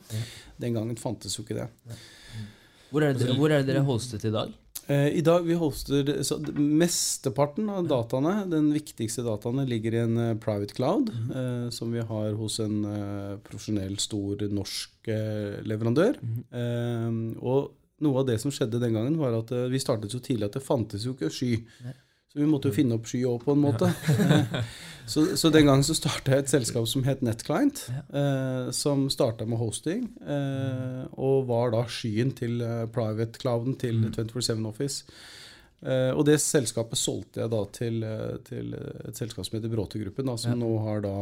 Den 0.61 0.77
gangen 0.77 0.97
fantes 0.97 1.37
jo 1.37 1.43
ikke 1.43 1.57
det. 1.57 1.67
Hvor 2.91 3.03
er, 3.03 3.13
det, 3.17 3.33
hvor 3.35 3.51
er 3.51 3.63
det 3.63 3.73
dere 3.73 3.83
hostet 3.83 4.23
i 4.29 4.31
dag? 4.31 4.53
Eh, 4.87 5.17
I 5.19 5.21
dag 5.21 5.43
vi 5.43 5.57
hoster 5.59 6.23
så 6.23 6.37
Mesteparten 6.55 7.67
av 7.69 7.87
dataene, 7.89 8.45
den 8.47 8.69
viktigste 8.71 9.25
dataene, 9.25 9.65
ligger 9.67 9.97
i 9.97 10.03
en 10.05 10.21
eh, 10.23 10.37
private 10.39 10.77
cloud, 10.77 11.11
eh, 11.11 11.65
som 11.75 11.91
vi 11.91 11.99
har 11.99 12.37
hos 12.39 12.61
en 12.63 12.77
eh, 12.87 13.33
profesjonell, 13.43 13.97
stor 13.99 14.45
norsk 14.47 15.11
eh, 15.11 15.59
leverandør. 15.67 16.15
Eh, 16.55 17.19
og 17.43 17.73
noe 17.99 18.21
av 18.21 18.29
det 18.29 18.37
som 18.39 18.53
skjedde 18.53 18.79
den 18.79 18.95
gangen, 18.95 19.19
var 19.19 19.35
at 19.41 19.51
vi 19.73 19.81
startet 19.81 20.13
så 20.13 20.21
tidlig 20.23 20.47
at 20.47 20.55
det 20.55 20.63
fantes 20.63 21.03
jo 21.03 21.15
ikke 21.17 21.33
sky. 21.33 21.55
Så 22.31 22.39
vi 22.39 22.47
måtte 22.47 22.69
jo 22.69 22.75
finne 22.77 22.95
opp 22.95 23.07
sky 23.09 23.23
òg, 23.27 23.41
på 23.43 23.55
en 23.57 23.63
måte. 23.65 23.89
så, 25.07 25.23
så 25.39 25.51
den 25.53 25.69
gangen 25.69 25.85
så 25.87 25.95
starta 25.95 26.35
jeg 26.35 26.45
et 26.45 26.51
selskap 26.51 26.87
som 26.89 27.05
het 27.07 27.23
NetClient, 27.23 27.85
eh, 28.11 28.69
som 28.75 29.07
starta 29.13 29.47
med 29.47 29.61
hosting, 29.61 30.05
eh, 30.27 31.03
og 31.15 31.47
var 31.49 31.71
da 31.75 31.85
skyen 31.87 32.33
til 32.35 32.61
eh, 32.61 32.85
private 32.91 33.39
clouden 33.39 33.77
til 33.79 34.03
24-7 34.11 34.67
Office. 34.67 35.05
Eh, 35.81 36.11
og 36.11 36.25
det 36.27 36.39
selskapet 36.43 36.99
solgte 36.99 37.43
jeg 37.43 37.53
da 37.53 37.63
til, 37.79 38.03
eh, 38.03 38.37
til 38.47 38.73
et 38.75 39.19
selskap 39.19 39.47
som 39.47 39.59
heter 39.59 39.71
Bråte-gruppen, 39.71 40.27
da, 40.27 40.37
som 40.41 40.59
nå 40.59 40.71
har 40.87 41.03
da 41.05 41.15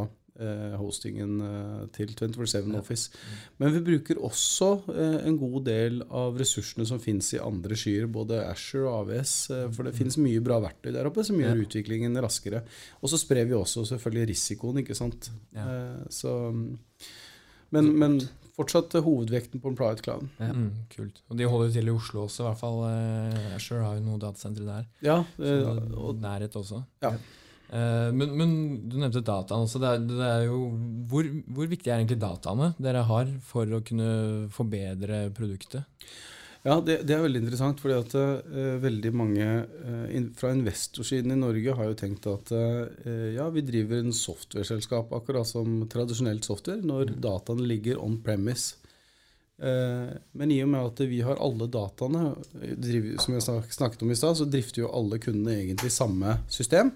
hostingen 0.76 1.40
eh, 1.40 1.86
til 1.96 2.12
24-7 2.16 2.74
Office. 2.78 3.10
Men 3.58 3.72
vi 3.72 3.80
bruker 3.86 4.18
også 4.20 4.68
eh, 4.92 5.18
en 5.28 5.38
god 5.40 5.64
del 5.68 6.02
av 6.10 6.36
ressursene 6.40 6.86
som 6.86 7.00
finnes 7.00 7.32
i 7.34 7.40
andre 7.42 7.76
skyer, 7.78 8.06
både 8.12 8.42
Asher 8.50 8.84
og 8.84 9.06
AVS, 9.10 9.34
eh, 9.56 9.66
for 9.72 9.88
det 9.88 9.94
finnes 9.96 10.18
mye 10.20 10.42
bra 10.44 10.58
verktøy 10.64 10.92
der 10.94 11.08
oppe 11.08 11.24
som 11.26 11.40
gjør 11.40 11.62
utviklingen 11.64 12.16
raskere. 12.22 12.64
Og 13.00 13.08
så 13.12 13.20
sprer 13.22 13.48
vi 13.48 13.56
også 13.56 13.86
selvfølgelig 13.88 14.28
risikoen, 14.34 14.82
ikke 14.82 14.96
sant. 14.98 15.30
Eh, 15.56 16.02
så, 16.12 16.34
men, 17.74 17.88
men 17.98 18.20
fortsatt 18.56 18.94
eh, 18.96 19.04
hovedvekten 19.04 19.60
på 19.60 19.72
en 19.72 19.76
private 19.78 20.04
cloud. 20.06 20.28
Ja. 20.40 20.52
Mm, 20.54 20.70
kult. 20.92 21.18
Og 21.30 21.36
de 21.40 21.48
holder 21.50 21.72
til 21.74 21.90
i 21.90 21.94
Oslo 21.96 22.22
også, 22.26 22.44
i 22.44 22.46
hvert 22.50 22.60
fall. 22.60 22.78
Asher 23.56 23.82
har 23.84 23.98
jo 23.98 24.04
noen 24.06 24.22
datasentre 24.22 24.64
der. 24.68 24.86
Ja, 25.04 25.18
Så 25.36 25.42
eh, 25.50 25.66
det- 25.80 25.96
og, 25.96 26.14
nærhet 26.22 26.56
også. 26.56 26.82
Ja. 27.04 27.14
Eh, 27.70 28.12
men, 28.14 28.36
men 28.38 28.54
du 28.86 28.98
nevnte 29.00 29.24
dataen 29.26 29.66
også. 29.66 29.82
Det 29.82 29.90
er, 29.90 30.06
det 30.06 30.28
er 30.28 30.46
jo, 30.46 30.62
hvor, 31.10 31.26
hvor 31.56 31.68
viktig 31.70 31.90
er 31.90 31.98
egentlig 31.98 32.20
dataene 32.22 32.72
dere 32.78 33.04
har 33.08 33.30
for 33.46 33.78
å 33.78 33.82
kunne 33.86 34.08
forbedre 34.54 35.26
produktet? 35.36 35.86
Ja, 36.66 36.80
det, 36.82 36.96
det 37.06 37.14
er 37.14 37.20
veldig 37.22 37.44
interessant, 37.44 37.78
fordi 37.78 37.94
at 37.94 38.14
uh, 38.18 38.78
veldig 38.82 39.12
mange 39.14 39.44
uh, 39.46 40.06
in, 40.10 40.32
fra 40.34 40.50
investorsiden 40.50 41.30
i 41.30 41.38
Norge 41.38 41.76
har 41.78 41.86
jo 41.86 41.98
tenkt 42.00 42.26
at 42.26 42.50
uh, 42.50 42.88
ja, 43.36 43.46
vi 43.54 43.62
driver 43.62 44.02
en 44.02 44.16
softwareselskap, 44.16 45.14
akkurat 45.14 45.46
som 45.46 45.84
tradisjonelt 45.92 46.48
software, 46.48 46.82
når 46.82 47.14
dataene 47.22 47.68
ligger 47.70 48.02
on 48.02 48.18
premise. 48.24 48.82
Men 49.56 50.50
i 50.52 50.58
og 50.60 50.68
med 50.68 50.82
at 50.84 50.98
vi 51.08 51.22
har 51.24 51.38
alle 51.40 51.64
dataene, 51.72 52.26
driver, 52.76 53.14
som 53.24 53.38
jeg 53.38 53.70
snakket 53.72 54.02
om 54.04 54.10
i 54.12 54.16
stad, 54.20 54.36
så 54.36 54.44
drifter 54.52 54.82
jo 54.82 54.90
alle 54.92 55.16
kundene 55.16 55.54
egentlig 55.62 55.88
samme 55.94 56.34
system. 56.52 56.90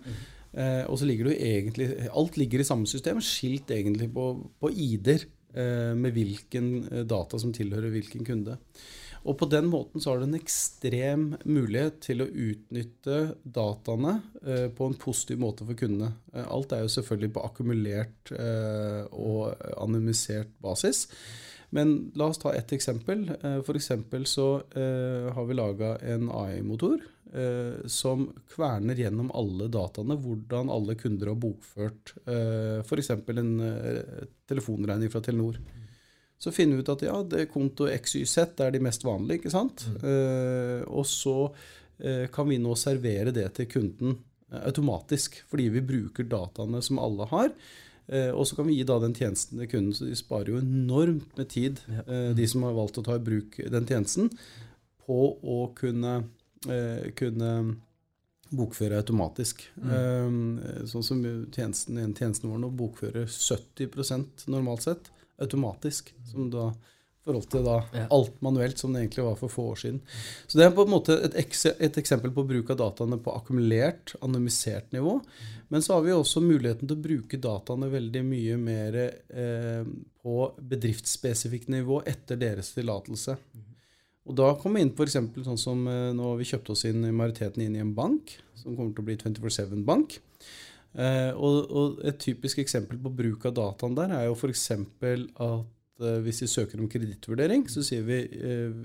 Eh, 0.53 0.85
og 0.91 0.99
så 0.99 1.07
ligger 1.07 1.31
jo 1.31 1.37
egentlig 1.37 1.87
Alt 2.11 2.35
ligger 2.41 2.63
i 2.63 2.67
samme 2.67 2.89
system, 2.91 3.21
skilt 3.23 3.71
egentlig 3.71 4.09
på, 4.15 4.33
på 4.59 4.73
ID-er 4.73 5.27
eh, 5.55 5.93
med 5.95 6.17
hvilken 6.17 6.73
eh, 6.89 7.05
data 7.07 7.39
som 7.39 7.55
tilhører 7.55 7.95
hvilken 7.95 8.27
kunde. 8.27 8.59
Og 9.29 9.37
på 9.37 9.49
den 9.53 9.69
måten 9.69 10.01
så 10.01 10.13
har 10.13 10.21
du 10.21 10.29
en 10.29 10.39
ekstrem 10.39 11.27
mulighet 11.45 12.01
til 12.07 12.25
å 12.25 12.29
utnytte 12.29 13.19
dataene 13.45 14.15
eh, 14.41 14.67
på 14.73 14.89
en 14.89 14.97
positiv 15.01 15.43
måte 15.43 15.67
for 15.69 15.77
kundene. 15.77 16.15
Eh, 16.33 16.47
alt 16.47 16.73
er 16.73 16.87
jo 16.87 16.95
selvfølgelig 16.97 17.35
på 17.37 17.45
akkumulert 17.51 18.33
eh, 18.33 19.03
og 19.13 19.53
anonymisert 19.77 20.55
basis. 20.65 21.07
Men 21.77 22.11
la 22.19 22.31
oss 22.33 22.41
ta 22.43 22.51
ett 22.57 22.73
eksempel. 22.75 23.29
For 23.63 23.79
eksempel 23.79 24.25
så 24.27 24.47
har 24.75 25.45
vi 25.47 25.55
laga 25.55 25.93
en 26.03 26.25
AI-motor 26.35 26.97
eh, 27.35 27.87
som 27.91 28.29
kverner 28.53 28.99
gjennom 28.99 29.31
alle 29.37 29.69
dataene 29.73 30.19
hvordan 30.21 30.71
alle 30.73 30.97
kunder 31.01 31.33
har 31.33 31.39
bokført 31.41 32.15
eh, 32.27 32.81
f.eks. 32.85 33.13
en 33.15 33.53
eh, 33.67 34.27
telefonregning 34.51 35.13
fra 35.13 35.23
Telenor. 35.25 35.61
Så 36.41 36.53
finner 36.53 36.79
vi 36.79 36.83
ut 36.83 36.89
at 36.89 37.03
ja, 37.05 37.19
det 37.21 37.51
konto 37.53 37.85
XYZ 37.93 38.63
er 38.65 38.73
de 38.73 38.81
mest 38.81 39.05
vanlige, 39.05 39.43
ikke 39.43 39.53
sant? 39.53 39.85
Eh, 40.01 40.81
og 40.89 41.05
så 41.09 41.37
eh, 42.01 42.31
kan 42.33 42.49
vi 42.49 42.57
nå 42.63 42.73
servere 42.81 43.35
det 43.37 43.45
til 43.59 43.69
kunden 43.69 44.15
eh, 44.49 44.63
automatisk, 44.63 45.37
fordi 45.51 45.69
vi 45.75 45.85
bruker 45.85 46.25
dataene 46.31 46.81
som 46.85 47.01
alle 47.03 47.29
har. 47.35 47.55
Og 48.11 48.43
så 48.49 48.57
kan 48.59 48.67
vi 48.67 48.75
gi 48.75 48.85
da 48.89 48.97
den 48.99 49.13
tjenesten 49.15 49.61
til 49.61 49.69
kunden, 49.71 49.93
så 49.95 50.09
de 50.09 50.17
sparer 50.19 50.49
jo 50.51 50.57
enormt 50.59 51.37
med 51.39 51.47
tid, 51.53 51.77
de 52.35 52.47
som 52.51 52.65
har 52.67 52.73
valgt 52.75 52.97
å 52.99 53.05
ta 53.07 53.15
i 53.15 53.23
bruk 53.23 53.55
den 53.71 53.87
tjenesten, 53.87 54.33
på 55.05 55.19
å 55.39 55.59
kunne, 55.79 56.17
kunne 57.17 57.53
bokføre 58.51 58.99
automatisk. 59.01 59.63
Eh, 59.79 60.85
sånn 60.91 61.07
som 61.07 61.23
tjenesten, 61.55 61.99
en 62.03 62.15
tjenesten 62.15 62.51
vår 62.51 62.63
nå 62.65 62.71
bokfører 62.77 63.29
70% 63.31 64.47
normalt 64.51 64.87
sett 64.89 65.11
automatisk. 65.41 66.13
Som 66.29 66.51
da 66.53 66.73
forhold 67.25 67.51
til 67.53 67.65
da 67.65 67.85
Ja. 67.93 68.07
alt 68.11 68.41
manuelt, 68.41 68.79
som 68.79 68.93
det 68.93 69.03
egentlig 69.03 69.25
var 69.25 69.37
for 69.37 69.49
få 69.49 69.63
år 69.73 69.77
siden. 69.77 70.01
Så 70.47 70.59
det 70.59 70.67
er 70.67 70.71
på 70.75 70.87
en 70.87 70.91
måte 70.91 71.23
et, 71.23 71.35
ekse, 71.35 71.77
et 71.79 71.93
eksempel 71.95 72.33
på 72.33 72.47
bruk 72.49 72.71
av 72.71 72.79
dataene 72.79 73.19
på 73.23 73.35
akkumulert, 73.37 74.15
anonymisert 74.23 74.91
nivå. 74.93 75.21
Men 75.69 75.83
så 75.83 75.95
har 75.95 76.03
vi 76.03 76.11
også 76.13 76.41
muligheten 76.41 76.89
til 76.89 76.97
å 76.97 77.03
bruke 77.03 77.39
dataene 77.39 77.91
veldig 77.93 78.25
mye 78.25 78.57
mer 78.57 78.97
eh, 78.97 79.85
på 80.23 80.55
bedriftsspesifikt 80.59 81.69
nivå 81.69 82.03
etter 82.07 82.37
deres 82.37 82.73
tillatelse. 82.75 83.37
Og 84.29 84.37
da 84.37 84.51
kommer 84.61 84.81
vi 84.81 84.87
inn 84.87 84.95
på 84.95 85.07
f.eks. 85.07 85.17
sånn 85.47 85.61
som 85.61 85.87
eh, 85.89 86.11
nå 86.17 86.35
vi 86.39 86.49
kjøpt 86.49 86.73
oss 86.75 86.85
inn 86.89 87.07
majoriteten 87.09 87.65
inn 87.65 87.79
i 87.79 87.83
en 87.83 87.95
bank, 87.97 88.37
som 88.59 88.77
kommer 88.77 88.93
til 88.95 89.05
å 89.05 89.09
bli 89.09 89.17
24-7-bank. 89.21 90.19
Eh, 90.91 91.33
og, 91.39 91.71
og 91.71 92.01
et 92.09 92.19
typisk 92.19 92.59
eksempel 92.63 92.99
på 92.99 93.13
bruk 93.15 93.45
av 93.47 93.55
dataen 93.55 93.95
der 93.95 94.15
er 94.17 94.25
jo 94.27 94.35
f.eks. 94.35 94.65
at 94.75 95.05
eh, 95.07 96.17
hvis 96.27 96.43
vi 96.45 96.51
søker 96.51 96.83
om 96.83 96.91
kredittvurdering, 96.91 97.69
så 97.71 97.85
sier 97.87 98.03
vi 98.07 98.19
eh, 98.27 98.81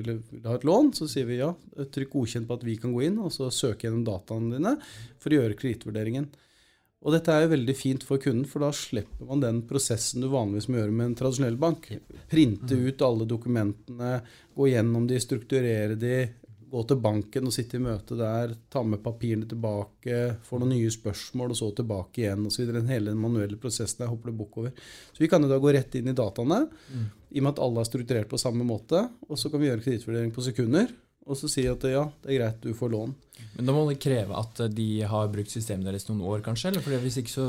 eller 0.00 0.22
vil 0.30 0.48
ha 0.48 0.56
et 0.56 0.66
lån, 0.66 0.94
så 0.96 1.08
sier 1.10 1.28
vi 1.28 1.42
ja, 1.42 1.52
trykk 1.76 2.16
godkjent 2.16 2.48
på 2.48 2.56
at 2.56 2.64
vi 2.66 2.78
kan 2.80 2.94
gå 2.94 3.04
inn 3.08 3.20
og 3.22 3.34
så 3.34 3.52
søke 3.52 3.86
gjennom 3.86 4.06
dataene 4.08 4.56
dine 4.56 4.78
for 5.20 5.30
å 5.30 5.42
gjøre 5.42 5.58
kredittvurderingen. 5.60 6.30
Og 7.02 7.14
dette 7.16 7.34
er 7.34 7.44
jo 7.44 7.54
veldig 7.56 7.74
fint 7.74 8.04
for 8.06 8.22
kunden, 8.22 8.46
for 8.46 8.62
da 8.62 8.70
slipper 8.76 9.26
man 9.26 9.42
den 9.42 9.62
prosessen 9.66 10.22
du 10.22 10.28
vanligvis 10.30 10.68
må 10.70 10.78
gjøre 10.78 10.94
med 10.94 11.08
en 11.08 11.16
tradisjonell 11.18 11.58
bank. 11.58 11.88
Printe 12.30 12.78
ut 12.78 13.02
alle 13.02 13.26
dokumentene, 13.26 14.12
gå 14.54 14.68
gjennom 14.70 15.08
de, 15.10 15.18
strukturere 15.22 15.98
de, 15.98 16.16
gå 16.72 16.82
til 16.88 17.00
banken 17.04 17.48
og 17.48 17.52
sitte 17.52 17.76
i 17.76 17.82
møte 17.84 18.16
der, 18.16 18.54
ta 18.72 18.80
med 18.86 19.02
papirene 19.04 19.48
tilbake, 19.50 20.20
få 20.46 20.62
noen 20.62 20.72
nye 20.76 20.92
spørsmål, 20.94 21.52
og 21.52 21.58
så 21.58 21.72
tilbake 21.76 22.22
igjen 22.22 22.46
osv. 22.48 22.70
Hele 22.70 23.10
den 23.10 23.20
manuelle 23.20 23.58
prosessen 23.60 24.04
der 24.04 24.12
hopper 24.12 24.30
det 24.30 24.38
bukk 24.38 24.60
over. 24.62 24.72
Så 25.12 25.24
vi 25.24 25.28
kan 25.32 25.42
jo 25.44 25.50
da 25.50 25.58
gå 25.60 25.74
rett 25.74 25.98
inn 25.98 26.08
i 26.08 26.16
dataene, 26.16 26.62
i 27.28 27.42
og 27.42 27.44
med 27.44 27.52
at 27.52 27.64
alle 27.66 27.82
er 27.82 27.90
strukturert 27.90 28.30
på 28.30 28.40
samme 28.40 28.64
måte. 28.68 29.04
Og 29.28 29.40
så 29.40 29.50
kan 29.50 29.60
vi 29.60 29.68
gjøre 29.68 29.84
kredittvurdering 29.84 30.32
på 30.32 30.46
sekunder, 30.46 30.94
og 31.22 31.38
så 31.38 31.50
si 31.50 31.62
at 31.70 31.84
ja, 31.86 32.06
det 32.24 32.32
er 32.32 32.40
greit, 32.40 32.64
du 32.64 32.74
får 32.74 32.90
lån. 32.92 33.12
Men 33.52 33.68
da 33.68 33.74
må 33.74 33.82
det 33.88 33.98
kreve 34.00 34.36
at 34.38 34.60
de 34.72 34.86
har 35.08 35.28
brukt 35.32 35.52
systemet 35.52 35.86
deres 35.88 36.06
noen 36.08 36.22
år, 36.24 36.40
kanskje? 36.44 36.70
Eller 36.70 36.84
fordi 36.84 36.98
hvis 37.04 37.18
ikke 37.20 37.32
så 37.32 37.46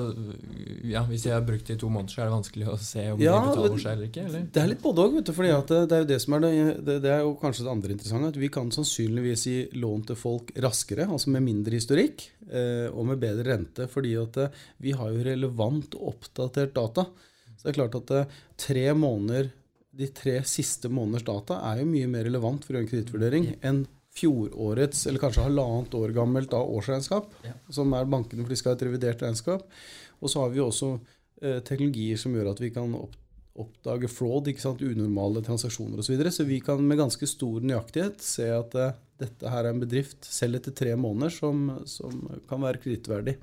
Ja, 0.89 1.03
hvis 1.07 1.25
de 1.25 1.31
har 1.31 1.43
brukt 1.45 1.67
det 1.67 1.77
i 1.77 1.81
to 1.81 1.89
måneder, 1.91 2.11
så 2.11 2.21
er 2.21 2.29
det 2.29 2.35
vanskelig 2.35 2.69
å 2.69 2.77
se 2.81 3.05
om 3.13 3.23
Ja, 3.23 3.37
de 3.39 3.53
betaler 3.53 3.83
seg 3.83 3.91
eller 3.95 4.09
ikke? 4.09 4.25
Eller? 4.27 4.45
Det 4.53 4.61
er 4.63 4.69
litt 4.71 4.83
både 4.83 5.05
òg, 5.05 5.17
vet 5.17 5.29
du. 5.29 5.33
For 5.37 5.47
det, 5.47 5.79
det 5.89 5.97
er 5.97 6.03
jo 6.03 6.09
det 6.11 6.19
som 6.23 6.37
er 6.37 6.45
det, 6.45 6.97
det, 7.05 7.13
er 7.13 7.23
jo 7.23 7.33
kanskje 7.41 7.65
det 7.65 7.73
andre 7.73 7.95
interessante. 7.95 8.31
At 8.33 8.41
vi 8.43 8.51
kan 8.57 8.71
sannsynligvis 8.75 9.47
gi 9.49 9.57
lån 9.79 10.05
til 10.11 10.19
folk 10.19 10.53
raskere, 10.65 11.07
altså 11.07 11.33
med 11.33 11.45
mindre 11.47 11.79
historikk, 11.79 12.27
eh, 12.49 12.87
og 12.91 13.09
med 13.09 13.23
bedre 13.23 13.47
rente. 13.53 13.87
Fordi 13.91 14.15
at 14.19 14.41
eh, 14.43 14.63
vi 14.83 14.95
har 14.99 15.13
jo 15.13 15.27
relevant 15.29 15.99
og 15.99 16.15
oppdatert 16.15 16.75
data. 16.75 17.07
Så 17.55 17.67
det 17.67 17.73
er 17.73 17.79
klart 17.79 17.99
at 18.01 18.15
eh, 18.19 18.39
tre 18.59 18.87
måneder, 18.97 19.53
de 19.93 20.07
tre 20.09 20.39
siste 20.49 20.89
måneders 20.89 21.25
data 21.27 21.59
er 21.69 21.81
jo 21.83 21.89
mye 21.89 22.09
mer 22.09 22.25
relevant 22.27 22.63
for 22.65 22.73
å 22.73 22.79
gjøre 22.79 22.87
en 22.87 22.91
kredittvurdering 22.91 23.49
enn 23.61 23.83
fjorårets, 24.13 25.07
eller 25.09 25.21
kanskje 25.21 25.45
halvannet 25.47 25.95
år 25.97 26.13
gammelt 26.13 26.51
da, 26.51 26.59
årsregnskap, 26.61 27.31
Ja. 27.45 27.53
som 27.73 27.93
er 27.97 28.05
bankene, 28.05 28.43
for 28.43 28.49
de 28.49 28.55
skal 28.59 28.73
ha 28.73 28.77
et 28.77 28.87
revidert 28.87 29.21
regnskap. 29.21 29.65
Og 30.21 30.29
så 30.29 30.41
har 30.41 30.49
vi 30.53 30.61
jo 30.61 30.69
også 30.69 30.89
eh, 31.41 31.59
teknologier 31.65 32.17
som 32.17 32.33
gjør 32.33 32.51
at 32.51 32.61
vi 32.61 32.69
kan 32.69 32.93
opp, 32.93 33.15
oppdage 33.57 34.09
fraud, 34.09 34.47
ikke 34.49 34.61
sant, 34.61 34.81
unormale 34.81 35.41
transaksjoner 35.45 35.97
osv. 35.97 36.05
Så, 36.05 36.13
videre. 36.13 36.31
så 36.33 36.45
vi 36.45 36.59
kan 36.61 36.81
med 36.81 36.97
ganske 37.01 37.27
stor 37.29 37.61
nøyaktighet 37.61 38.21
se 38.21 38.49
at 38.49 38.75
eh, 38.75 38.93
dette 39.23 39.49
her 39.49 39.65
er 39.65 39.73
en 39.73 39.81
bedrift 39.81 40.25
selv 40.25 40.57
etter 40.61 40.73
tre 40.77 40.95
måneder 40.97 41.33
som, 41.33 41.67
som 41.85 42.21
kan 42.49 42.61
være 42.61 42.81
kredittverdig. 42.81 43.37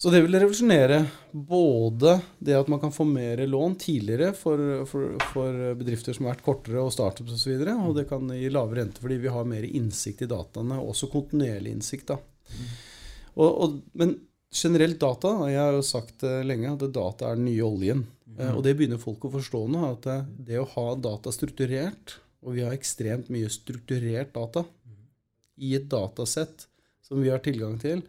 Så 0.00 0.08
det 0.08 0.22
vil 0.24 0.32
revolusjonere 0.32 1.02
både 1.32 2.14
det 2.40 2.54
at 2.56 2.68
man 2.72 2.80
kan 2.80 2.92
få 2.92 3.04
mer 3.04 3.42
lån 3.46 3.74
tidligere 3.82 4.30
for, 4.32 4.62
for, 4.88 5.18
for 5.34 5.58
bedrifter 5.76 6.16
som 6.16 6.24
har 6.24 6.38
vært 6.38 6.46
kortere 6.46 6.80
og 6.80 6.94
startups 6.94 7.34
osv., 7.36 7.52
og, 7.58 7.66
så 7.68 7.74
og 7.90 7.98
det 7.98 8.06
kan 8.08 8.32
gi 8.32 8.48
lavere 8.48 8.80
rente 8.80 9.02
fordi 9.04 9.18
vi 9.20 9.34
har 9.34 9.50
mer 9.50 9.66
innsikt 9.68 10.24
i 10.24 10.30
dataene, 10.30 10.78
også 10.80 11.10
kontinuerlig 11.12 11.74
innsikt. 11.76 12.14
da. 12.14 12.16
Og, 13.34 13.50
og, 13.50 13.76
men 13.92 14.16
generelt 14.50 14.96
data, 15.04 15.34
og 15.44 15.52
jeg 15.52 15.60
har 15.60 15.76
jo 15.76 15.84
sagt 15.86 16.24
lenge, 16.48 16.72
at 16.72 16.86
data 16.96 17.28
er 17.28 17.36
den 17.38 17.50
nye 17.50 17.68
oljen. 17.68 18.06
Eh, 18.38 18.54
Og 18.56 18.64
det 18.64 18.74
begynner 18.78 19.04
folk 19.04 19.28
å 19.28 19.34
forstå 19.36 19.62
nå, 19.70 19.84
at 19.92 20.08
det, 20.08 20.18
det 20.48 20.58
å 20.62 20.68
ha 20.78 20.86
data 20.96 21.32
strukturert, 21.34 22.16
og 22.40 22.56
vi 22.56 22.64
har 22.64 22.72
ekstremt 22.72 23.28
mye 23.28 23.52
strukturert 23.52 24.32
data 24.32 24.64
i 25.60 25.74
et 25.76 25.90
datasett 25.92 26.64
som 27.04 27.20
vi 27.20 27.28
har 27.28 27.44
tilgang 27.44 27.76
til, 27.82 28.00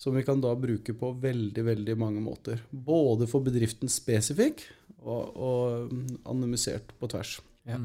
som 0.00 0.16
vi 0.16 0.24
kan 0.24 0.40
da 0.40 0.54
bruke 0.56 0.94
på 0.96 1.12
veldig 1.20 1.64
veldig 1.66 1.96
mange 2.00 2.22
måter. 2.24 2.62
Både 2.72 3.28
for 3.28 3.44
bedriften 3.44 3.90
spesifikk 3.92 4.62
og, 5.04 5.36
og 5.36 5.90
anonymisert 6.24 6.94
på 7.00 7.08
tvers. 7.12 7.34
Ja. 7.68 7.76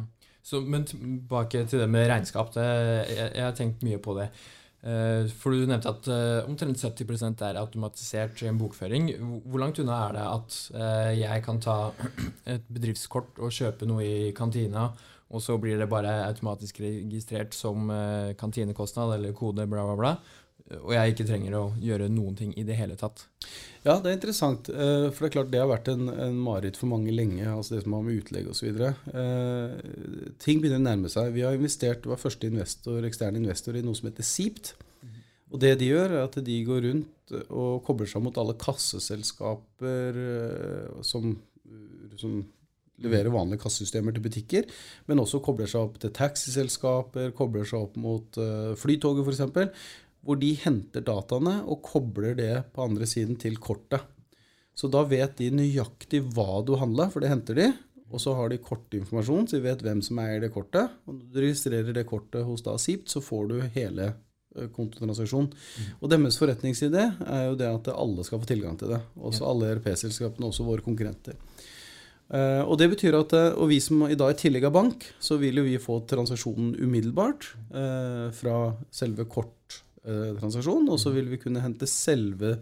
Så, 0.46 0.62
men 0.62 0.86
tilbake 0.88 1.66
til 1.68 1.82
det 1.82 1.90
med 1.92 2.08
regnskap. 2.12 2.54
Det, 2.56 2.64
jeg, 3.10 3.32
jeg 3.36 3.44
har 3.44 3.56
tenkt 3.58 3.84
mye 3.84 4.00
på 4.00 4.14
det. 4.20 4.30
Eh, 4.86 5.26
For 5.42 5.52
du 5.56 5.66
nevnte 5.66 5.90
at 5.90 6.08
eh, 6.14 6.46
omtrent 6.46 6.78
70% 6.78 7.42
er 7.48 7.58
automatisert 7.60 8.44
i 8.46 8.50
en 8.52 8.60
bokføring. 8.62 9.10
Hvor- 9.44 9.64
langt 9.64 9.82
unna 9.82 9.98
er 10.06 10.16
det 10.20 10.26
at 10.30 10.58
eh, 10.78 11.12
jeg 11.24 11.44
kan 11.48 11.60
ta 11.66 11.78
et 12.56 12.68
bedriftskort 12.70 13.42
og 13.42 13.52
kjøpe 13.58 13.90
noe 13.90 14.06
i 14.06 14.32
kantina, 14.38 14.92
og 15.34 15.42
så 15.42 15.58
blir 15.60 15.82
det 15.82 15.90
bare 15.90 16.14
automatisk 16.30 16.78
registrert 16.86 17.56
som 17.58 17.90
kantinekostnad 18.38 19.16
eller 19.18 19.34
kode, 19.36 19.66
bla, 19.68 19.82
bla, 19.90 19.96
bla, 19.98 20.12
og 20.74 20.96
jeg 20.96 21.14
ikke 21.14 21.28
trenger 21.30 21.56
å 21.60 21.66
gjøre 21.78 22.08
noen 22.10 22.38
ting 22.38 22.54
i 22.58 22.64
det 22.66 22.78
hele 22.80 22.96
tatt? 22.98 23.28
Ja, 23.84 24.00
det 24.02 24.10
er 24.10 24.16
interessant. 24.18 24.70
eh, 24.70 25.12
For 25.14 25.26
det 25.26 25.28
er 25.30 25.36
klart 25.36 25.52
det 25.54 25.62
har 25.62 25.70
vært 25.70 25.92
en, 25.94 26.10
en 26.10 26.40
mareritt 26.42 26.80
for 26.80 26.90
mange 26.90 27.14
lenge, 27.14 27.46
altså 27.46 27.76
det 27.76 27.84
som 27.84 27.94
har 27.94 28.02
med 28.08 28.18
utlegg 28.18 28.50
osv. 28.50 28.82
Eh, 28.82 29.76
ting 30.42 30.64
begynner 30.64 30.82
å 30.82 30.88
nærme 30.88 31.12
seg. 31.14 31.30
Vi 31.36 31.46
har 31.46 31.54
investert, 31.54 32.10
var 32.10 32.22
første 32.22 32.50
investor, 32.50 33.06
ekstern 33.06 33.38
investor 33.38 33.78
i 33.78 33.86
noe 33.86 33.98
som 33.98 34.10
heter 34.10 34.26
Sipt. 34.26 34.74
Og 35.54 35.62
det 35.62 35.76
de 35.80 35.92
gjør, 35.92 36.18
er 36.18 36.26
at 36.26 36.40
de 36.42 36.58
går 36.66 36.82
rundt 36.88 37.36
og 37.46 37.86
kobler 37.86 38.10
seg 38.10 38.26
mot 38.26 38.38
alle 38.42 38.58
kasseselskaper 38.58 40.18
eh, 40.26 41.04
som, 41.06 41.36
som 42.18 42.42
leverer 43.04 43.34
vanlige 43.34 43.62
kassesystemer 43.64 44.16
til 44.16 44.24
butikker, 44.24 44.68
men 45.10 45.22
også 45.22 45.42
kobler 45.44 45.70
seg 45.70 45.84
opp 45.84 46.00
til 46.02 46.14
taxiselskaper, 46.16 47.34
kobler 47.36 47.68
seg 47.68 47.84
opp 47.88 47.98
mot 48.00 48.40
uh, 48.40 48.72
Flytoget 48.80 49.28
f.eks., 49.28 49.90
hvor 50.26 50.40
de 50.42 50.52
henter 50.58 51.06
dataene 51.06 51.60
og 51.70 51.84
kobler 51.86 52.36
det 52.38 52.54
på 52.74 52.86
andre 52.88 53.08
siden 53.10 53.38
til 53.42 53.60
kortet. 53.62 54.02
Så 54.76 54.90
da 54.92 55.06
vet 55.08 55.38
de 55.40 55.52
nøyaktig 55.54 56.24
hva 56.36 56.60
du 56.66 56.74
handla, 56.82 57.08
for 57.14 57.24
det 57.24 57.32
henter 57.32 57.60
de. 57.62 57.70
Og 58.12 58.22
så 58.22 58.34
har 58.38 58.52
de 58.52 58.62
kortinformasjon, 58.62 59.48
så 59.48 59.58
de 59.58 59.66
vet 59.66 59.82
hvem 59.86 60.02
som 60.06 60.20
eier 60.22 60.44
det 60.44 60.52
kortet. 60.54 60.94
Og 61.06 61.16
når 61.16 61.30
du 61.32 61.42
registrerer 61.46 61.96
det 61.96 62.06
kortet 62.10 62.46
hos 62.48 62.66
da 62.66 62.76
Sipt, 62.82 63.08
så 63.12 63.22
får 63.24 63.48
du 63.52 63.56
hele 63.76 64.12
kontotransaksjonen. 64.76 65.50
Og 66.00 66.12
deres 66.12 66.38
forretningsidé 66.40 67.06
er 67.26 67.48
jo 67.50 67.58
det 67.60 67.70
at 67.70 67.90
alle 67.96 68.26
skal 68.28 68.42
få 68.42 68.50
tilgang 68.50 68.78
til 68.80 68.94
det. 68.94 69.02
Også 69.20 69.48
alle 69.48 69.74
ERP-selskapene, 69.74 70.50
også 70.50 70.68
våre 70.68 70.86
konkurrenter. 70.86 71.40
Uh, 72.26 72.64
og 72.66 72.80
det 72.82 72.88
betyr 72.96 73.20
at, 73.20 73.36
og 73.54 73.70
vi 73.70 73.78
som 73.84 74.08
i 74.10 74.18
dag 74.18 74.34
i 74.34 74.40
tillegg 74.40 74.66
er 74.66 74.74
bank, 74.74 75.04
så 75.22 75.38
vil 75.38 75.60
jo 75.62 75.66
vi 75.68 75.76
få 75.82 76.00
transaksjonen 76.10 76.74
umiddelbart 76.80 77.52
uh, 77.76 78.32
fra 78.34 78.72
selve 78.90 79.28
korttransaksjonen, 80.06 80.90
og 80.94 81.00
så 81.02 81.14
vil 81.16 81.30
vi 81.32 81.40
kunne 81.42 81.64
hente 81.64 81.88
selve 81.90 82.56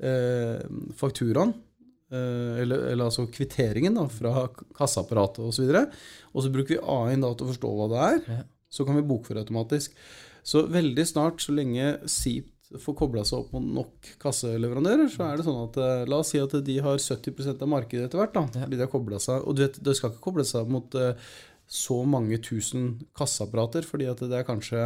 eh, 0.00 0.60
fakturaen, 0.98 1.52
eh, 2.12 2.62
eller, 2.64 2.86
eller 2.92 3.06
altså 3.08 3.26
kvitteringen 3.30 3.94
da, 3.98 4.06
fra 4.10 4.46
kassaapparatet 4.78 5.44
osv. 5.46 5.68
Og, 5.70 5.98
og 6.34 6.46
så 6.46 6.52
bruker 6.54 6.76
vi 6.76 6.80
AI-en 6.82 7.26
da 7.26 7.32
til 7.34 7.46
å 7.48 7.52
forstå 7.52 7.74
hva 7.78 7.90
det 7.92 8.00
er. 8.08 8.22
Ja. 8.36 8.40
Så 8.70 8.86
kan 8.86 8.98
vi 8.98 9.06
bokføre 9.06 9.42
automatisk. 9.42 9.94
Så 10.46 10.64
veldig 10.70 11.04
snart, 11.06 11.42
så 11.42 11.52
lenge 11.52 11.98
Seep 12.08 12.48
får 12.78 12.94
kobla 13.00 13.24
seg 13.26 13.40
opp 13.42 13.54
mot 13.56 13.64
nok 13.80 14.12
kasseleverandører, 14.22 15.08
så 15.10 15.24
er 15.26 15.40
det 15.40 15.46
sånn 15.48 15.56
at 15.64 15.78
eh, 15.82 16.04
La 16.06 16.20
oss 16.22 16.30
si 16.30 16.38
at 16.38 16.52
de 16.64 16.76
har 16.84 17.00
70% 17.02 17.64
av 17.66 17.70
markedet 17.72 18.06
etter 18.06 18.20
hvert. 18.22 18.34
da, 18.36 18.44
Ja. 18.54 18.62
fordi 18.68 18.78
de 18.78 18.84
har 18.86 18.92
koblet 18.92 19.24
seg, 19.24 19.42
Og 19.42 19.56
du 19.58 19.64
vet, 19.64 19.80
det 19.82 19.96
skal 19.98 20.12
ikke 20.12 20.22
koble 20.28 20.44
seg 20.46 20.70
mot 20.70 20.94
eh, 20.94 21.14
så 21.70 21.96
mange 22.06 22.38
tusen 22.42 22.92
kasseapparater, 23.18 23.82
fordi 23.86 24.06
at 24.10 24.22
det 24.22 24.38
er 24.38 24.46
kanskje 24.46 24.84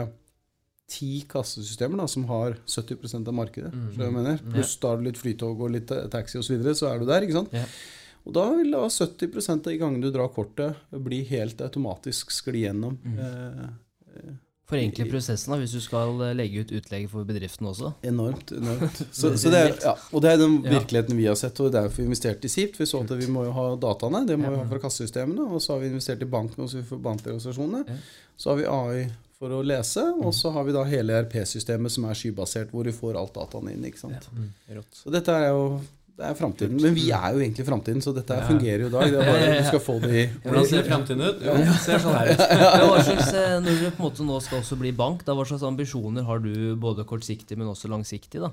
ti 0.90 1.24
kassesystemer 1.28 2.02
da, 2.02 2.06
som 2.10 2.26
har 2.28 2.58
70% 2.68 3.28
av 3.30 3.36
markedet. 3.36 3.72
Mm. 3.72 3.90
Så 3.94 4.04
jeg 4.04 4.14
mener, 4.14 4.40
Pluss 4.52 4.76
er 4.76 4.98
det 5.00 5.08
litt 5.08 5.20
flytog 5.20 5.66
og 5.66 5.74
litt 5.74 5.92
eh, 5.94 6.06
taxi 6.12 6.38
osv., 6.38 6.48
så, 6.48 6.56
videre, 6.56 6.78
så 6.78 6.90
er 6.90 7.00
du 7.00 7.08
der. 7.08 7.26
ikke 7.26 7.38
sant? 7.40 7.54
Yeah. 7.56 7.76
Og 8.24 8.36
da 8.36 8.44
vil 8.56 8.72
da 8.72 8.84
70 8.88 9.50
av 9.52 9.64
de 9.66 9.78
gangene 9.80 10.06
du 10.06 10.12
drar 10.12 10.30
kortet, 10.32 10.80
bli 10.92 11.20
helt 11.28 11.60
automatisk 11.64 12.32
skli 12.32 12.64
gjennom. 12.64 12.96
Mm. 13.04 13.18
Eh, 13.20 14.32
Forenkle 14.64 15.04
prosessen 15.10 15.52
da, 15.52 15.58
hvis 15.60 15.74
du 15.76 15.80
skal 15.84 16.16
eh, 16.24 16.32
legge 16.36 16.62
ut 16.64 16.70
utlegg 16.78 17.04
for 17.12 17.28
bedriften 17.28 17.68
også. 17.68 17.90
Enormt. 18.08 18.54
enormt. 18.56 19.02
Så, 19.12 19.34
så 19.40 19.52
det 19.52 19.60
er, 19.60 19.74
ja, 19.84 19.92
og 20.08 20.24
det 20.24 20.32
er 20.32 20.40
den 20.40 20.56
virkeligheten 20.64 21.20
vi 21.20 21.28
har 21.28 21.36
sett, 21.36 21.60
og 21.60 21.68
det 21.68 21.74
er 21.74 21.84
derfor 21.84 22.00
vi 22.00 22.08
investerte 22.08 22.48
i 22.48 22.52
Sipt. 22.52 22.80
Vi 22.80 22.88
så 22.88 23.02
at 23.04 23.12
vi 23.20 23.28
må 23.28 23.44
jo 23.44 23.52
ha 23.56 23.66
dataene, 23.80 24.24
det 24.28 24.38
må 24.40 24.54
vi 24.54 24.62
ha 24.62 24.64
fra 24.70 24.80
kassesystemene. 24.86 25.50
Og 25.50 25.60
så 25.60 25.74
har 25.74 25.84
vi 25.84 25.92
investert 25.92 26.24
i 26.24 26.30
banken 26.32 26.64
bankorganisasjonene. 26.64 27.84
Ja. 27.92 27.98
Så 28.40 28.54
har 28.54 28.62
vi 28.62 28.70
AI 28.72 29.04
for 29.44 29.52
å 29.58 29.60
lese, 29.66 30.06
og 30.24 30.32
så 30.32 30.54
har 30.54 30.64
vi 30.64 30.72
da 30.72 30.86
hele 30.88 31.18
RP-systemet 31.26 31.92
som 31.92 32.06
er 32.08 32.16
skybasert, 32.16 32.72
hvor 32.72 32.88
vi 32.88 32.94
får 32.96 33.18
alt 33.20 33.34
dataene 33.36 33.74
inn. 33.74 33.84
ikke 33.84 34.00
sant? 34.06 34.30
Mm, 34.32 34.48
rått. 34.78 35.02
Så 35.02 35.12
dette 35.12 35.34
er 35.36 35.50
jo 35.52 35.66
det 36.14 36.24
er 36.28 36.34
framtiden. 36.38 36.76
Men 36.78 36.94
vi 36.94 37.08
er 37.10 37.32
jo 37.34 37.40
egentlig 37.42 37.64
framtiden, 37.66 38.02
så 38.04 38.12
dette 38.14 38.36
Ja. 38.38 38.44
fungerer 38.46 38.84
jo 38.84 38.86
i 38.86 38.90
dag. 38.92 39.10
Det 39.10 39.18
er 39.18 39.32
bare 39.32 39.56
du 39.62 39.64
skal 39.66 39.80
få 39.82 39.96
det 40.00 40.10
i 40.14 40.26
Hvordan 40.44 40.66
ser 40.70 40.84
fremtiden 40.86 41.22
ut? 41.26 41.40
Jo, 41.42 41.54
det 41.58 41.74
ser 41.82 41.98
sånn 42.04 42.14
her 42.14 42.30
ut. 42.30 42.44
Hva 42.84 43.00
slags, 43.08 43.32
eh, 43.34 43.54
når 43.64 43.80
du 43.80 43.88
på 43.88 43.98
en 43.98 44.04
måte 44.04 44.26
nå 44.28 44.36
skal 44.44 44.60
også 44.62 44.78
bli 44.78 44.92
bank, 44.94 45.24
da, 45.26 45.34
hva 45.34 45.46
slags 45.48 45.64
ambisjoner 45.66 46.22
har 46.28 46.38
du 46.44 46.52
både 46.78 47.02
kortsiktig, 47.10 47.58
men 47.58 47.66
også 47.72 47.90
langsiktig 47.90 48.40
da, 48.44 48.52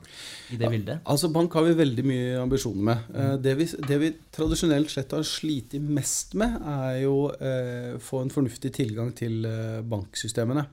i 0.49 0.57
det 0.57 0.71
bildet? 0.73 1.03
Altså 1.05 1.29
Bank 1.31 1.53
har 1.53 1.67
vi 1.69 1.75
veldig 1.83 2.07
mye 2.09 2.41
ambisjoner 2.41 2.83
med. 2.89 3.13
Eh, 3.13 3.37
Det 3.45 3.55
vi, 3.61 3.69
det 3.87 3.99
vi 4.07 4.11
tradisjonelt 4.33 4.89
sett 4.89 5.11
har 5.13 5.21
slitt 5.23 5.77
mest 5.81 6.33
med, 6.33 6.57
er 6.65 7.03
jo 7.03 7.15
eh, 7.37 7.93
få 8.01 8.23
en 8.25 8.33
fornuftig 8.33 8.73
tilgang 8.73 9.13
til 9.13 9.45
eh, 9.45 9.81
banksystemene. 9.85 10.65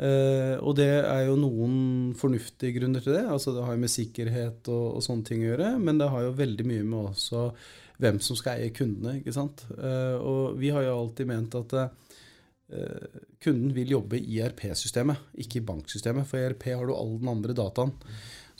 Eh, 0.00 0.56
og 0.64 0.78
det 0.78 0.88
er 1.02 1.26
jo 1.28 1.36
noen 1.36 1.74
fornuftige 2.16 2.78
grunner 2.78 3.04
til 3.04 3.18
det. 3.18 3.26
altså 3.28 3.52
Det 3.52 3.66
har 3.66 3.76
jo 3.76 3.82
med 3.82 3.92
sikkerhet 3.92 4.70
og, 4.72 4.86
og 4.96 5.04
sånne 5.04 5.26
ting 5.28 5.44
å 5.44 5.50
gjøre. 5.52 5.74
Men 5.82 6.00
det 6.00 6.08
har 6.12 6.24
jo 6.24 6.36
veldig 6.38 6.66
mye 6.70 6.86
med 6.86 7.10
også 7.12 7.50
hvem 8.00 8.20
som 8.24 8.38
skal 8.38 8.60
eie 8.62 8.72
kundene. 8.72 9.18
ikke 9.20 9.36
sant? 9.36 9.66
Uh, 9.76 10.16
og 10.16 10.60
vi 10.60 10.72
har 10.72 10.86
jo 10.86 10.96
alltid 10.96 11.28
ment 11.28 11.56
at 11.58 11.74
uh, 11.76 13.18
kunden 13.44 13.74
vil 13.76 13.92
jobbe 13.92 14.22
i 14.22 14.38
ERP-systemet, 14.40 15.28
ikke 15.44 15.60
i 15.60 15.66
banksystemet. 15.68 16.28
For 16.28 16.40
i 16.40 16.46
ERP 16.48 16.70
har 16.72 16.88
du 16.88 16.94
all 16.96 17.18
den 17.20 17.28
andre 17.34 17.56
dataen. 17.56 17.92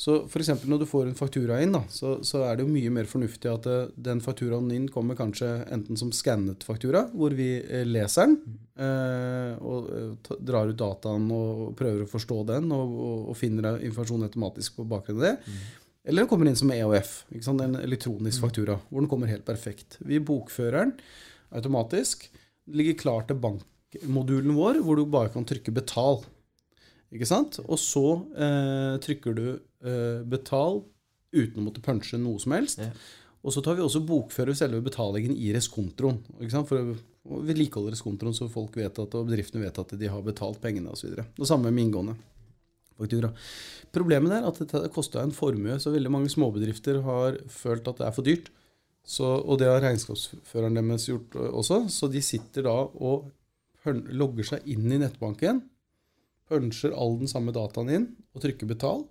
Så 0.01 0.15
f.eks. 0.25 0.49
når 0.65 0.81
du 0.81 0.87
får 0.89 1.11
en 1.11 1.17
faktura 1.19 1.59
inn, 1.61 1.75
da, 1.77 1.83
så, 1.93 2.15
så, 2.25 2.41
er 2.49 2.57
det 2.57 2.65
jo 2.65 2.73
mye 2.73 2.93
mer 2.95 3.09
fornuftig 3.09 3.51
at 3.53 3.67
uh, 3.69 3.91
den 4.01 4.23
fakturaen 4.25 4.71
inn 4.73 4.87
kommer 4.93 5.19
kanskje 5.19 5.51
enten 5.69 5.99
som 6.01 6.13
skannet 6.17 6.65
faktura, 6.65 7.03
hvor 7.13 7.37
vi 7.37 7.51
uh, 7.61 7.83
leser 7.85 8.31
den 8.31 8.39
uh, 8.81 9.61
og 9.61 10.41
drar 10.41 10.73
ut 10.73 10.81
dataen 10.81 11.29
og 11.37 11.77
prøver 11.77 12.07
å 12.07 12.09
forstå 12.09 12.39
den 12.55 12.73
og, 12.73 12.97
og, 12.97 13.29
og 13.35 13.37
finner 13.37 13.77
informasjon 13.77 14.25
automatisk 14.31 14.81
på 14.81 14.89
bakgrunn 14.89 15.21
av 15.21 15.27
det. 15.27 15.37
Mm. 15.45 15.61
Eller 16.09 16.25
den 16.25 16.33
kommer 16.33 16.49
inn 16.49 16.57
som 16.57 16.73
EOF, 16.73 17.15
en 17.37 17.77
elektronisk 17.83 18.41
mm. 18.41 18.45
faktura, 18.47 18.81
hvor 18.89 19.05
den 19.05 19.13
kommer 19.13 19.29
helt 19.29 19.45
perfekt. 19.45 20.01
Vi 20.01 20.17
bokfører 20.17 20.79
den 20.81 20.97
automatisk. 21.61 22.25
Ligger 22.73 22.97
klar 22.97 23.29
til 23.29 23.37
bankmodulen 23.43 24.57
vår, 24.57 24.81
hvor 24.81 24.97
du 24.97 25.05
bare 25.05 25.33
kan 25.35 25.45
trykke 25.45 25.77
'betal'. 25.77 26.25
Ikke 27.11 27.27
sant? 27.27 27.59
Og 27.67 27.79
så 27.81 28.05
eh, 28.39 28.95
trykker 29.03 29.35
du 29.35 29.47
eh, 29.51 30.23
'betal' 30.23 30.83
uten 31.31 31.61
å 31.61 31.67
måtte 31.67 31.83
punche 31.83 32.19
noe 32.19 32.39
som 32.43 32.55
helst. 32.55 32.83
Ja. 32.83 32.91
Og 33.41 33.55
så 33.55 33.63
tar 33.65 33.79
vi 33.79 33.85
også 33.85 34.03
bokfører 34.05 34.57
selve 34.57 34.83
betalingen 34.85 35.33
i 35.33 35.49
reskontroen. 35.55 36.19
For 36.69 36.93
å 36.93 37.41
vedlikeholde 37.47 37.95
reskontroen, 37.95 38.37
så 38.37 38.51
folk 38.53 38.77
vet 38.77 38.99
at, 39.01 39.15
og 39.17 39.31
bedriftene 39.31 39.65
vet 39.65 39.81
at 39.81 39.95
de 39.97 40.11
har 40.13 40.27
betalt 40.27 40.61
pengene 40.61 40.93
osv. 40.93 41.15
Det 41.17 41.49
samme 41.49 41.73
med 41.73 41.87
inngående 41.87 42.19
faktura. 43.01 43.33
Problemet 43.97 44.37
er 44.37 44.47
at 44.47 44.61
dette 44.61 44.93
kosta 44.93 45.25
en 45.25 45.33
formue, 45.33 45.79
så 45.81 45.93
veldig 45.95 46.13
mange 46.13 46.33
småbedrifter 46.33 47.01
har 47.07 47.41
følt 47.49 47.89
at 47.89 48.03
det 48.03 48.09
er 48.11 48.17
for 48.17 48.29
dyrt. 48.29 48.51
Så, 49.01 49.25
og 49.25 49.57
det 49.63 49.71
har 49.71 49.81
regnskapsføreren 49.83 50.77
deres 50.77 51.09
gjort 51.09 51.39
også. 51.41 51.87
Så 51.89 52.11
de 52.13 52.21
sitter 52.23 52.69
da 52.69 52.77
og 52.85 53.31
logger 54.13 54.53
seg 54.53 54.69
inn 54.69 54.85
i 54.93 55.01
nettbanken 55.01 55.63
puncher 56.51 56.93
all 56.93 57.17
den 57.21 57.31
samme 57.31 57.55
dataen 57.55 57.95
inn 57.97 58.11
og 58.35 58.45
trykker 58.45 58.69
'betal'. 58.69 59.07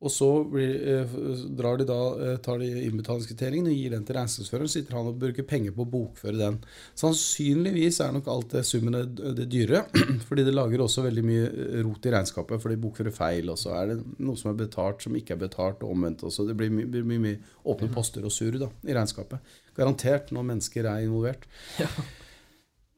Og 0.00 0.08
så 0.08 0.28
blir, 0.48 0.70
eh, 0.88 1.16
drar 1.56 1.76
de 1.76 1.84
da, 1.84 1.98
eh, 2.24 2.36
tar 2.40 2.58
de 2.58 2.68
innbetalingskvitteringen 2.86 3.66
og 3.68 3.76
gir 3.76 3.90
den 3.90 4.04
til 4.04 4.16
regnskapsføreren. 4.16 4.68
Sitter 4.68 4.96
han 4.96 5.10
og 5.10 5.18
bruker 5.20 5.44
penger 5.44 5.72
på 5.76 5.84
å 5.84 5.90
bokføre 5.90 6.38
den. 6.38 6.56
Sannsynligvis 6.96 8.00
er 8.00 8.14
nok 8.16 8.26
alt 8.26 8.48
det 8.48 8.64
summen 8.64 8.96
det, 9.14 9.48
dyre. 9.52 9.84
Fordi 10.28 10.46
det 10.46 10.54
lager 10.54 10.80
også 10.80 11.04
veldig 11.04 11.24
mye 11.24 11.44
eh, 11.52 11.82
rot 11.84 12.08
i 12.08 12.14
regnskapet, 12.16 12.62
for 12.62 12.72
de 12.72 12.80
bokfører 12.80 13.12
feil. 13.12 13.52
Og 13.52 13.60
så 13.60 13.76
er 13.76 13.92
det 13.92 13.98
noe 14.24 14.40
som 14.40 14.54
er 14.54 14.62
betalt, 14.64 15.04
som 15.04 15.12
ikke 15.12 15.36
er 15.36 15.44
betalt, 15.44 15.84
og 15.84 15.92
omvendt 15.92 16.24
også. 16.24 16.48
Det 16.48 16.56
blir 16.56 16.72
mye, 16.72 16.88
mye, 16.88 17.20
mye 17.20 17.38
åpne 17.68 17.92
poster 17.92 18.24
og 18.24 18.32
surr 18.32 18.56
i 18.56 18.96
regnskapet. 18.96 19.52
Garantert 19.76 20.32
når 20.32 20.48
mennesker 20.54 20.88
er 20.88 21.04
involvert. 21.04 21.44
Ja. 21.76 21.92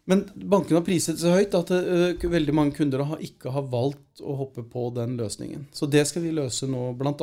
Men 0.04 0.24
bankene 0.34 0.80
har 0.80 0.86
priset 0.86 1.20
så 1.20 1.30
høyt 1.36 1.52
at 1.54 1.70
uh, 1.70 2.24
veldig 2.30 2.54
mange 2.56 2.74
kunder 2.74 3.04
har 3.06 3.20
ikke 3.22 3.52
har 3.54 3.68
valgt 3.70 4.22
å 4.22 4.34
hoppe 4.40 4.64
på 4.66 4.88
den 4.96 5.14
løsningen. 5.18 5.68
Så 5.70 5.86
det 5.90 6.02
skal 6.10 6.24
vi 6.24 6.32
løse 6.34 6.66
nå 6.70 6.88
bl.a. 6.98 7.14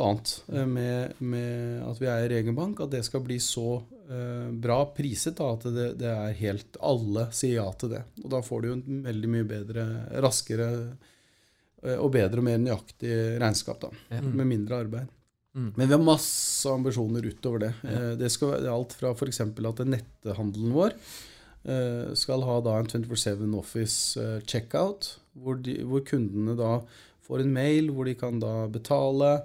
Uh, 0.48 0.64
med, 0.64 1.20
med 1.20 1.82
at 1.84 2.00
vi 2.00 2.08
er 2.08 2.32
i 2.32 2.38
egen 2.40 2.56
bank. 2.56 2.80
At 2.80 2.94
det 2.94 3.02
skal 3.04 3.24
bli 3.26 3.36
så 3.44 3.82
uh, 3.82 4.48
bra 4.64 4.80
priset 4.96 5.36
da, 5.36 5.52
at 5.58 5.68
det, 5.68 5.86
det, 6.00 6.08
er 6.08 6.40
helt 6.40 6.80
Alle 6.80 7.28
sier 7.36 7.58
ja 7.58 7.68
til 7.76 7.92
det. 7.98 8.04
Og 8.24 8.32
da 8.32 8.40
får 8.46 8.62
du 8.62 8.70
jo 8.70 8.80
en 8.80 9.06
veldig 9.10 9.32
mye 9.36 9.48
bedre, 9.52 9.86
raskere 10.24 10.72
uh, 10.72 11.96
og 11.98 12.08
bedre 12.16 12.40
og 12.40 12.48
mer 12.48 12.62
nøyaktig 12.64 13.16
regnskap. 13.42 13.84
da, 13.84 13.92
ja. 14.08 14.24
Med 14.24 14.46
mindre 14.46 14.80
arbeid. 14.86 15.16
Mm. 15.52 15.74
Men 15.74 15.84
vi 15.84 15.92
har 15.92 16.00
masse 16.00 16.70
ambisjoner 16.70 17.28
utover 17.28 17.66
det. 17.66 17.74
Ja. 17.84 18.14
Det 18.16 18.28
skal 18.32 18.54
være 18.54 18.72
alt 18.72 18.94
fra 18.96 19.10
f.eks. 19.12 19.42
at 19.42 19.84
nettehandelen 19.84 20.72
vår 20.72 20.94
Eh, 20.94 21.39
skal 22.16 22.42
ha 22.48 22.60
da 22.64 22.78
en 22.80 22.88
24-7 22.88 23.42
Office 23.58 24.20
eh, 24.20 24.38
checkout, 24.48 25.16
hvor, 25.36 25.58
de, 25.60 25.76
hvor, 25.84 26.00
kundene 26.08 26.56
da 26.56 26.78
får 27.26 27.44
en 27.44 27.52
mail 27.52 27.90
hvor 27.94 28.08
de 28.08 28.16
kan 28.18 28.40
da 28.40 28.64
betale. 28.72 29.40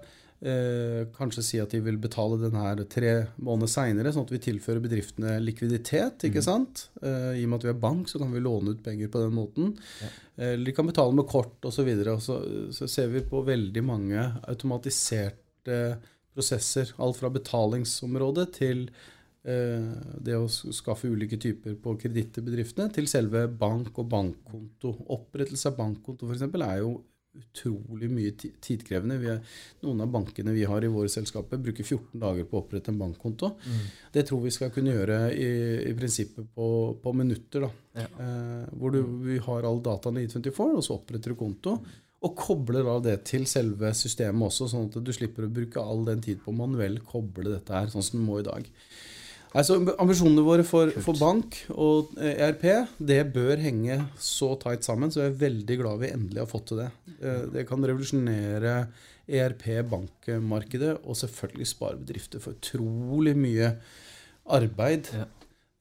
Eh, 0.45 1.07
kanskje 1.15 1.43
si 1.43 1.59
at 1.63 1.71
de 1.73 1.79
vil 1.81 1.97
betale 1.97 2.37
den 2.41 2.57
her 2.59 2.81
tre 2.91 3.13
måneder 3.41 3.71
seinere, 3.71 4.11
sånn 4.13 4.27
at 4.27 4.33
vi 4.35 4.41
tilfører 4.43 4.83
bedriftene 4.83 5.37
likviditet. 5.41 6.27
ikke 6.27 6.43
mm. 6.43 6.45
sant? 6.45 6.83
Eh, 7.01 7.39
I 7.39 7.45
og 7.45 7.51
med 7.51 7.59
at 7.59 7.67
vi 7.67 7.73
er 7.73 7.81
bank, 7.85 8.11
så 8.11 8.21
kan 8.21 8.35
vi 8.35 8.43
låne 8.43 8.75
ut 8.75 8.83
penger 8.85 9.11
på 9.11 9.23
den 9.23 9.35
måten. 9.37 9.73
Ja. 10.03 10.11
Eh, 10.37 10.53
de 10.61 10.75
kan 10.75 10.87
betale 10.87 11.15
med 11.17 11.27
kort 11.31 11.65
osv. 11.65 11.89
Så, 12.03 12.19
så, 12.27 12.37
så 12.77 12.91
ser 12.91 13.09
vi 13.15 13.25
på 13.25 13.41
veldig 13.47 13.83
mange 13.87 14.27
automatiserte 14.43 15.81
prosesser. 16.35 16.91
Alt 17.01 17.19
fra 17.19 17.31
betalingsområdet 17.33 18.49
til 18.59 18.87
Eh, 18.89 19.14
det 19.45 20.33
å 20.33 20.47
skaffe 20.49 21.05
ulike 21.05 21.37
typer 21.37 21.75
på 21.77 21.91
kreditt 22.01 22.31
til 22.33 22.47
bedriftene, 22.47 22.89
til 22.89 23.05
selve 23.05 23.43
bank 23.45 23.99
og 24.01 24.07
bankkonto. 24.09 24.95
Opprettelse 25.13 25.69
av 25.69 25.75
bankkonto 25.77 26.25
f.eks. 26.31 26.47
er 26.49 26.79
jo 26.79 26.95
utrolig 27.35 28.09
mye 28.11 28.33
tidkrevende. 28.63 29.17
Er, 29.31 29.41
noen 29.83 30.03
av 30.05 30.11
bankene 30.13 30.53
vi 30.55 30.65
har 30.67 30.83
i 30.83 30.91
våre 30.91 31.11
selskaper, 31.11 31.59
bruker 31.61 31.83
14 31.83 32.21
dager 32.21 32.47
på 32.47 32.57
å 32.57 32.63
opprette 32.63 32.93
en 32.93 33.01
bankkonto. 33.01 33.51
Mm. 33.65 33.83
Det 34.15 34.25
tror 34.29 34.43
vi 34.45 34.53
skal 34.55 34.71
kunne 34.75 34.95
gjøre 34.95 35.19
i, 35.33 35.49
i 35.89 35.93
prinsippet 35.97 36.47
på, 36.55 36.69
på 37.01 37.15
minutter. 37.17 37.67
Ja. 37.95 38.07
Eh, 38.07 38.65
hvor 38.79 38.95
du, 38.95 39.01
vi 39.27 39.39
har 39.43 39.67
alle 39.67 39.83
dataene 39.85 40.25
i 40.25 40.31
24, 40.31 40.71
og 40.71 40.83
så 40.85 40.99
oppretter 40.99 41.33
du 41.33 41.39
konto. 41.39 41.77
Og 42.25 42.37
kobler 42.39 42.87
av 42.89 43.03
det 43.05 43.19
til 43.29 43.43
selve 43.49 43.91
systemet 43.97 44.47
også, 44.47 44.69
sånn 44.71 44.87
at 44.89 45.01
du 45.03 45.11
slipper 45.13 45.45
å 45.45 45.51
bruke 45.51 45.81
all 45.81 46.07
den 46.07 46.23
tid 46.25 46.39
på 46.41 46.55
manuell 46.55 46.97
koble 47.05 47.51
dette 47.51 47.75
her, 47.75 47.91
sånn 47.91 48.05
som 48.05 48.21
du 48.21 48.25
må 48.25 48.39
i 48.41 48.47
dag. 48.47 48.65
Altså, 49.55 49.77
ambisjonene 50.03 50.43
våre 50.43 50.65
for, 50.67 50.91
for, 51.03 51.15
bank 51.15 51.61
og 51.71 52.15
ERP 52.19 52.65
det 52.99 53.21
bør 53.35 53.61
henge 53.63 54.01
så 54.19 54.51
tight 54.59 54.83
sammen, 54.83 55.13
så 55.13 55.23
jeg 55.23 55.31
er 55.31 55.43
veldig 55.45 55.77
glad 55.79 56.01
vi 56.01 56.11
endelig 56.11 56.41
har 56.43 56.49
fått 56.51 56.67
til 56.71 56.81
det. 56.83 56.89
Eh, 57.21 57.45
det 57.53 57.63
kan 57.69 57.85
revolusjonere 57.87 58.75
ERP-bankmarkedet 59.25 60.97
og 60.99 61.17
selvfølgelig 61.21 61.69
spare 61.71 62.01
bedrifter 62.01 62.43
for 62.43 62.59
utrolig 62.59 63.35
mye 63.39 63.71
arbeid. 64.57 65.09
Ja. 65.15 65.29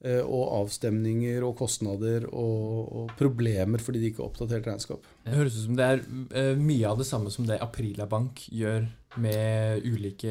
Eh, 0.05 0.21
og 0.21 0.51
avstemninger 0.59 1.41
og 1.47 1.55
kostnader 1.57 2.27
og, 2.29 2.91
og, 2.93 3.13
problemer 3.17 3.81
fordi 3.81 4.03
de 4.03 4.11
ikke 4.11 4.21
har 4.21 4.29
oppdatert 4.29 4.67
regnskap. 4.69 5.07
Det 5.25 5.33
høres 5.33 5.57
ut 5.57 5.63
som 5.63 5.79
det 5.79 5.87
er 5.87 6.03
uh, 6.05 6.61
mye 6.61 6.91
av 6.91 6.99
det 6.99 7.07
samme 7.09 7.31
som 7.33 7.47
det 7.47 7.57
Aprilia 7.63 8.05
Bank 8.09 8.43
gjør 8.53 8.85
med 9.23 9.81
ulike 9.87 10.29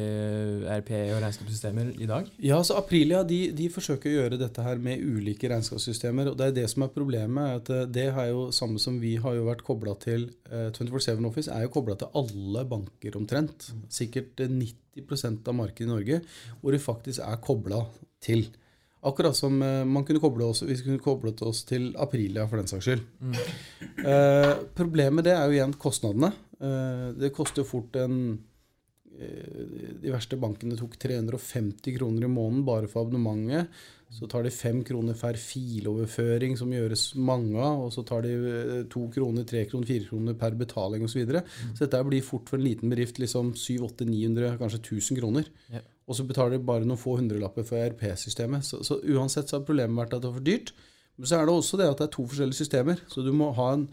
RP- 0.77 1.11
og 1.17 1.19
regnskapssystemer 1.25 1.91
i 1.99 2.07
dag? 2.07 2.31
Ja, 2.39 2.61
så 2.63 2.77
Aprilia 2.79 3.25
de, 3.27 3.41
de, 3.57 3.67
forsøker 3.73 4.13
å 4.13 4.15
gjøre 4.15 4.39
dette 4.39 4.63
her 4.63 4.79
med 4.79 5.03
ulike 5.03 5.51
regnskapssystemer. 5.51 6.31
og 6.31 6.39
Det 6.39 6.47
er 6.47 6.57
det 6.61 6.67
som 6.71 6.85
er 6.85 6.95
problemet. 6.95 7.59
at 7.59 7.75
eh, 7.75 7.87
Det 7.99 8.09
er 8.13 8.31
jo 8.31 8.49
samme 8.55 8.79
som 8.79 9.01
vi 9.03 9.17
har 9.19 9.35
jo 9.35 9.49
vært 9.49 9.65
kobla 9.67 9.97
til. 9.99 10.29
Uh, 10.47 10.69
24-7 10.71 11.19
Office 11.27 11.51
er 11.51 11.65
jo 11.67 11.75
kobla 11.75 11.99
til 11.99 12.15
alle 12.15 12.63
banker 12.69 13.19
omtrent. 13.19 13.73
Sikkert 13.91 14.39
90% 14.39 15.49
av 15.51 15.63
markedet 15.65 15.89
i 15.89 15.95
Norge 15.97 16.21
hvor 16.61 16.71
det 16.71 16.85
faktisk 16.85 17.25
er 17.25 17.43
kobla 17.43 17.89
til. 18.23 18.47
Akkurat 19.05 19.37
som 19.37 19.61
uh, 19.61 19.85
man 19.85 20.05
kunne 20.05 20.21
koble 20.23 20.47
oss, 20.49 20.63
vi 20.65 20.77
kunne 20.81 21.03
koblet 21.03 21.41
oss 21.45 21.63
til 21.69 21.91
Aprilia 22.01 22.47
for 22.49 22.61
den 22.61 22.69
saks 22.71 22.87
skyld. 22.87 23.05
Mm. 23.21 23.37
Eh, 24.05 24.51
problemet 24.77 25.25
det 25.25 25.31
er 25.33 25.47
jo 25.47 25.55
igjen 25.55 25.71
kostnadene. 25.81 26.27
Eh, 26.59 27.05
det 27.17 27.31
koster 27.33 27.63
jo 27.63 27.69
fort 27.69 27.95
en 28.01 28.19
De 29.15 30.11
verste 30.11 30.35
bankene 30.35 30.75
tok 30.75 30.97
350 30.99 31.93
kroner 31.95 32.25
i 32.27 32.29
måneden 32.29 32.65
bare 32.67 32.89
for 32.91 33.05
abonnementet. 33.05 33.71
Så 34.11 34.27
tar 34.27 34.43
de 34.43 34.51
fem 34.51 34.81
kroner 34.83 35.15
per 35.17 35.39
filoverføring, 35.39 36.57
som 36.59 36.73
gjøres 36.75 37.05
mange 37.15 37.55
av. 37.55 37.85
Og 37.85 37.93
så 37.95 38.03
tar 38.07 38.27
de 38.27 38.83
to 38.91 39.05
kroner, 39.15 39.47
tre 39.47 39.63
kroner, 39.71 39.87
fire 39.87 40.09
kroner 40.09 40.35
per 40.39 40.59
betaling 40.59 41.07
osv. 41.07 41.13
Så, 41.13 41.21
videre. 41.21 41.45
mm. 41.47 41.73
så 41.77 41.85
dette 41.85 42.03
blir 42.11 42.27
fort 42.27 42.51
for 42.51 42.59
en 42.59 42.67
liten 42.67 42.91
bedrift 42.91 43.23
liksom 43.23 43.53
700-800-900, 43.55 44.59
kanskje 44.59 44.83
1000 44.83 45.21
kroner. 45.23 45.49
Yeah 45.71 45.87
og 46.05 46.17
så 46.17 46.25
betaler 46.27 46.57
de 46.57 46.65
bare 46.65 46.85
noen 46.85 47.01
få 47.01 47.15
hundrelapper 47.17 47.65
for 47.65 47.81
ERP-systemet. 47.81 48.65
Så, 48.67 48.83
så, 48.85 48.99
uansett 49.01 49.49
så 49.49 49.57
har 49.57 49.67
problemet 49.67 49.97
vært 49.97 50.17
at 50.17 50.23
det 50.23 50.29
er 50.29 50.37
for 50.37 50.45
dyrt. 50.45 50.73
Men 51.15 51.29
så 51.29 51.37
er 51.39 51.47
det 51.47 51.55
også 51.55 51.79
det 51.81 51.87
at 51.89 52.01
det 52.01 52.07
er 52.07 52.15
to 52.15 52.25
forskjellige 52.29 52.59
systemer. 52.59 52.99
Så 53.09 53.23
du 53.25 53.31
må 53.33 53.49
ha 53.57 53.69
en 53.73 53.87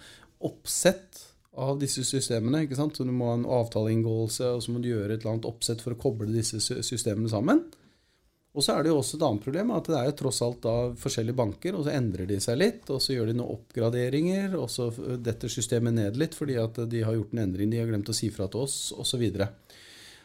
oppsett 0.44 1.22
av 1.52 1.78
disse 1.80 2.04
systemene. 2.04 2.64
ikke 2.64 2.76
sant? 2.76 2.96
Så 2.96 3.06
du 3.08 3.12
må 3.14 3.30
ha 3.30 3.36
en 3.38 3.48
avtaleinngåelse, 3.60 4.50
og 4.56 4.64
så 4.64 4.74
må 4.74 4.82
du 4.82 4.90
gjøre 4.90 5.14
et 5.14 5.22
eller 5.22 5.36
annet 5.36 5.48
oppsett 5.48 5.84
for 5.84 5.94
å 5.94 6.00
koble 6.00 6.28
disse 6.32 6.60
systemene 6.60 7.32
sammen. 7.32 7.64
Og 8.52 8.64
så 8.64 8.74
er 8.74 8.84
det 8.84 8.90
jo 8.92 8.98
også 9.00 9.16
et 9.16 9.24
annet 9.24 9.44
problem, 9.46 9.70
at 9.72 9.86
det 9.88 9.96
er 9.96 10.08
jo 10.10 10.16
tross 10.18 10.42
alt 10.44 10.58
da 10.64 10.74
forskjellige 11.00 11.38
banker, 11.38 11.76
og 11.76 11.86
så 11.86 11.94
endrer 11.96 12.28
de 12.28 12.36
seg 12.44 12.58
litt, 12.60 12.82
og 12.92 13.00
så 13.00 13.14
gjør 13.14 13.30
de 13.30 13.36
noen 13.38 13.54
oppgraderinger, 13.54 14.58
og 14.60 14.68
så 14.68 14.90
detter 15.24 15.52
systemet 15.52 15.96
ned 15.96 16.18
litt 16.20 16.36
fordi 16.36 16.58
at 16.60 16.82
de 16.92 17.00
har 17.00 17.16
gjort 17.16 17.32
en 17.32 17.46
endring, 17.46 17.72
de 17.72 17.80
har 17.80 17.88
glemt 17.88 18.12
å 18.12 18.16
si 18.16 18.28
fra 18.34 18.50
til 18.52 18.66
oss, 18.66 18.76
osv. 18.92 19.24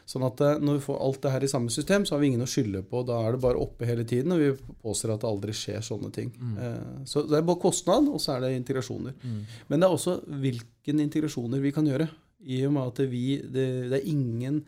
Sånn 0.08 0.24
at 0.24 0.40
eh, 0.40 0.60
når 0.64 0.78
vi 0.78 0.84
får 0.86 1.00
alt 1.04 1.20
det 1.24 1.32
her 1.34 1.44
i 1.44 1.50
samme 1.50 1.72
system, 1.72 2.06
så 2.08 2.14
har 2.14 2.22
vi 2.22 2.30
ingen 2.30 2.44
å 2.44 2.48
skylde 2.48 2.80
på. 2.88 3.02
Da 3.06 3.18
er 3.26 3.36
det 3.36 3.42
bare 3.42 3.60
oppe 3.60 3.88
hele 3.88 4.06
tiden, 4.08 4.32
og 4.32 4.40
vi 4.40 4.76
påstår 4.84 5.12
at 5.14 5.24
det 5.24 5.28
aldri 5.28 5.56
skjer 5.56 5.84
sånne 5.84 6.10
ting. 6.14 6.30
Mm. 6.32 6.54
Eh, 6.64 7.04
så 7.10 7.26
det 7.28 7.36
er 7.36 7.44
bare 7.48 7.60
kostnad, 7.60 8.08
og 8.08 8.22
så 8.24 8.36
er 8.36 8.46
det 8.46 8.54
integrasjoner. 8.56 9.18
Mm. 9.20 9.42
Men 9.68 9.76
det 9.76 9.88
er 9.88 9.98
også 9.98 10.16
hvilken 10.44 11.04
integrasjoner 11.04 11.60
vi 11.60 11.74
kan 11.76 11.88
gjøre. 11.90 12.08
I 12.48 12.62
og 12.64 12.74
med 12.78 12.92
at 12.94 13.02
vi, 13.12 13.24
det, 13.44 13.68
det 13.92 13.98
er 13.98 14.08
ingen 14.08 14.62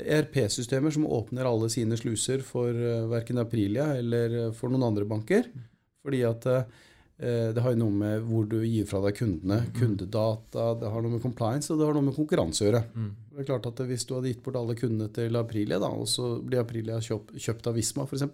ERP-systemer 0.00 0.94
som 0.94 1.06
åpner 1.06 1.46
alle 1.46 1.68
sine 1.70 1.98
sluser 2.00 2.42
for 2.46 2.74
eh, 2.74 3.06
verken 3.12 3.38
Aprilia 3.44 3.92
eller 4.00 4.40
for 4.58 4.74
noen 4.74 4.88
andre 4.90 5.06
banker. 5.06 5.46
Fordi 6.02 6.24
at 6.26 6.46
det 7.20 7.60
har 7.60 7.74
jo 7.74 7.80
noe 7.82 7.92
med 7.92 8.22
hvor 8.24 8.46
du 8.48 8.58
gir 8.64 8.86
fra 8.88 9.02
deg 9.04 9.18
kundene, 9.18 9.58
kundedata, 9.76 10.70
det 10.80 10.88
har 10.88 11.02
noe 11.04 11.18
med 11.18 11.24
compliance, 11.24 11.68
og 11.68 11.76
det 11.76 11.88
har 11.88 11.98
noe 11.98 12.06
med 12.06 12.16
konkurranse 12.16 12.64
å 12.64 12.68
gjøre. 12.70 12.80
Det 13.30 13.42
er 13.42 13.48
klart 13.50 13.68
at 13.68 13.82
Hvis 13.88 14.06
du 14.08 14.14
hadde 14.16 14.32
gitt 14.32 14.40
bort 14.44 14.56
alle 14.56 14.76
kundene 14.78 15.10
til 15.12 15.36
Aprilia, 15.36 15.78
da, 15.82 15.90
og 15.92 16.08
så 16.08 16.38
blir 16.40 16.62
Aprilia 16.62 16.96
kjøpt, 17.04 17.36
kjøpt 17.36 17.68
av 17.68 17.76
Visma 17.76 18.08
f.eks., 18.08 18.24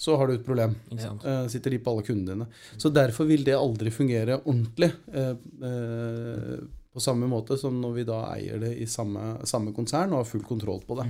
så 0.00 0.16
har 0.16 0.30
du 0.30 0.34
et 0.38 0.44
problem. 0.46 0.74
Eh, 0.96 1.46
sitter 1.52 1.74
de 1.74 1.78
på 1.84 1.92
alle 1.92 2.04
kundene 2.06 2.32
dine. 2.32 2.46
Så 2.80 2.88
derfor 2.88 3.26
vil 3.28 3.42
det 3.44 3.58
aldri 3.58 3.90
fungere 3.92 4.38
ordentlig. 4.40 4.88
Eh, 5.12 5.34
eh, 5.68 6.54
på 6.90 7.02
samme 7.04 7.28
måte 7.30 7.58
som 7.60 7.76
når 7.82 7.92
vi 7.98 8.04
da 8.08 8.22
eier 8.32 8.62
det 8.62 8.70
i 8.80 8.86
samme, 8.88 9.42
samme 9.46 9.74
konsern 9.76 10.14
og 10.14 10.22
har 10.22 10.30
full 10.30 10.46
kontroll 10.46 10.80
på 10.86 10.96
det. 11.02 11.04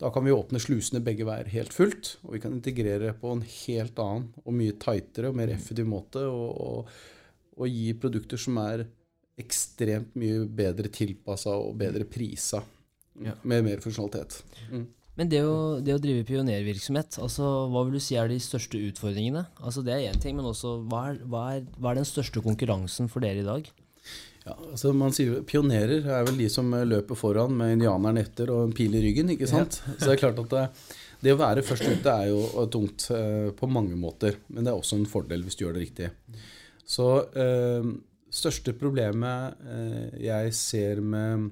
Da 0.00 0.10
kan 0.10 0.26
vi 0.26 0.34
åpne 0.34 0.60
slusene 0.62 1.02
begge 1.04 1.26
veier 1.28 1.48
helt 1.52 1.74
fullt, 1.74 2.16
og 2.24 2.34
vi 2.34 2.42
kan 2.42 2.56
integrere 2.56 3.12
på 3.18 3.30
en 3.34 3.44
helt 3.46 4.00
annen 4.02 4.26
og 4.42 4.56
mye 4.56 4.74
tightere 4.82 5.30
og 5.30 5.38
mer 5.38 5.52
effektiv 5.54 5.86
måte 5.88 6.24
og, 6.26 6.48
og, 6.64 6.90
og 7.54 7.70
gi 7.70 7.92
produkter 8.02 8.40
som 8.40 8.58
er 8.64 8.86
ekstremt 9.40 10.14
mye 10.18 10.44
bedre 10.46 10.90
tilpassa 10.94 11.54
og 11.58 11.76
bedre 11.78 12.06
prisa. 12.06 12.62
Ja. 13.22 13.36
Med 13.46 13.62
mer 13.62 13.82
funksjonalitet. 13.82 14.40
Mm. 14.72 14.88
Men 15.14 15.30
det 15.30 15.44
å, 15.46 15.78
det 15.78 15.94
å 15.94 16.00
drive 16.02 16.24
pionervirksomhet, 16.26 17.20
altså, 17.22 17.46
hva 17.70 17.84
vil 17.86 17.94
du 17.94 18.02
si 18.02 18.16
er 18.18 18.26
de 18.30 18.40
største 18.42 18.80
utfordringene? 18.90 19.44
Altså, 19.62 19.84
det 19.86 19.94
er 19.94 20.08
én 20.10 20.18
ting, 20.22 20.34
men 20.34 20.48
også 20.50 20.80
hva 20.90 21.04
er, 21.12 21.20
hva, 21.30 21.44
er, 21.54 21.68
hva 21.78 21.92
er 21.92 22.00
den 22.00 22.08
største 22.08 22.42
konkurransen 22.42 23.10
for 23.12 23.22
dere 23.22 23.44
i 23.44 23.46
dag? 23.46 23.70
Ja, 24.44 24.54
altså 24.58 24.92
man 24.92 25.14
sier 25.16 25.40
Pionerer 25.48 26.04
er 26.04 26.26
vel 26.28 26.36
de 26.42 26.50
som 26.52 26.68
eh, 26.76 26.84
løper 26.84 27.16
foran 27.16 27.54
med 27.56 27.78
indianeren 27.78 28.20
etter 28.20 28.52
og 28.52 28.66
en 28.66 28.74
pil 28.76 28.92
i 28.92 29.00
ryggen. 29.06 29.32
ikke 29.32 29.48
sant? 29.48 29.80
Så 29.86 30.04
det 30.04 30.16
er 30.16 30.20
klart 30.20 30.40
at 30.42 30.52
det, 30.52 30.64
det 31.24 31.32
å 31.32 31.40
være 31.40 31.64
først 31.64 31.86
ute 31.88 32.12
er 32.12 32.28
jo 32.28 32.66
tungt 32.72 33.06
eh, 33.14 33.48
på 33.56 33.70
mange 33.72 33.96
måter. 33.96 34.36
Men 34.52 34.66
det 34.66 34.74
er 34.74 34.80
også 34.80 35.00
en 35.00 35.08
fordel 35.08 35.46
hvis 35.46 35.56
du 35.56 35.64
gjør 35.64 35.78
det 35.78 35.86
riktig. 35.86 36.10
Så 36.84 37.08
eh, 37.40 37.88
største 38.34 38.76
problemet 38.76 39.64
eh, 39.64 40.20
jeg 40.26 40.52
ser 40.60 41.00
med, 41.00 41.48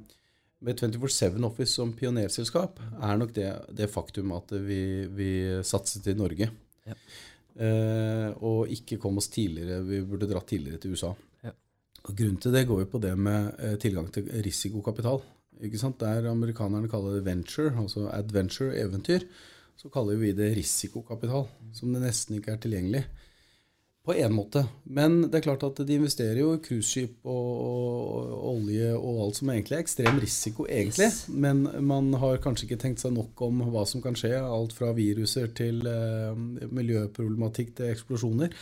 med 0.61 0.85
24-7 0.85 1.41
Office 1.49 1.73
som 1.79 1.97
pionerselskap, 1.97 2.81
er 3.01 3.21
nok 3.21 3.33
det, 3.39 3.51
det 3.73 3.89
faktum 3.93 4.37
at 4.37 4.53
vi, 4.53 4.83
vi 5.09 5.33
satset 5.65 6.13
i 6.13 6.19
Norge. 6.19 6.53
Ja. 6.85 6.99
Eh, 7.53 8.29
og 8.45 8.69
ikke 8.73 9.01
kom 9.01 9.17
oss 9.21 9.33
tidligere. 9.33 9.81
Vi 9.89 10.05
burde 10.05 10.29
dratt 10.29 10.53
tidligere 10.53 10.81
til 10.83 10.93
USA. 10.97 11.17
Og 12.03 12.17
Grunnen 12.19 12.41
til 12.43 12.55
det 12.55 12.67
går 12.67 12.83
jo 12.83 12.91
på 12.91 13.01
det 13.03 13.15
med 13.19 13.53
eh, 13.63 13.79
tilgang 13.83 14.11
til 14.13 14.29
risikokapital. 14.45 15.23
Der 15.63 16.31
amerikanerne 16.31 16.89
kaller 16.91 17.15
det 17.15 17.25
venture, 17.25 17.71
altså 17.79 18.09
adventure, 18.11 18.75
eventyr, 18.75 19.21
så 19.79 19.89
kaller 19.89 20.19
vi 20.19 20.33
det 20.33 20.57
risikokapital, 20.57 21.47
som 21.73 21.93
det 21.93 22.03
nesten 22.03 22.39
ikke 22.39 22.57
er 22.57 22.63
tilgjengelig. 22.63 23.05
På 24.03 24.15
én 24.19 24.33
måte. 24.35 24.65
Men 24.83 25.21
det 25.29 25.39
er 25.39 25.45
klart 25.45 25.63
at 25.63 25.79
de 25.87 25.95
investerer 25.95 26.41
jo 26.41 26.57
i 26.57 26.63
cruiseskip 26.65 27.21
og, 27.23 27.51
og, 27.63 28.33
olje 28.51 28.89
og 28.97 29.21
alt 29.29 29.39
som 29.39 29.53
egentlig 29.53 29.77
er 29.77 29.85
ekstrem 29.85 30.19
risiko, 30.19 30.67
egentlig. 30.67 31.07
Yes. 31.07 31.29
Men 31.31 31.69
man 31.87 32.11
har 32.19 32.43
kanskje 32.43 32.67
ikke 32.67 32.81
tenkt 32.83 33.05
seg 33.05 33.15
nok 33.15 33.45
om 33.47 33.63
hva 33.71 33.85
som 33.87 34.03
kan 34.03 34.19
skje. 34.19 34.33
Alt 34.43 34.75
fra 34.75 34.91
viruser 34.97 35.55
til 35.55 35.87
eh, 35.87 36.35
miljøproblematikk 36.75 37.77
til 37.79 37.93
eksplosjoner. 37.95 38.59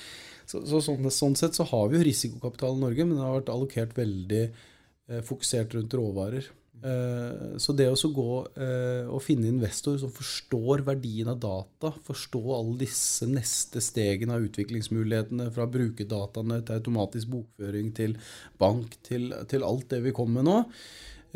Så, 0.51 0.63
så 0.67 0.83
sånn, 0.85 1.11
sånn 1.15 1.37
sett 1.39 1.59
så 1.59 1.67
har 1.71 1.91
vi 1.91 2.01
jo 2.01 2.07
risikokapital 2.09 2.79
i 2.79 2.85
Norge, 2.85 3.07
men 3.07 3.19
det 3.19 3.27
har 3.27 3.37
vært 3.39 3.53
allokert 3.55 3.93
veldig 3.99 4.43
eh, 4.47 5.21
fokusert 5.27 5.77
rundt 5.77 5.95
råvarer. 5.99 6.51
Eh, 6.81 7.59
så 7.61 7.75
det 7.77 7.91
å 7.93 8.11
gå 8.17 8.31
eh, 8.57 9.05
og 9.05 9.21
finne 9.21 9.51
investor 9.51 9.99
som 10.01 10.13
forstår 10.15 10.85
verdien 10.87 11.29
av 11.29 11.41
data, 11.43 11.93
forstå 12.07 12.41
alle 12.57 12.79
disse 12.87 13.29
neste 13.29 13.83
stegene 13.85 14.39
av 14.39 14.47
utviklingsmulighetene, 14.49 15.51
fra 15.53 15.69
brukerdataene 15.69 16.63
til 16.65 16.81
automatisk 16.81 17.33
bokføring 17.35 17.93
til 17.97 18.17
bank, 18.61 18.97
til, 19.07 19.29
til 19.51 19.67
alt 19.67 19.91
det 19.93 20.01
vi 20.07 20.15
kommer 20.17 20.41
med 20.41 20.49
nå, 20.49 20.59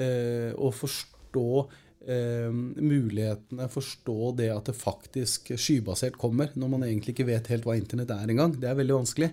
eh, 0.01 0.51
og 0.57 0.73
forstå 0.81 1.49
eh, 2.07 2.51
mulighetene, 2.53 3.69
forstå 3.73 4.35
det 4.39 4.51
at 4.55 4.71
det 4.71 4.77
faktisk 4.79 5.53
skybasert 5.57 6.19
kommer, 6.21 6.53
når 6.55 6.73
man 6.77 6.87
egentlig 6.87 7.15
ikke 7.17 7.29
vet 7.33 7.51
helt 7.53 7.69
hva 7.69 7.77
internett 7.79 8.13
er 8.15 8.35
engang. 8.35 8.57
Det 8.61 8.71
er 8.71 8.79
veldig 8.81 8.99
vanskelig. 9.03 9.31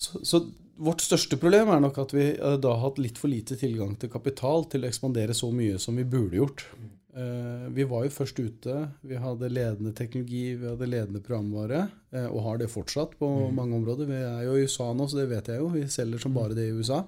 Så, 0.00 0.22
så 0.24 0.44
vårt 0.80 1.02
største 1.04 1.36
problem 1.36 1.68
er 1.74 1.82
nok 1.84 1.98
at 2.00 2.14
vi 2.16 2.30
eh, 2.32 2.56
da 2.62 2.76
har 2.76 2.86
hatt 2.86 3.02
litt 3.02 3.20
for 3.20 3.32
lite 3.32 3.58
tilgang 3.60 3.96
til 4.00 4.12
kapital 4.12 4.64
til 4.72 4.84
å 4.84 4.90
ekspandere 4.90 5.36
så 5.36 5.52
mye 5.52 5.80
som 5.82 5.98
vi 6.00 6.06
burde 6.08 6.40
gjort. 6.40 6.64
Eh, 7.10 7.66
vi 7.74 7.84
var 7.90 8.04
jo 8.06 8.12
først 8.14 8.38
ute. 8.38 8.76
Vi 9.02 9.18
hadde 9.18 9.50
ledende 9.50 9.92
teknologi, 9.96 10.54
vi 10.56 10.68
hadde 10.70 10.88
ledende 10.88 11.22
programvare, 11.24 11.88
eh, 12.14 12.28
og 12.30 12.44
har 12.46 12.60
det 12.60 12.70
fortsatt 12.70 13.16
på 13.18 13.28
mange 13.52 13.76
områder. 13.76 14.08
Vi 14.08 14.20
er 14.20 14.44
jo 14.46 14.56
i 14.56 14.64
USA 14.64 14.92
nå, 14.94 15.08
så 15.10 15.20
det 15.20 15.30
vet 15.32 15.50
jeg 15.50 15.60
jo. 15.60 15.72
Vi 15.74 15.84
selger 15.90 16.22
som 16.22 16.36
bare 16.36 16.56
det 16.56 16.68
i 16.70 16.76
USA. 16.76 17.02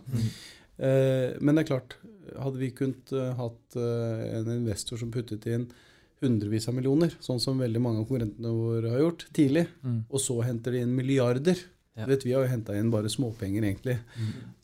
Eh, 0.83 1.39
Men 1.41 1.55
det 1.55 1.65
er 1.65 1.71
klart, 1.71 1.97
hadde 2.39 2.59
vi 2.61 2.71
kunnet 2.77 3.13
eh, 3.13 3.33
hatt 3.39 3.77
eh, 3.77 4.25
en 4.39 4.51
investor 4.59 5.01
som 5.01 5.11
puttet 5.15 5.47
inn 5.47 5.67
hundrevis 6.23 6.69
av 6.71 6.75
millioner, 6.77 7.11
sånn 7.21 7.41
som 7.43 7.59
veldig 7.59 7.81
mange 7.83 7.99
av 8.03 8.07
konkurrentene 8.07 8.53
våre 8.55 8.91
har 8.95 9.01
gjort 9.03 9.25
tidlig, 9.35 9.65
Mm. 9.83 10.05
og 10.09 10.21
så 10.23 10.37
henter 10.47 10.71
de 10.77 10.85
inn 10.85 10.95
milliarder 10.95 11.57
Ja. 11.97 12.07
vet, 12.07 12.23
Vi 12.25 12.33
har 12.33 12.45
jo 12.45 12.49
henta 12.49 12.77
inn 12.79 12.91
bare 12.91 13.11
småpenger, 13.11 13.63
egentlig, 13.67 13.99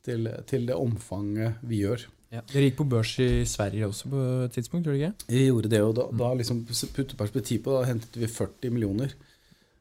til, 0.02 0.28
til 0.46 0.66
det 0.66 0.74
omfanget 0.78 1.58
vi 1.66 1.82
gjør. 1.82 2.06
Dere 2.30 2.62
gikk 2.70 2.76
på 2.78 2.86
børs 2.88 3.18
i 3.24 3.44
Sverige 3.44 3.88
også 3.88 4.08
på 4.08 4.22
et 4.46 4.52
tidspunkt, 4.52 4.86
gjorde 4.86 4.98
dere 5.00 5.10
ikke? 5.12 5.28
Vi 5.34 5.46
gjorde 5.48 5.68
det, 5.72 5.80
og 5.82 5.94
da, 5.96 6.06
da 6.12 6.30
liksom 6.38 6.62
putte 6.94 7.16
perspektiv 7.16 7.62
på 7.64 7.72
da 7.74 7.82
hentet 7.88 8.16
vi 8.16 8.26
40 8.28 8.70
millioner. 8.70 9.12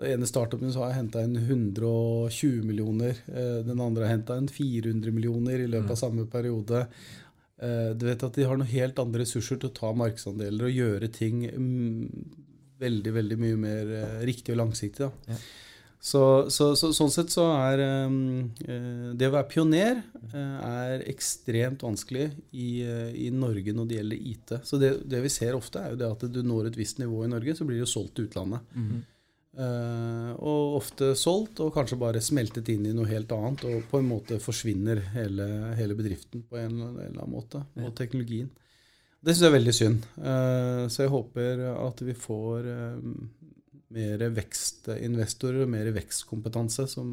Den 0.00 0.14
ene 0.14 0.28
startupen 0.28 0.72
har 0.80 0.94
henta 0.96 1.22
inn 1.24 1.36
120 1.36 2.62
millioner. 2.64 3.16
eh, 3.28 3.60
den 3.66 3.80
andre 3.80 4.06
har 4.06 4.16
henta 4.16 4.38
inn 4.38 4.48
400 4.48 5.12
millioner 5.12 5.60
i 5.60 5.68
løpet 5.68 5.92
av 5.92 6.00
samme 6.00 6.24
periode. 6.26 6.86
Eh, 7.60 7.90
du 7.94 8.06
vet 8.06 8.22
at 8.24 8.34
de 8.34 8.46
har 8.48 8.56
noen 8.56 8.70
helt 8.70 8.98
andre 8.98 9.20
ressurser 9.26 9.60
til 9.60 9.68
å 9.68 9.76
ta 9.76 9.92
markedsandeler 9.92 10.70
og 10.70 10.78
gjøre 10.78 11.10
ting 11.12 11.44
mm, 11.44 12.06
veldig 12.80 13.12
veldig 13.12 13.38
mye 13.42 13.58
mer 13.60 13.92
eh, 13.98 14.22
riktig 14.24 14.56
og 14.56 14.62
langsiktig. 14.62 15.10
Ja. 15.28 15.36
Så, 16.00 16.48
så, 16.48 16.70
så, 16.80 16.94
sånn 16.96 17.12
sett 17.12 17.28
så 17.28 17.42
er 17.60 17.76
det 17.76 19.26
å 19.26 19.34
være 19.34 19.48
pioner 19.50 19.98
er 20.32 21.02
ekstremt 21.12 21.82
vanskelig 21.84 22.30
i, 22.56 22.80
i 23.20 23.26
Norge 23.28 23.74
når 23.76 23.90
det 23.90 23.98
gjelder 23.98 24.22
IT. 24.32 24.54
Så 24.64 24.80
det, 24.80 24.94
det 25.04 25.20
vi 25.20 25.28
ser 25.28 25.58
ofte, 25.58 25.82
er 25.84 25.92
jo 25.92 26.00
det 26.00 26.08
at 26.08 26.24
du 26.32 26.40
når 26.40 26.70
et 26.70 26.80
visst 26.80 27.02
nivå 27.04 27.26
i 27.26 27.28
Norge, 27.28 27.52
så 27.52 27.68
blir 27.68 27.76
det 27.76 27.84
jo 27.84 27.92
solgt 27.98 28.16
til 28.16 28.30
utlandet. 28.30 28.64
Eh, 28.80 29.19
og 29.50 30.76
ofte 30.78 31.10
solgt, 31.18 31.58
og 31.60 31.72
kanskje 31.74 31.98
bare 31.98 32.20
smeltet 32.22 32.68
inn 32.70 32.84
i 32.86 32.92
noe 32.94 33.08
helt 33.10 33.32
annet. 33.34 33.64
Og 33.66 33.88
på 33.90 33.98
en 33.98 34.06
måte 34.06 34.38
forsvinner 34.40 35.02
hele, 35.16 35.46
hele 35.76 35.96
bedriften 35.98 36.44
på 36.46 36.60
en, 36.60 36.76
eller 36.86 37.08
annen 37.10 37.34
måte, 37.34 37.64
og 37.82 37.90
teknologien. 37.98 38.48
Det 39.20 39.34
syns 39.34 39.44
jeg 39.44 39.50
er 39.50 39.58
veldig 39.58 39.74
synd. 39.76 40.04
Eh, 40.16 40.84
så 40.88 41.04
jeg 41.04 41.12
håper 41.12 41.64
at 41.74 41.98
vi 42.06 42.14
får 42.16 42.68
eh, 42.72 43.00
mer 43.96 44.22
vekstinvestorer 44.32 45.66
og 45.66 45.72
mer 45.74 45.90
vekstkompetanse 45.92 46.86
som, 46.88 47.10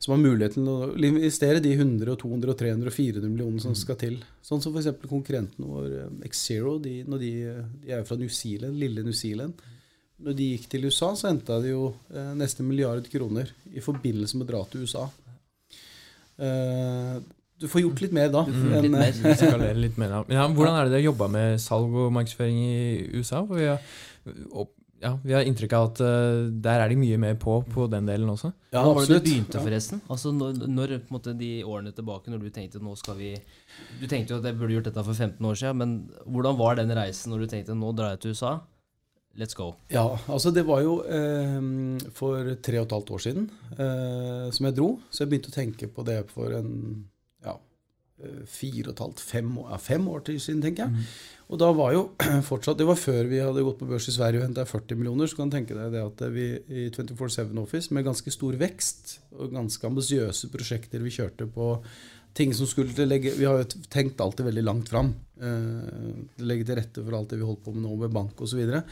som 0.00 0.14
har 0.16 0.22
muligheten 0.22 0.66
til 0.66 0.72
å 0.72 1.10
investere 1.12 1.62
de 1.62 1.76
100, 1.76 2.16
200, 2.18 2.56
300 2.64 2.90
og 2.90 2.96
400 2.96 3.30
millionene 3.30 3.62
som 3.62 3.76
skal 3.78 4.00
til. 4.00 4.18
Sånn 4.42 4.64
som 4.64 4.74
f.eks. 4.74 5.04
konkurrenten 5.06 5.70
vår 5.70 5.98
eh, 6.00 6.32
Xero. 6.34 6.78
De, 6.82 6.96
de, 7.06 7.34
de 7.84 7.94
er 7.94 8.02
fra 8.08 8.18
New 8.18 8.32
Zealand, 8.32 8.80
lille 8.82 9.06
New 9.06 9.14
Zealand. 9.14 9.62
Når 10.20 10.36
de 10.36 10.46
gikk 10.54 10.68
til 10.72 10.86
USA, 10.88 11.14
så 11.16 11.30
henta 11.30 11.58
de 11.64 11.72
jo 11.72 11.90
eh, 12.12 12.32
nesten 12.36 12.66
milliard 12.68 13.06
kroner 13.12 13.52
i 13.72 13.82
forbindelse 13.84 14.36
med 14.36 14.48
å 14.48 14.50
dra 14.50 14.64
til 14.68 14.84
USA. 14.84 15.06
Eh, 16.40 17.20
du 17.60 17.68
får 17.68 17.84
gjort 17.84 18.02
litt 18.06 18.12
mer 18.16 18.28
da. 18.32 18.42
Mm, 18.48 18.66
enn, 18.72 18.84
litt 18.86 18.92
mer. 18.96 19.64
Litt 19.76 19.96
mer. 20.00 20.12
da. 20.14 20.20
Ja, 20.32 20.46
hvordan 20.48 20.76
er 20.78 20.88
det 20.88 20.96
dere 20.96 21.08
jobba 21.10 21.28
med 21.32 21.60
salg 21.60 21.92
og 21.92 22.12
markedsføring 22.16 22.60
i 22.64 22.76
USA? 23.18 23.42
For 23.44 23.60
vi 23.60 23.66
har, 23.68 23.82
og, 24.48 24.70
ja, 25.00 25.12
vi 25.20 25.36
har 25.36 25.44
inntrykk 25.48 25.74
av 25.76 25.90
at 25.90 26.00
uh, 26.04 26.48
der 26.64 26.80
er 26.80 26.92
de 26.92 26.96
mye 27.00 27.20
mer 27.20 27.36
på 27.40 27.58
på 27.68 27.84
den 27.92 28.08
delen 28.08 28.32
også. 28.32 28.54
Ja, 28.72 28.80
Når 28.80 28.96
var 28.96 29.10
det 29.10 29.20
du 29.20 29.28
begynte, 29.28 29.60
forresten? 29.60 30.00
Altså 30.08 30.32
når, 30.32 30.56
når 30.72 30.96
på 30.96 31.12
en 31.12 31.18
måte, 31.18 31.36
de 31.36 31.52
årene 31.68 31.92
tilbake, 31.96 32.32
når 32.32 32.46
du 32.46 32.50
tenkte 32.54 32.80
nå 32.80 32.96
skal 33.00 33.20
vi 33.20 33.34
Du 34.00 34.08
tenkte 34.08 34.34
jo 34.34 34.40
at 34.40 34.48
jeg 34.48 34.56
burde 34.56 34.78
gjort 34.78 34.88
dette 34.88 35.04
for 35.04 35.12
15 35.28 35.52
år 35.52 35.60
siden, 35.60 35.80
men 35.80 35.96
hvordan 36.24 36.60
var 36.60 36.80
den 36.80 36.96
reisen 36.96 37.32
når 37.32 37.44
du 37.44 37.52
tenkte 37.52 37.76
nå 37.76 37.92
drar 37.96 38.16
jeg 38.16 38.24
til 38.24 38.36
USA? 38.36 38.56
Let's 39.38 39.54
go. 39.54 39.72
Ja, 39.92 40.18
altså 40.26 40.50
det 40.50 40.64
var 40.66 40.82
jo 40.82 41.00
eh, 41.06 41.58
for 42.16 42.54
tre 42.64 42.80
og 42.80 42.88
et 42.88 42.94
halvt 42.96 43.12
år 43.14 43.22
siden 43.22 43.50
eh, 43.76 44.48
som 44.50 44.66
jeg 44.66 44.76
dro. 44.76 44.92
Så 45.10 45.22
jeg 45.22 45.30
begynte 45.30 45.52
å 45.52 45.54
tenke 45.54 45.90
på 45.94 46.04
det 46.06 46.18
for 46.32 46.50
en 46.56 46.72
ja, 47.46 47.54
eh, 48.24 48.40
fire 48.50 48.88
og 48.88 48.92
et 48.96 49.04
halvt, 49.04 49.22
fem 49.22 49.52
år, 49.62 49.68
ja, 49.70 49.78
fem 49.84 50.08
år 50.10 50.24
til 50.26 50.40
siden, 50.42 50.64
tenker 50.66 50.88
jeg. 50.88 51.06
Og 51.50 51.62
da 51.62 51.70
var 51.78 51.94
jo 51.94 52.02
fortsatt 52.50 52.78
Det 52.78 52.88
var 52.90 52.98
før 52.98 53.30
vi 53.30 53.40
hadde 53.42 53.64
gått 53.66 53.78
på 53.78 53.88
børs 53.90 54.10
i 54.10 54.16
Sverige 54.18 54.42
og 54.42 54.48
henta 54.48 54.66
40 54.66 54.98
millioner. 54.98 55.30
Så 55.30 55.38
kan 55.38 55.50
du 55.50 55.56
tenke 55.56 55.78
deg 55.78 55.94
det 55.94 56.02
at 56.08 56.26
vi 56.34 56.50
i 56.66 56.88
24-7 56.90 57.54
Office 57.62 57.94
med 57.94 58.08
ganske 58.10 58.34
stor 58.34 58.58
vekst 58.58 59.20
og 59.38 59.54
ganske 59.54 59.92
ambisiøse 59.92 60.50
prosjekter 60.50 61.06
vi 61.06 61.14
kjørte 61.14 61.46
på 61.54 61.76
ting 62.36 62.54
som 62.54 62.68
skulle 62.68 63.06
legge 63.06 63.32
Vi 63.36 63.46
har 63.48 63.60
jo 63.60 63.84
tenkt 63.90 64.20
alltid 64.20 64.46
veldig 64.46 64.64
langt 64.64 64.90
fram. 64.92 65.12
Eh, 65.40 66.10
legge 66.44 66.66
til 66.68 66.78
rette 66.78 67.04
for 67.04 67.16
alt 67.16 67.32
det 67.32 67.40
vi 67.40 67.48
holdt 67.48 67.64
på 67.64 67.74
med 67.74 67.84
nå 67.86 67.94
med 68.02 68.14
bank 68.14 68.40
osv. 68.40 68.54
Så 68.54 68.60
videre. 68.60 68.82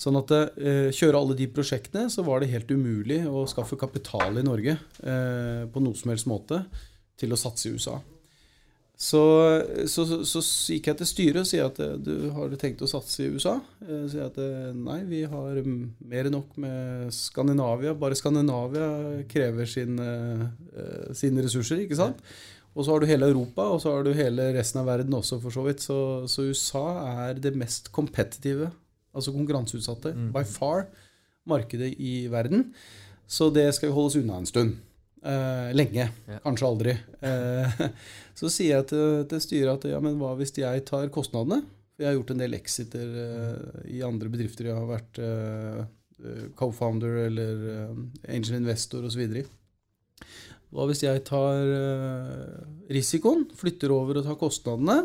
sånn 0.00 0.18
at 0.18 0.32
eh, 0.34 0.90
kjøre 0.94 1.20
alle 1.20 1.36
de 1.38 1.50
prosjektene, 1.54 2.08
så 2.10 2.24
var 2.26 2.40
det 2.42 2.52
helt 2.52 2.70
umulig 2.70 3.22
å 3.28 3.46
skaffe 3.50 3.78
kapital 3.80 4.40
i 4.40 4.46
Norge 4.46 4.74
eh, 4.76 5.62
på 5.70 5.84
noe 5.84 5.96
som 5.98 6.12
helst 6.12 6.28
måte 6.30 6.64
til 7.20 7.32
å 7.32 7.38
satse 7.38 7.70
i 7.70 7.78
USA. 7.78 8.00
Så, 8.96 9.20
så, 9.90 10.04
så, 10.06 10.22
så, 10.24 10.40
gikk 10.70 10.86
jeg 10.86 10.98
til 11.00 11.08
styret 11.08 11.40
og 11.40 11.48
sier 11.50 11.66
at 11.66 11.80
eh, 11.82 11.96
du 11.98 12.28
har 12.36 12.52
tenkt 12.60 12.84
å 12.86 12.88
satse 12.88 13.24
i 13.24 13.32
USA. 13.34 13.56
Jeg 13.82 14.12
sier 14.12 14.28
at 14.28 14.38
eh, 14.38 14.70
nei, 14.70 15.00
vi 15.08 15.24
har 15.26 15.58
mer 15.66 16.28
enn 16.28 16.36
nok 16.36 16.54
med 16.62 17.10
Skandinavia. 17.14 17.96
Bare 17.98 18.18
Skandinavia 18.18 18.86
krever 19.30 19.66
sine, 19.70 20.08
eh, 20.70 21.10
sine 21.18 21.42
ressurser, 21.42 21.82
ikke 21.82 21.98
sant? 21.98 22.22
Og 22.74 22.82
så 22.82 22.90
har 22.90 23.02
du 23.02 23.06
hele 23.06 23.28
Europa, 23.30 23.68
og 23.70 23.80
så 23.82 23.92
har 23.94 24.06
du 24.06 24.10
hele 24.16 24.48
resten 24.56 24.80
av 24.82 24.88
verden 24.90 25.14
også, 25.14 25.38
for 25.42 25.54
så 25.54 25.62
vidt. 25.66 25.84
Så, 25.84 25.96
USA 26.42 26.86
er 27.28 27.38
det 27.38 27.54
mest 27.58 27.92
kompetitive, 27.94 28.72
altså 29.14 29.34
konkurranseutsatte, 29.34 30.10
mm. 30.14 30.32
by 30.34 30.42
far, 30.48 30.88
markedet 31.46 31.92
i 32.02 32.26
verden. 32.32 32.72
Så 33.30 33.48
det 33.54 33.68
skal 33.76 33.90
vi 33.90 33.94
holde 33.94 34.10
oss 34.10 34.18
unna 34.18 34.40
en 34.40 34.50
stund. 34.50 34.74
Uh, 35.24 35.70
lenge. 35.72 36.10
Ja. 36.28 36.40
Kanskje 36.44 36.68
aldri. 36.68 36.96
Uh, 37.22 37.86
så 38.38 38.50
sier 38.52 38.80
jeg 38.80 38.88
til, 38.90 39.22
til, 39.30 39.40
styret 39.40 39.78
at 39.78 39.94
ja, 39.94 40.00
men 40.04 40.18
hva 40.20 40.34
hvis 40.36 40.52
jeg 40.58 40.84
tar 40.88 41.08
kostnadene? 41.14 41.62
Jeg 41.96 42.10
har 42.10 42.18
gjort 42.18 42.34
en 42.34 42.42
del 42.42 42.58
exiter 42.58 43.06
uh, 43.14 43.84
i 43.88 44.02
andre 44.04 44.28
bedrifter 44.32 44.68
jeg 44.68 44.76
har 44.76 44.90
vært 44.90 45.22
co-founder 46.58 47.24
eller 47.24 47.64
angel 48.30 48.58
investor 48.60 49.04
osv. 49.04 49.40
Hva 50.74 50.88
hvis 50.90 51.04
jeg 51.04 51.22
tar 51.28 51.60
risikoen, 52.90 53.46
flytter 53.54 53.94
over 53.94 54.18
og 54.18 54.26
tar 54.26 54.38
kostnadene? 54.40 55.00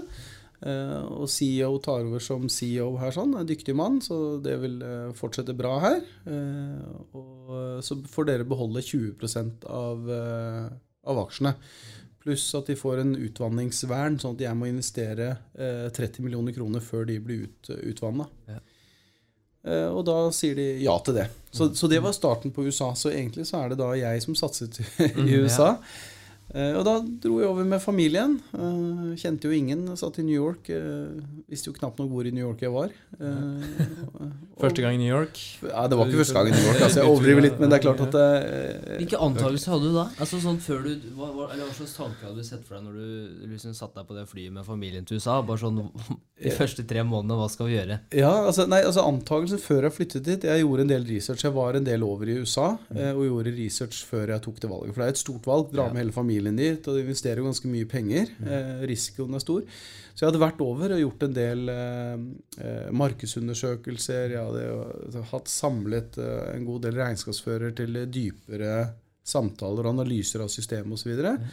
Uh, 0.59 1.23
og 1.23 1.29
CEO 1.31 1.77
tar 1.79 2.03
over 2.03 2.19
som 2.19 2.49
CEO 2.51 2.89
her, 2.99 3.13
sånn, 3.15 3.37
en 3.39 3.47
dyktig 3.47 3.71
mann, 3.79 4.01
så 4.03 4.39
det 4.43 4.57
vil 4.59 4.75
uh, 4.83 5.13
fortsette 5.15 5.55
bra 5.55 5.77
her. 5.85 6.01
Og 7.15 7.79
så 7.85 7.95
får 8.11 8.27
dere 8.27 8.47
beholde 8.47 8.83
20 8.83 9.15
av, 9.71 10.11
av 11.07 11.21
aksjene. 11.23 11.55
Pluss 12.19 12.43
at 12.57 12.67
de 12.67 12.75
får 12.77 12.99
en 13.01 13.15
utvanningsvern, 13.15 14.19
sånn 14.19 14.35
at 14.35 14.43
jeg 14.43 14.57
må 14.59 14.67
investere 14.67 15.31
30 15.55 16.25
millioner 16.25 16.53
kroner 16.53 16.83
før 16.83 17.07
de 17.07 17.15
blir 17.23 17.47
ut, 17.47 17.71
utvanna. 17.79 18.27
Ja. 18.51 18.59
Og 19.67 20.05
da 20.07 20.13
sier 20.31 20.55
de 20.55 20.67
ja 20.79 20.93
til 21.03 21.17
det. 21.19 21.25
Så, 21.51 21.71
så, 21.75 21.89
det 21.91 21.99
var 22.03 22.13
starten 22.15 22.53
på 22.55 22.63
USA. 22.63 22.93
Så 22.95 23.11
egentlig 23.11 23.47
så 23.49 23.63
er 23.63 23.73
det 23.73 23.79
da 23.81 23.89
jeg 23.97 24.21
som 24.23 24.37
satset 24.37 24.79
i 24.79 25.35
USA. 25.41 25.73
Ja. 25.73 25.75
Eh, 26.49 26.73
og 26.73 26.81
da 26.87 26.95
dro 27.21 27.37
jeg 27.41 27.49
over 27.49 27.67
med 27.67 27.81
familien. 27.81 28.37
Eh, 28.57 29.17
kjente 29.21 29.49
jo 29.49 29.53
ingen. 29.53 29.85
Satt 29.99 30.17
i 30.21 30.25
New 30.25 30.33
York. 30.33 30.69
Eh, 30.73 31.19
visste 31.49 31.69
jo 31.69 31.75
knapt 31.77 31.99
nok 32.01 32.09
hvor 32.09 32.25
i 32.25 32.33
New 32.33 32.41
York 32.41 32.63
jeg 32.65 32.73
var. 32.73 32.93
første 34.63 34.81
gang 34.81 34.97
i 34.97 35.01
New 35.01 35.11
York? 35.11 35.37
Ja, 35.61 35.85
Det 35.87 35.99
var 35.99 36.09
ikke 36.09 36.23
første 36.23 36.37
gang 36.39 36.49
i 36.49 36.55
New 36.55 36.65
York. 36.65 36.81
Altså, 36.87 37.01
jeg 37.03 37.11
overdriver 37.11 37.45
litt, 37.45 37.59
men 37.61 37.69
det 37.69 37.79
er 37.79 37.85
klart 37.85 38.01
at 38.07 38.17
Hvilke 38.97 39.21
antakelser 39.29 39.75
hadde 39.75 39.91
du 39.91 39.97
da? 39.99 40.07
Altså 40.17 40.41
sånn 40.41 40.57
før 40.63 40.87
du, 40.87 41.07
hva, 41.17 41.29
eller 41.51 41.67
hva 41.67 41.75
slags 41.77 41.95
tanker 41.97 42.29
hadde 42.29 42.41
du 42.41 42.47
sett 42.47 42.65
for 42.65 42.79
deg 42.79 42.87
når 42.87 42.97
du 42.97 43.45
liksom 43.53 43.75
satt 43.77 43.93
deg 43.97 44.09
på 44.09 44.17
det 44.17 44.25
flyet 44.29 44.55
med 44.55 44.65
familien 44.67 45.05
til 45.07 45.21
USA? 45.21 45.39
Bare 45.45 45.61
sånn 45.61 45.83
De 46.39 46.53
første 46.55 46.85
tre 46.87 47.03
månedene, 47.03 47.35
hva 47.35 47.49
skal 47.51 47.67
vi 47.67 47.75
gjøre? 47.75 47.99
Ja, 48.15 48.31
altså, 48.47 48.63
nei, 48.71 48.79
altså 48.87 49.03
Antakelsen 49.03 49.59
før 49.59 49.89
jeg 49.89 49.95
flyttet 49.97 50.23
dit 50.23 50.45
Jeg 50.47 50.61
gjorde 50.63 50.85
en 50.85 50.91
del 50.93 51.03
research. 51.09 51.43
Jeg 51.43 51.55
var 51.55 51.75
en 51.75 51.87
del 51.87 52.05
over 52.07 52.31
i 52.31 52.37
USA 52.39 52.69
mm. 52.87 53.01
og 53.11 53.25
gjorde 53.25 53.55
research 53.57 54.05
før 54.07 54.31
jeg 54.33 54.45
tok 54.45 54.61
det 54.63 54.71
valget. 54.71 54.95
For 54.95 55.03
det 55.03 55.09
er 55.09 55.17
et 55.17 55.21
stort 55.21 55.49
valg. 55.49 55.73
Dra 55.73 55.89
med 55.91 55.99
hele 55.99 56.15
familien 56.15 56.38
familien 56.39 56.59
dit, 56.59 56.87
og 56.87 56.95
de 56.95 57.03
investerer 57.03 57.43
ganske 57.43 57.67
mye 57.67 57.87
penger. 57.89 58.29
Mm. 58.39 58.47
Eh, 58.47 58.85
risikoen 58.89 59.35
er 59.35 59.43
stor. 59.43 59.65
Så 60.13 60.23
jeg 60.23 60.31
hadde 60.31 60.41
vært 60.41 60.61
over 60.63 60.93
og 60.93 61.01
gjort 61.01 61.23
en 61.23 61.35
del 61.35 61.69
eh, 61.69 62.15
eh 62.63 62.87
markedsundersøkelser. 62.91 64.35
Jeg 64.35 64.45
hadde 64.45 65.25
hatt 65.31 65.51
samlet 65.51 66.17
eh, 66.17 66.55
en 66.55 66.65
god 66.65 66.81
del 66.87 66.97
regnskapsfører 66.99 67.75
til 67.75 68.01
dypere 68.07 68.93
samtaler 69.23 69.85
og 69.85 69.93
analyser 69.93 70.41
av 70.43 70.49
systemet 70.49 70.93
osv. 70.93 71.13
Så, 71.13 71.35
mm. 71.35 71.51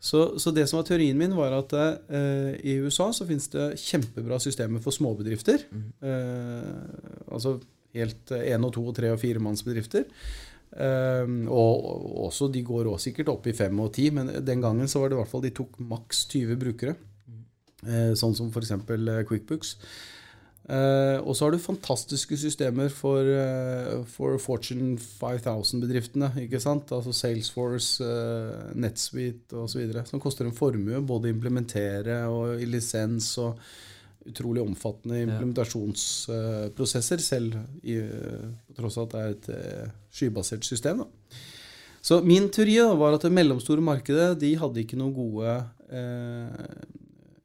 så, 0.00 0.22
så 0.38 0.50
det 0.50 0.68
som 0.68 0.80
var 0.80 0.88
teorien 0.88 1.18
min, 1.18 1.36
var 1.36 1.52
at 1.58 1.74
eh, 1.76 2.54
i 2.62 2.78
USA 2.82 3.12
så 3.12 3.26
finnes 3.28 3.50
det 3.52 3.74
kjempebra 3.82 4.40
systemer 4.40 4.82
for 4.82 4.94
småbedrifter. 4.94 5.66
Mm. 5.70 5.86
Eh, 6.00 7.28
altså 7.32 7.58
helt 7.92 8.32
én 8.32 8.64
og 8.64 8.72
to 8.72 8.86
og 8.88 8.96
tre 8.96 9.10
og 9.12 9.20
fire 9.20 9.42
mannsbedrifter. 9.42 10.08
Um, 10.72 11.42
og 11.52 12.24
også, 12.28 12.48
de 12.48 12.62
går 12.64 12.88
også 12.88 13.10
sikkert 13.10 13.28
opp 13.34 13.46
i 13.50 13.56
fem 13.56 13.76
og 13.84 13.92
ti, 13.92 14.08
men 14.14 14.30
den 14.40 14.62
gangen 14.64 14.88
så 14.88 15.02
var 15.02 15.10
det 15.10 15.18
i 15.18 15.20
hvert 15.20 15.32
fall 15.32 15.44
de 15.44 15.52
tok 15.56 15.76
maks 15.84 16.24
20 16.32 16.56
brukere. 16.60 16.96
Uh, 17.82 18.12
sånn 18.16 18.36
som 18.38 18.48
f.eks. 18.48 18.72
Uh, 18.88 19.20
QuickBooks. 19.28 19.76
Uh, 20.62 21.18
og 21.26 21.34
så 21.34 21.44
har 21.44 21.52
du 21.52 21.58
fantastiske 21.58 22.36
systemer 22.38 22.92
for, 22.94 23.26
uh, 23.26 24.04
for 24.06 24.38
Fortune 24.40 24.94
5000-bedriftene. 24.96 26.30
ikke 26.44 26.60
sant? 26.62 26.92
Altså 26.94 27.12
Salesforce, 27.12 28.06
uh, 28.06 28.70
NetSuite 28.78 29.58
osv. 29.58 29.90
Som 30.08 30.22
koster 30.22 30.46
en 30.46 30.56
formue 30.56 31.02
både 31.04 31.28
å 31.28 31.34
implementere 31.34 32.22
og 32.30 32.62
i 32.62 32.68
lisens. 32.70 33.34
og 33.42 33.58
utrolig 34.28 34.62
omfattende 34.62 35.22
implementasjonsprosesser, 35.24 37.18
selv 37.22 37.56
i, 37.82 37.98
på 38.02 38.74
tross 38.78 38.98
av 38.98 39.04
at 39.08 39.12
det 39.12 39.20
er 39.22 39.28
et 39.32 39.48
eh, 39.56 39.88
skybasert 40.14 40.64
system. 40.66 40.96
Da. 41.02 41.06
Så 42.02 42.18
min 42.26 42.48
teori 42.50 42.76
da, 42.80 42.94
var 42.98 43.14
at 43.14 43.22
det 43.26 43.30
mellomstore 43.34 43.82
markedet 43.84 44.40
de 44.42 44.50
hadde 44.58 44.82
ikke 44.82 44.98
noen 44.98 45.14
gode 45.14 45.54
eh, 45.94 46.50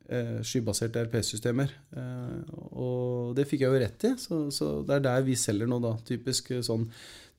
eh 0.07 0.39
skybaserte 0.45 1.03
RPS-systemer. 1.05 1.69
Eh, 1.93 2.39
og 2.73 3.35
det 3.37 3.45
fikk 3.49 3.61
jeg 3.65 3.73
jo 3.73 3.81
rett 3.83 4.07
i, 4.09 4.15
så, 4.21 4.35
så, 4.53 4.65
det 4.87 4.93
er 4.97 5.07
der 5.11 5.27
vi 5.27 5.35
selger 5.37 5.69
nå, 5.69 5.77
da. 5.83 5.93
Typisk 6.07 6.49
sånn 6.65 6.87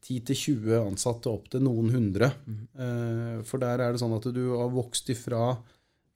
10-20 0.04 0.78
ansatte 0.78 1.30
opp 1.32 1.48
til 1.50 1.64
noen 1.66 1.90
hundre. 1.90 2.30
Mm. 2.46 2.60
Eh, 2.84 3.34
for 3.48 3.62
der 3.62 3.82
er 3.82 3.92
det 3.92 4.02
sånn 4.02 4.14
at 4.14 4.30
du 4.34 4.44
har 4.54 4.70
vokst 4.72 5.10
ifra 5.14 5.56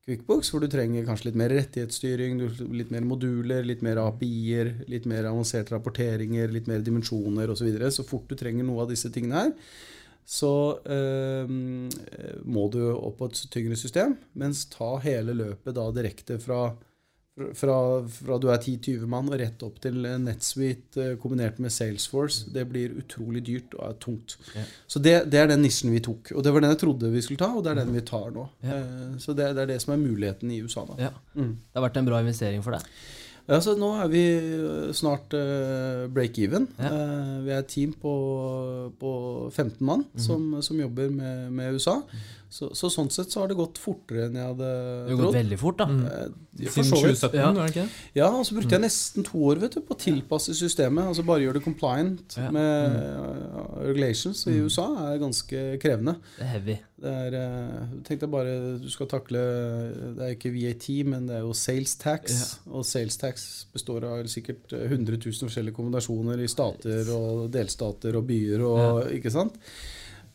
QuickBooks, 0.03 0.49
hvor 0.51 0.65
du 0.65 0.67
trenger 0.67 1.05
kanskje 1.07 1.29
litt 1.29 1.37
mer 1.39 1.53
rettighetsstyring, 1.55 2.41
litt 2.75 2.91
mer 2.91 3.05
moduler, 3.07 3.63
litt 3.63 3.85
mer 3.87 4.01
API-er, 4.03 4.73
litt 4.91 5.07
mer 5.07 5.29
avanserte 5.31 5.77
rapporteringer, 5.77 6.51
litt 6.51 6.67
mer 6.67 6.83
dimensjoner 6.83 7.53
osv. 7.53 7.61
Så, 7.61 7.69
videre. 7.69 7.91
så 7.95 8.05
fort 8.07 8.27
du 8.27 8.35
trenger 8.39 8.67
noe 8.67 8.83
av 8.83 8.91
disse 8.91 9.13
tingene 9.15 9.45
her, 9.45 9.53
så 10.27 10.51
eh, 10.91 11.53
må 12.43 12.67
du 12.75 12.81
opp 12.91 13.21
på 13.21 13.31
et 13.31 13.45
tyngre 13.55 13.79
system. 13.79 14.17
Mens 14.39 14.65
ta 14.75 14.97
hele 15.07 15.37
løpet 15.39 15.79
da 15.79 15.87
direkte 15.95 16.41
fra 16.43 16.65
fra, 17.33 17.77
fra, 18.13 18.37
du 18.37 18.51
er 18.53 18.59
10-20 18.61 19.07
mann 19.09 19.31
og 19.31 19.39
rett 19.41 19.63
opp 19.65 19.79
til 19.81 20.05
NetSuite 20.21 21.01
eh, 21.01 21.15
kombinert 21.21 21.63
med 21.65 21.73
Salesforce. 21.73 22.51
Det 22.53 22.67
blir 22.69 22.93
utrolig 23.01 23.41
dyrt 23.47 23.77
og 23.79 23.87
er 23.87 23.97
tungt. 24.03 24.37
Ja. 24.53 24.67
Så 24.87 25.01
det, 25.01 25.15
det, 25.33 25.41
er 25.41 25.49
den 25.49 25.65
nissen 25.65 25.95
vi 25.95 26.03
tok. 26.05 26.35
Og 26.37 26.45
det 26.45 26.53
var 26.53 26.65
den 26.65 26.75
jeg 26.75 26.83
trodde 26.85 27.13
vi 27.15 27.25
skulle 27.25 27.41
ta, 27.41 27.49
og 27.57 27.65
det 27.65 27.73
er 27.73 27.81
den 27.81 27.97
vi 27.97 28.05
tar 28.05 28.29
nå. 28.35 28.45
Ja. 28.61 28.77
Eh, 28.83 29.17
så 29.23 29.33
det, 29.33 29.49
det, 29.57 29.65
er 29.65 29.73
det 29.73 29.81
som 29.85 29.95
er 29.97 30.05
muligheten 30.05 30.53
i 30.53 30.61
USA. 30.61 30.85
da. 30.93 30.99
Ja. 31.09 31.13
Mm. 31.33 31.57
Det 31.57 31.81
har 31.81 31.89
vært 31.89 31.99
en 32.03 32.11
bra 32.11 32.21
investering 32.21 32.65
for 32.65 32.77
deg? 32.77 32.93
Ja, 33.49 33.59
så 33.65 33.73
Nå 33.81 33.89
er 33.99 34.13
vi 34.13 34.23
eh, 34.37 34.93
snart 34.95 35.33
uh, 35.35 36.05
break-even. 36.13 36.69
Ja. 36.77 36.93
vi 37.43 37.57
er 37.57 37.65
et 37.65 37.73
team 37.73 37.97
på, 37.97 38.13
på 39.01 39.15
15 39.53 39.87
mann 39.87 40.05
mm 40.05 40.07
-hmm. 40.15 40.27
som, 40.27 40.63
som, 40.63 40.81
jobber 40.81 41.11
med, 41.11 41.53
med 41.53 41.75
USA. 41.75 42.03
Så, 42.53 42.69
så, 42.77 42.91
sånn 42.93 43.09
sett 43.09 43.33
så 43.33 43.41
har 43.41 43.49
det 43.49 43.57
gått 43.57 43.79
fortere 43.81 44.27
enn 44.27 44.35
jeg 44.37 44.45
hadde 44.45 44.67
trodd. 44.69 45.07
Det 45.09 45.15
har 45.15 45.23
gått 45.23 45.37
veldig 45.39 45.59
fort, 45.61 45.79
da. 45.79 45.87
Mm. 45.89 46.03
Eh, 46.05 46.33
Siden 46.69 46.91
2017, 46.93 47.39
ja. 47.39 47.47
var 47.49 47.63
det 47.63 47.71
ikke 47.73 47.85
det? 47.87 48.01
Ja, 48.19 48.29
og 48.29 48.45
så 48.45 48.57
brukte 48.59 48.75
jeg 48.77 48.83
mm. 48.83 48.85
nesten 48.85 49.25
to 49.25 49.41
år 49.49 49.63
vet 49.63 49.79
du, 49.79 49.81
på 49.81 49.97
å 49.97 50.01
tilpasse 50.03 50.53
systemet. 50.59 51.09
Altså 51.09 51.25
Bare 51.25 51.41
gjøre 51.41 51.57
det 51.57 51.65
compliant 51.65 52.37
ja. 52.37 52.51
med 52.53 52.93
mm. 52.93 53.57
regulations. 53.87 54.45
I 54.45 54.59
mm. 54.59 54.67
USA 54.69 54.85
er 55.07 55.23
ganske 55.23 55.63
krevende. 55.81 56.19
Det 56.37 56.45
er 56.45 56.51
heavy. 56.51 56.77
Det 57.03 57.13
er, 57.25 57.35
uh, 57.35 57.95
tenk 58.07 58.21
deg 58.21 58.31
bare 58.31 58.53
du 58.79 58.87
skal 58.93 59.09
takle 59.11 59.41
Det 60.15 60.23
er 60.23 60.37
ikke 60.37 60.53
VAT, 60.55 60.85
men 61.09 61.25
det 61.27 61.35
er 61.41 61.43
jo 61.49 61.57
sales 61.57 61.97
tax. 61.99 62.37
Ja. 62.37 62.77
Og 62.77 62.85
sales 62.87 63.17
tax 63.19 63.49
består 63.73 64.05
av 64.07 64.29
sikkert 64.31 64.77
100 64.77 65.17
000 65.17 65.49
forskjellige 65.49 65.75
kombinasjoner 65.81 66.45
i 66.45 66.53
stater 66.53 67.09
og 67.17 67.49
delstater 67.57 68.21
og 68.21 68.29
byer 68.29 68.63
og 68.69 69.11
ikke 69.17 69.33
sant? 69.33 69.42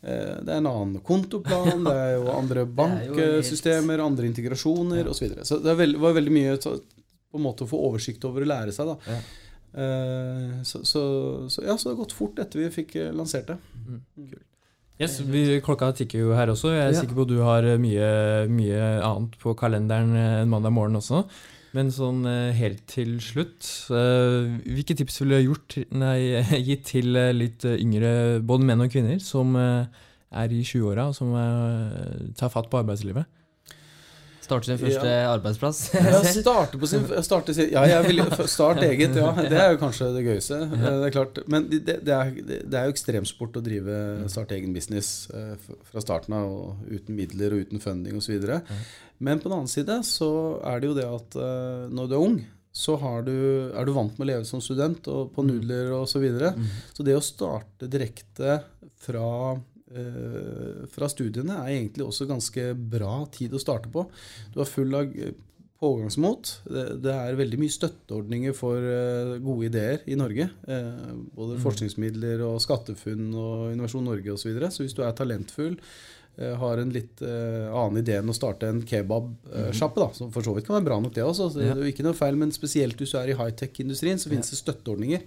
Eh, 0.00 0.36
det 0.42 0.52
er 0.52 0.60
en 0.60 0.70
annen 0.70 1.02
kontoplan, 1.04 1.84
det 1.88 1.96
er 1.96 2.14
jo 2.18 2.30
andre 2.32 2.64
banksystemer, 2.66 4.04
andre 4.04 4.28
integrasjoner 4.30 5.02
ja. 5.02 5.10
osv. 5.10 5.18
Så, 5.18 5.26
videre. 5.26 5.44
så 5.48 5.60
det 5.64 5.74
var 5.98 6.16
veldig 6.20 6.34
mye 6.34 6.56
på 6.62 7.38
en 7.38 7.44
måte 7.44 7.66
å 7.66 7.70
få 7.70 7.80
oversikt 7.90 8.24
over 8.28 8.44
å 8.44 8.50
lære 8.52 8.74
seg. 8.74 8.94
da. 8.94 9.14
Ja. 9.16 9.20
Uh, 9.68 10.62
så, 10.64 10.80
så, 10.88 11.00
så, 11.52 11.62
ja, 11.66 11.74
så 11.76 11.90
det 11.90 11.92
har 11.92 11.98
gått 12.00 12.14
fort 12.16 12.38
etter 12.40 12.62
vi 12.62 12.70
fikk 12.72 12.94
eh, 12.98 13.10
lansert 13.14 13.50
det. 13.50 13.58
Mm. 13.84 13.98
Kult. 14.30 14.44
Yes, 14.98 15.20
vi, 15.22 15.42
klokka 15.62 15.92
tikker 15.94 16.24
jo 16.24 16.32
her 16.34 16.50
også. 16.50 16.72
Jeg 16.74 16.88
er 16.88 16.88
ja. 16.90 17.02
sikker 17.02 17.14
på 17.14 17.26
at 17.28 17.30
du 17.30 17.36
har 17.46 17.66
mye, 17.78 18.08
mye 18.50 18.86
annet 19.06 19.36
på 19.38 19.52
kalenderen 19.58 20.10
en 20.18 20.50
mandag 20.50 20.74
morgen 20.74 20.98
også. 20.98 21.20
Men 21.76 21.90
sånn 21.92 22.22
eh, 22.28 22.56
helt 22.56 22.84
til 22.88 23.18
slutt, 23.20 23.66
eh, 23.92 24.54
hvilke 24.64 24.96
tips 24.96 25.20
ville 25.20 25.40
du 25.42 25.50
gjort, 25.50 25.76
nei, 25.92 26.40
gitt 26.68 26.86
til 26.94 27.18
eh, 27.18 27.34
litt 27.36 27.66
yngre 27.68 28.40
både 28.40 28.68
menn 28.70 28.84
og 28.86 28.92
kvinner 28.92 29.20
som 29.22 29.56
er 29.58 30.54
i 30.54 30.62
20-åra 30.62 31.08
og 31.10 31.16
som 31.16 31.34
tar 32.36 32.52
fatt 32.52 32.70
på 32.72 32.80
arbeidslivet? 32.80 33.28
Starte 34.48 34.70
sin 34.70 34.80
første 34.80 35.12
arbeidsplass. 35.28 35.80
Ja, 35.94 36.20
starte 36.40 36.80
på 36.80 36.88
sin, 36.90 37.04
starte 37.26 37.54
Ja, 37.68 37.84
jeg 37.88 38.06
vil 38.08 38.22
starte 38.48 38.86
eget, 38.88 39.16
ja. 39.20 39.30
Det 39.38 39.60
er 39.60 39.74
jo 39.74 39.80
kanskje 39.82 40.10
det 40.16 40.24
gøyeste. 40.26 40.60
Eh, 40.64 40.84
Det 40.88 41.08
er 41.10 41.14
klart. 41.14 41.40
Men 41.52 41.68
det, 41.70 41.82
det, 41.86 42.14
er, 42.16 42.32
det 42.42 42.80
er 42.80 42.88
jo 42.88 42.94
ekstremsport 42.96 43.60
å 43.60 43.64
drive 43.64 43.98
starte 44.32 44.56
egen 44.56 44.72
business 44.76 45.28
eh, 45.36 45.54
fra 45.90 46.02
starten 46.04 46.36
av, 46.38 46.54
uten 46.88 47.16
midler 47.18 47.54
og 47.58 47.66
uten 47.68 47.82
funding 47.84 48.16
osv. 48.20 48.38
Men 49.18 49.40
på 49.42 49.50
den 49.50 49.56
annen 49.60 49.70
side 49.72 50.00
så 50.06 50.30
er 50.66 50.80
det 50.80 50.90
jo 50.92 50.96
det 50.96 51.08
at 51.08 51.36
eh, 51.42 51.84
når 51.92 52.08
du 52.08 52.16
er 52.16 52.24
ung, 52.30 52.38
så 52.78 52.94
har 53.00 53.24
du, 53.26 53.32
er 53.74 53.88
du 53.88 53.92
vant 53.96 54.12
med 54.20 54.26
å 54.26 54.28
leve 54.28 54.46
som 54.46 54.60
student 54.62 55.08
og 55.10 55.32
på 55.34 55.42
nudler 55.42 55.88
og 55.96 56.04
så 56.10 56.20
videre. 56.22 56.52
Så 56.94 57.02
det 57.06 57.16
å 57.18 57.24
starte 57.24 57.88
direkte 57.90 58.60
fra 59.02 59.24
fra 60.92 61.08
studiene 61.08 61.62
er 61.62 61.74
egentlig 61.78 62.04
også 62.04 62.26
ganske 62.28 62.70
bra 62.76 63.22
tid 63.32 63.54
å 63.56 63.62
starte 63.62 63.88
på. 63.92 64.04
Du 64.52 64.60
er 64.60 64.68
full 64.68 64.92
av 64.98 65.14
eh, 65.16 65.36
pågangsmot. 65.78 66.52
Det, 66.66 67.12
er 67.12 67.38
veldig 67.38 67.60
mye 67.62 67.72
støtteordninger 67.72 68.54
for 68.56 68.82
eh, 68.82 69.36
gode 69.44 69.68
ideer 69.68 70.04
i 70.10 70.18
Norge. 70.18 70.48
Eh, 70.66 71.10
både 71.36 71.58
forskningsmidler 71.62 72.42
og 72.48 72.58
SkatteFUNN 72.64 73.28
og 73.30 73.66
Innovasjon 73.74 74.08
Norge 74.10 74.34
osv. 74.34 74.42
Så, 74.42 74.50
videre. 74.50 74.72
så 74.74 74.84
hvis 74.84 74.96
du 74.98 75.04
er 75.06 75.14
talentfull, 75.18 75.78
eh, 76.40 76.56
har 76.58 76.82
en 76.82 76.94
litt 76.94 77.22
eh, 77.22 77.70
annen 77.70 78.02
idé 78.02 78.18
enn 78.18 78.32
å 78.32 78.36
starte 78.36 78.70
en 78.72 78.82
kebabsjappe, 78.82 80.02
da, 80.02 80.10
som 80.18 80.34
for 80.34 80.46
så 80.46 80.56
vidt 80.56 80.66
kan 80.66 80.80
være 80.80 80.88
bra 80.90 80.98
nok, 81.04 81.14
det 81.14 81.26
også. 81.26 81.52
Det 81.54 81.70
er 81.70 81.84
jo 81.84 81.94
ikke 81.94 82.06
noe 82.06 82.18
feil, 82.18 82.38
men 82.40 82.54
spesielt 82.54 82.98
hvis 82.98 83.14
du 83.14 83.20
er 83.22 83.30
i 83.30 83.38
high-tech-industrien, 83.38 84.18
så 84.18 84.34
finnes 84.34 84.50
det 84.50 84.58
støtteordninger. 84.58 85.24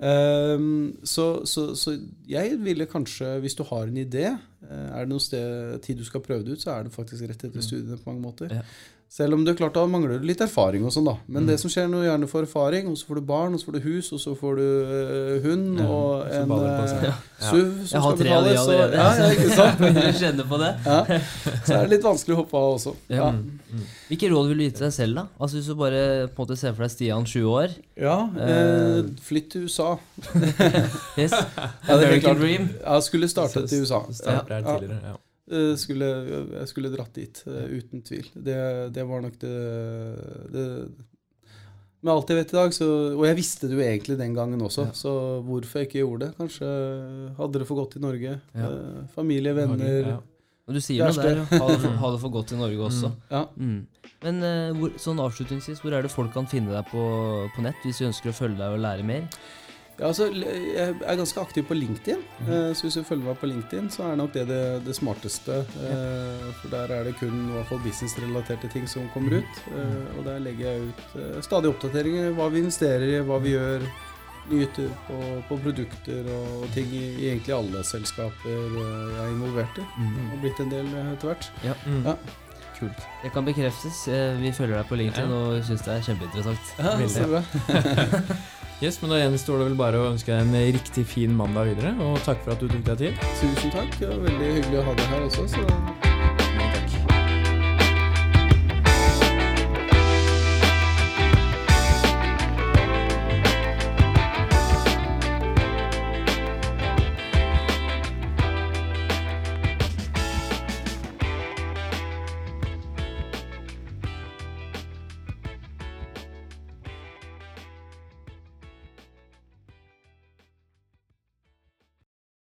Ehm, 0.00 0.96
så, 1.04 1.44
så, 1.44 1.74
så 1.76 1.98
jeg 2.28 2.56
ville 2.64 2.86
kanskje, 2.88 3.36
hvis 3.44 3.54
du 3.58 3.62
har 3.68 3.90
en 3.90 3.98
idé, 4.00 4.24
eh, 4.64 4.88
er 4.88 5.04
det 5.04 5.10
noe 5.12 5.20
sted, 5.20 5.78
tid 5.84 6.00
du 6.00 6.06
skal 6.08 6.24
prøve 6.24 6.46
det 6.46 6.56
ut, 6.56 6.64
så 6.64 6.76
er 6.76 6.86
det 6.86 6.94
faktisk 6.94 7.28
rett 7.28 7.44
etter 7.48 7.64
studiene 7.64 8.00
på 8.00 8.10
mange 8.12 8.24
måter. 8.24 8.54
Ja. 8.56 8.64
Selv 9.12 9.34
om 9.36 9.42
det 9.44 9.52
er 9.52 9.56
klart 9.58 9.74
da 9.76 9.82
mangler 9.92 10.16
du 10.16 10.24
litt 10.24 10.40
erfaring 10.40 10.86
og 10.88 10.92
sånn, 10.94 11.04
da. 11.04 11.12
Men 11.28 11.42
Mm. 11.44 11.48
det 11.50 11.56
som 11.60 11.68
skjer 11.68 11.84
når 11.92 12.00
du 12.00 12.06
gjerne 12.08 12.28
får 12.30 12.46
erfaring, 12.46 12.86
og 12.88 12.94
så 12.96 13.04
får 13.10 13.18
du 13.18 13.20
barn, 13.28 13.52
og 13.52 13.60
så 13.60 13.66
får 13.68 13.74
du 13.76 13.80
hus, 13.84 14.06
og 14.16 14.20
så 14.22 14.32
får 14.40 14.56
du 14.56 14.62
uh, 14.88 15.42
hund 15.44 15.80
Ja, 15.82 15.84
og 15.84 16.30
en 16.32 16.50
uh, 16.50 16.62
det 16.62 16.70
på 16.78 16.86
seg. 16.88 17.02
eh, 17.04 17.18
Ja. 17.42 17.50
SUV 17.50 17.74
Jeg 17.82 17.88
som 17.90 18.00
har 18.06 18.14
skal 18.16 18.22
tre 18.22 18.30
av 18.32 18.44
de 18.46 18.48
betales. 18.48 18.68
allerede. 18.72 18.94
Ja, 18.96 19.08
ja, 19.18 19.26
ikke 19.34 19.50
sant? 19.58 19.78
Du 19.98 20.18
kjenner 20.22 20.48
på 20.48 20.60
det? 20.62 20.70
Ja. 20.86 21.02
Så 21.66 21.74
er 21.76 21.82
det 21.84 21.90
litt 21.92 22.06
vanskelig 22.08 22.32
å 22.32 22.40
hoppe 22.40 22.56
av 22.62 22.68
også. 22.78 22.94
Ja. 23.12 23.16
Ja. 23.16 23.28
Mm. 23.32 23.84
Hvilke 24.08 24.30
råd 24.32 24.48
vil 24.48 24.58
du 24.58 24.64
gi 24.64 24.70
til 24.78 24.86
deg 24.86 24.94
selv, 24.96 25.14
da? 25.20 25.26
Altså 25.40 25.56
Hvis 25.60 25.68
du 25.68 25.74
bare 25.82 26.02
på 26.32 26.40
en 26.40 26.46
måte 26.46 26.56
ser 26.62 26.72
for 26.72 26.86
deg 26.86 26.92
Stian 26.96 27.24
20 27.28 27.52
år 27.52 27.76
Ja, 28.00 28.16
eh, 28.48 29.02
flytt 29.28 29.50
til 29.52 29.68
USA. 29.68 29.90
Yes. 31.20 31.32
Ja, 31.36 31.68
er 31.88 32.00
American. 32.00 32.40
Dream. 32.40 32.70
Jeg 32.80 33.02
skulle 33.10 33.28
startet 33.28 33.72
i 33.76 33.80
USA. 33.84 34.00
Starter 34.12 34.54
her 34.56 34.64
tidligere, 34.64 35.00
ja. 35.12 35.16
Eh, 35.50 35.72
skulle, 35.80 36.06
jeg 36.60 36.68
skulle 36.70 36.90
dratt 36.92 37.12
dit, 37.18 37.40
eh, 37.50 37.64
uten 37.80 38.02
tvil. 38.06 38.28
Det, 38.34 38.54
det 38.94 39.02
var 39.08 39.24
nok 39.24 39.38
det, 39.42 39.54
det 40.54 40.66
Med 42.02 42.12
alt 42.14 42.30
jeg 42.30 42.38
vet 42.38 42.52
i 42.52 42.56
dag, 42.56 42.72
så, 42.74 42.86
og 43.16 43.24
jeg 43.26 43.36
visste 43.38 43.68
det 43.70 43.76
jo 43.78 43.82
egentlig 43.82 44.16
den 44.18 44.34
gangen 44.34 44.62
også, 44.62 44.88
Ja. 44.88 44.92
så 44.94 45.10
hvorfor 45.46 45.78
jeg 45.82 45.88
ikke 45.88 46.00
gjorde 46.02 46.26
det? 46.26 46.36
Kanskje 46.38 46.66
hadde 47.38 47.58
det 47.62 47.66
for 47.68 47.78
godt 47.78 47.96
i 47.98 48.02
Norge. 48.02 48.36
Ja. 48.54 48.68
Eh, 48.70 49.02
familie, 49.14 49.54
venner. 49.54 49.98
Ja. 50.12 50.18
Du 50.72 50.78
sier 50.80 51.04
noe 51.10 51.22
der, 51.26 51.42
ha, 51.44 51.66
det 51.68 51.80
for- 51.82 51.98
ha 52.02 52.10
det 52.14 52.20
for 52.22 52.30
godt 52.38 52.52
i 52.54 52.58
Norge 52.58 52.78
også. 52.88 53.10
Ja. 53.30 53.44
Mm. 53.58 53.86
Men 54.22 54.38
hvor, 54.78 54.92
sånn 55.02 55.18
avslutningsvis, 55.22 55.80
hvor 55.82 55.92
er 55.98 56.02
det 56.06 56.10
folk 56.14 56.30
kan 56.32 56.46
finne 56.46 56.70
deg 56.74 56.86
på, 56.90 57.02
på 57.54 57.62
nett 57.66 57.82
hvis 57.82 57.98
de 57.98 58.06
ønsker 58.12 58.30
å 58.30 58.36
følge 58.36 58.58
deg 58.62 58.76
og 58.78 58.82
lære 58.82 59.02
mer? 59.06 59.26
Ja, 60.02 60.08
altså, 60.10 60.26
jeg 60.34 60.94
er 61.06 61.16
ganske 61.20 61.38
aktiv 61.40 61.62
på 61.68 61.76
LinkedIn. 61.78 62.22
Mm 62.42 62.48
eh, 62.50 62.72
Så 62.74 62.82
hvis 62.88 62.96
du 62.98 63.04
følger 63.06 63.28
meg 63.28 63.36
på 63.38 63.46
LinkedIn, 63.46 63.88
så 63.94 64.08
er 64.10 64.16
nok 64.18 64.32
det 64.34 64.48
det, 64.50 64.60
det 64.88 64.96
smarteste. 64.98 65.60
eh, 65.78 66.46
For 66.60 66.68
der 66.74 66.90
er 66.96 67.04
det 67.06 67.12
kun 67.20 67.36
i 67.48 67.52
hvert 67.54 67.68
fall 67.70 67.78
businessrelaterte 67.86 68.68
ting 68.72 68.88
som 68.90 69.06
kommer 69.14 69.30
Mhm. 69.30 69.44
ut. 69.44 69.60
eh, 69.76 70.18
Og 70.18 70.24
der 70.26 70.38
legger 70.40 70.72
jeg 70.72 70.80
ut 70.90 71.44
stadig 71.44 71.70
oppdateringer. 71.70 72.32
Hva 72.34 72.48
vi 72.50 72.58
investerer 72.64 73.06
i, 73.06 73.20
hva 73.22 73.38
vi 73.40 73.54
gjør. 73.54 73.86
Nyheter 74.50 74.88
på, 75.06 75.16
på 75.48 75.56
produkter 75.62 76.26
og 76.34 76.64
ting 76.74 76.88
i, 76.90 77.04
i 77.22 77.28
egentlig 77.30 77.54
alle 77.54 77.84
selskaper 77.86 78.48
jeg 78.50 79.20
er 79.22 79.28
involvert 79.30 79.78
i. 79.78 79.84
Det 79.86 80.32
Og 80.34 80.40
blitt 80.42 80.60
en 80.64 80.72
del 80.72 80.86
etter 81.14 81.28
hvert. 81.30 81.46
Mm. 81.86 82.02
Ja. 82.08 82.14
Kult. 82.82 83.04
Det 83.22 83.30
kan 83.34 83.46
bekreftes. 83.46 84.02
Eh, 84.10 84.34
Vi 84.42 84.50
følger 84.52 84.80
deg 84.80 84.88
på 84.90 84.98
LinkedIn 84.98 85.30
Ja. 85.30 85.38
og 85.38 85.62
syns 85.68 85.84
det 85.86 85.94
er 85.94 86.02
kjempeinteressant. 86.08 86.74
Ja, 86.82 86.96
så 87.08 87.28
bra. 87.30 87.42
Yes, 88.82 88.96
men 88.98 89.12
Da 89.14 89.18
gjenstår 89.20 89.60
det 89.60 89.66
vel 89.68 89.76
bare 89.78 89.98
å 90.02 90.08
ønske 90.10 90.34
deg 90.34 90.40
en 90.42 90.74
riktig 90.74 91.04
fin 91.06 91.30
mandag 91.38 91.68
videre. 91.70 91.92
Og 92.02 92.16
takk 92.26 92.40
for 92.42 92.56
at 92.56 92.58
du 92.58 92.66
tok 92.66 92.82
deg 92.88 92.98
tid. 92.98 93.20
Tusen 93.38 93.70
takk. 93.70 93.92
Det 94.00 94.08
var 94.10 94.24
veldig 94.26 94.48
hyggelig 94.56 94.80
å 94.80 94.86
ha 94.88 94.94
deg 94.98 95.06
her 95.12 95.22
også. 95.28 95.44
Så 95.54 96.11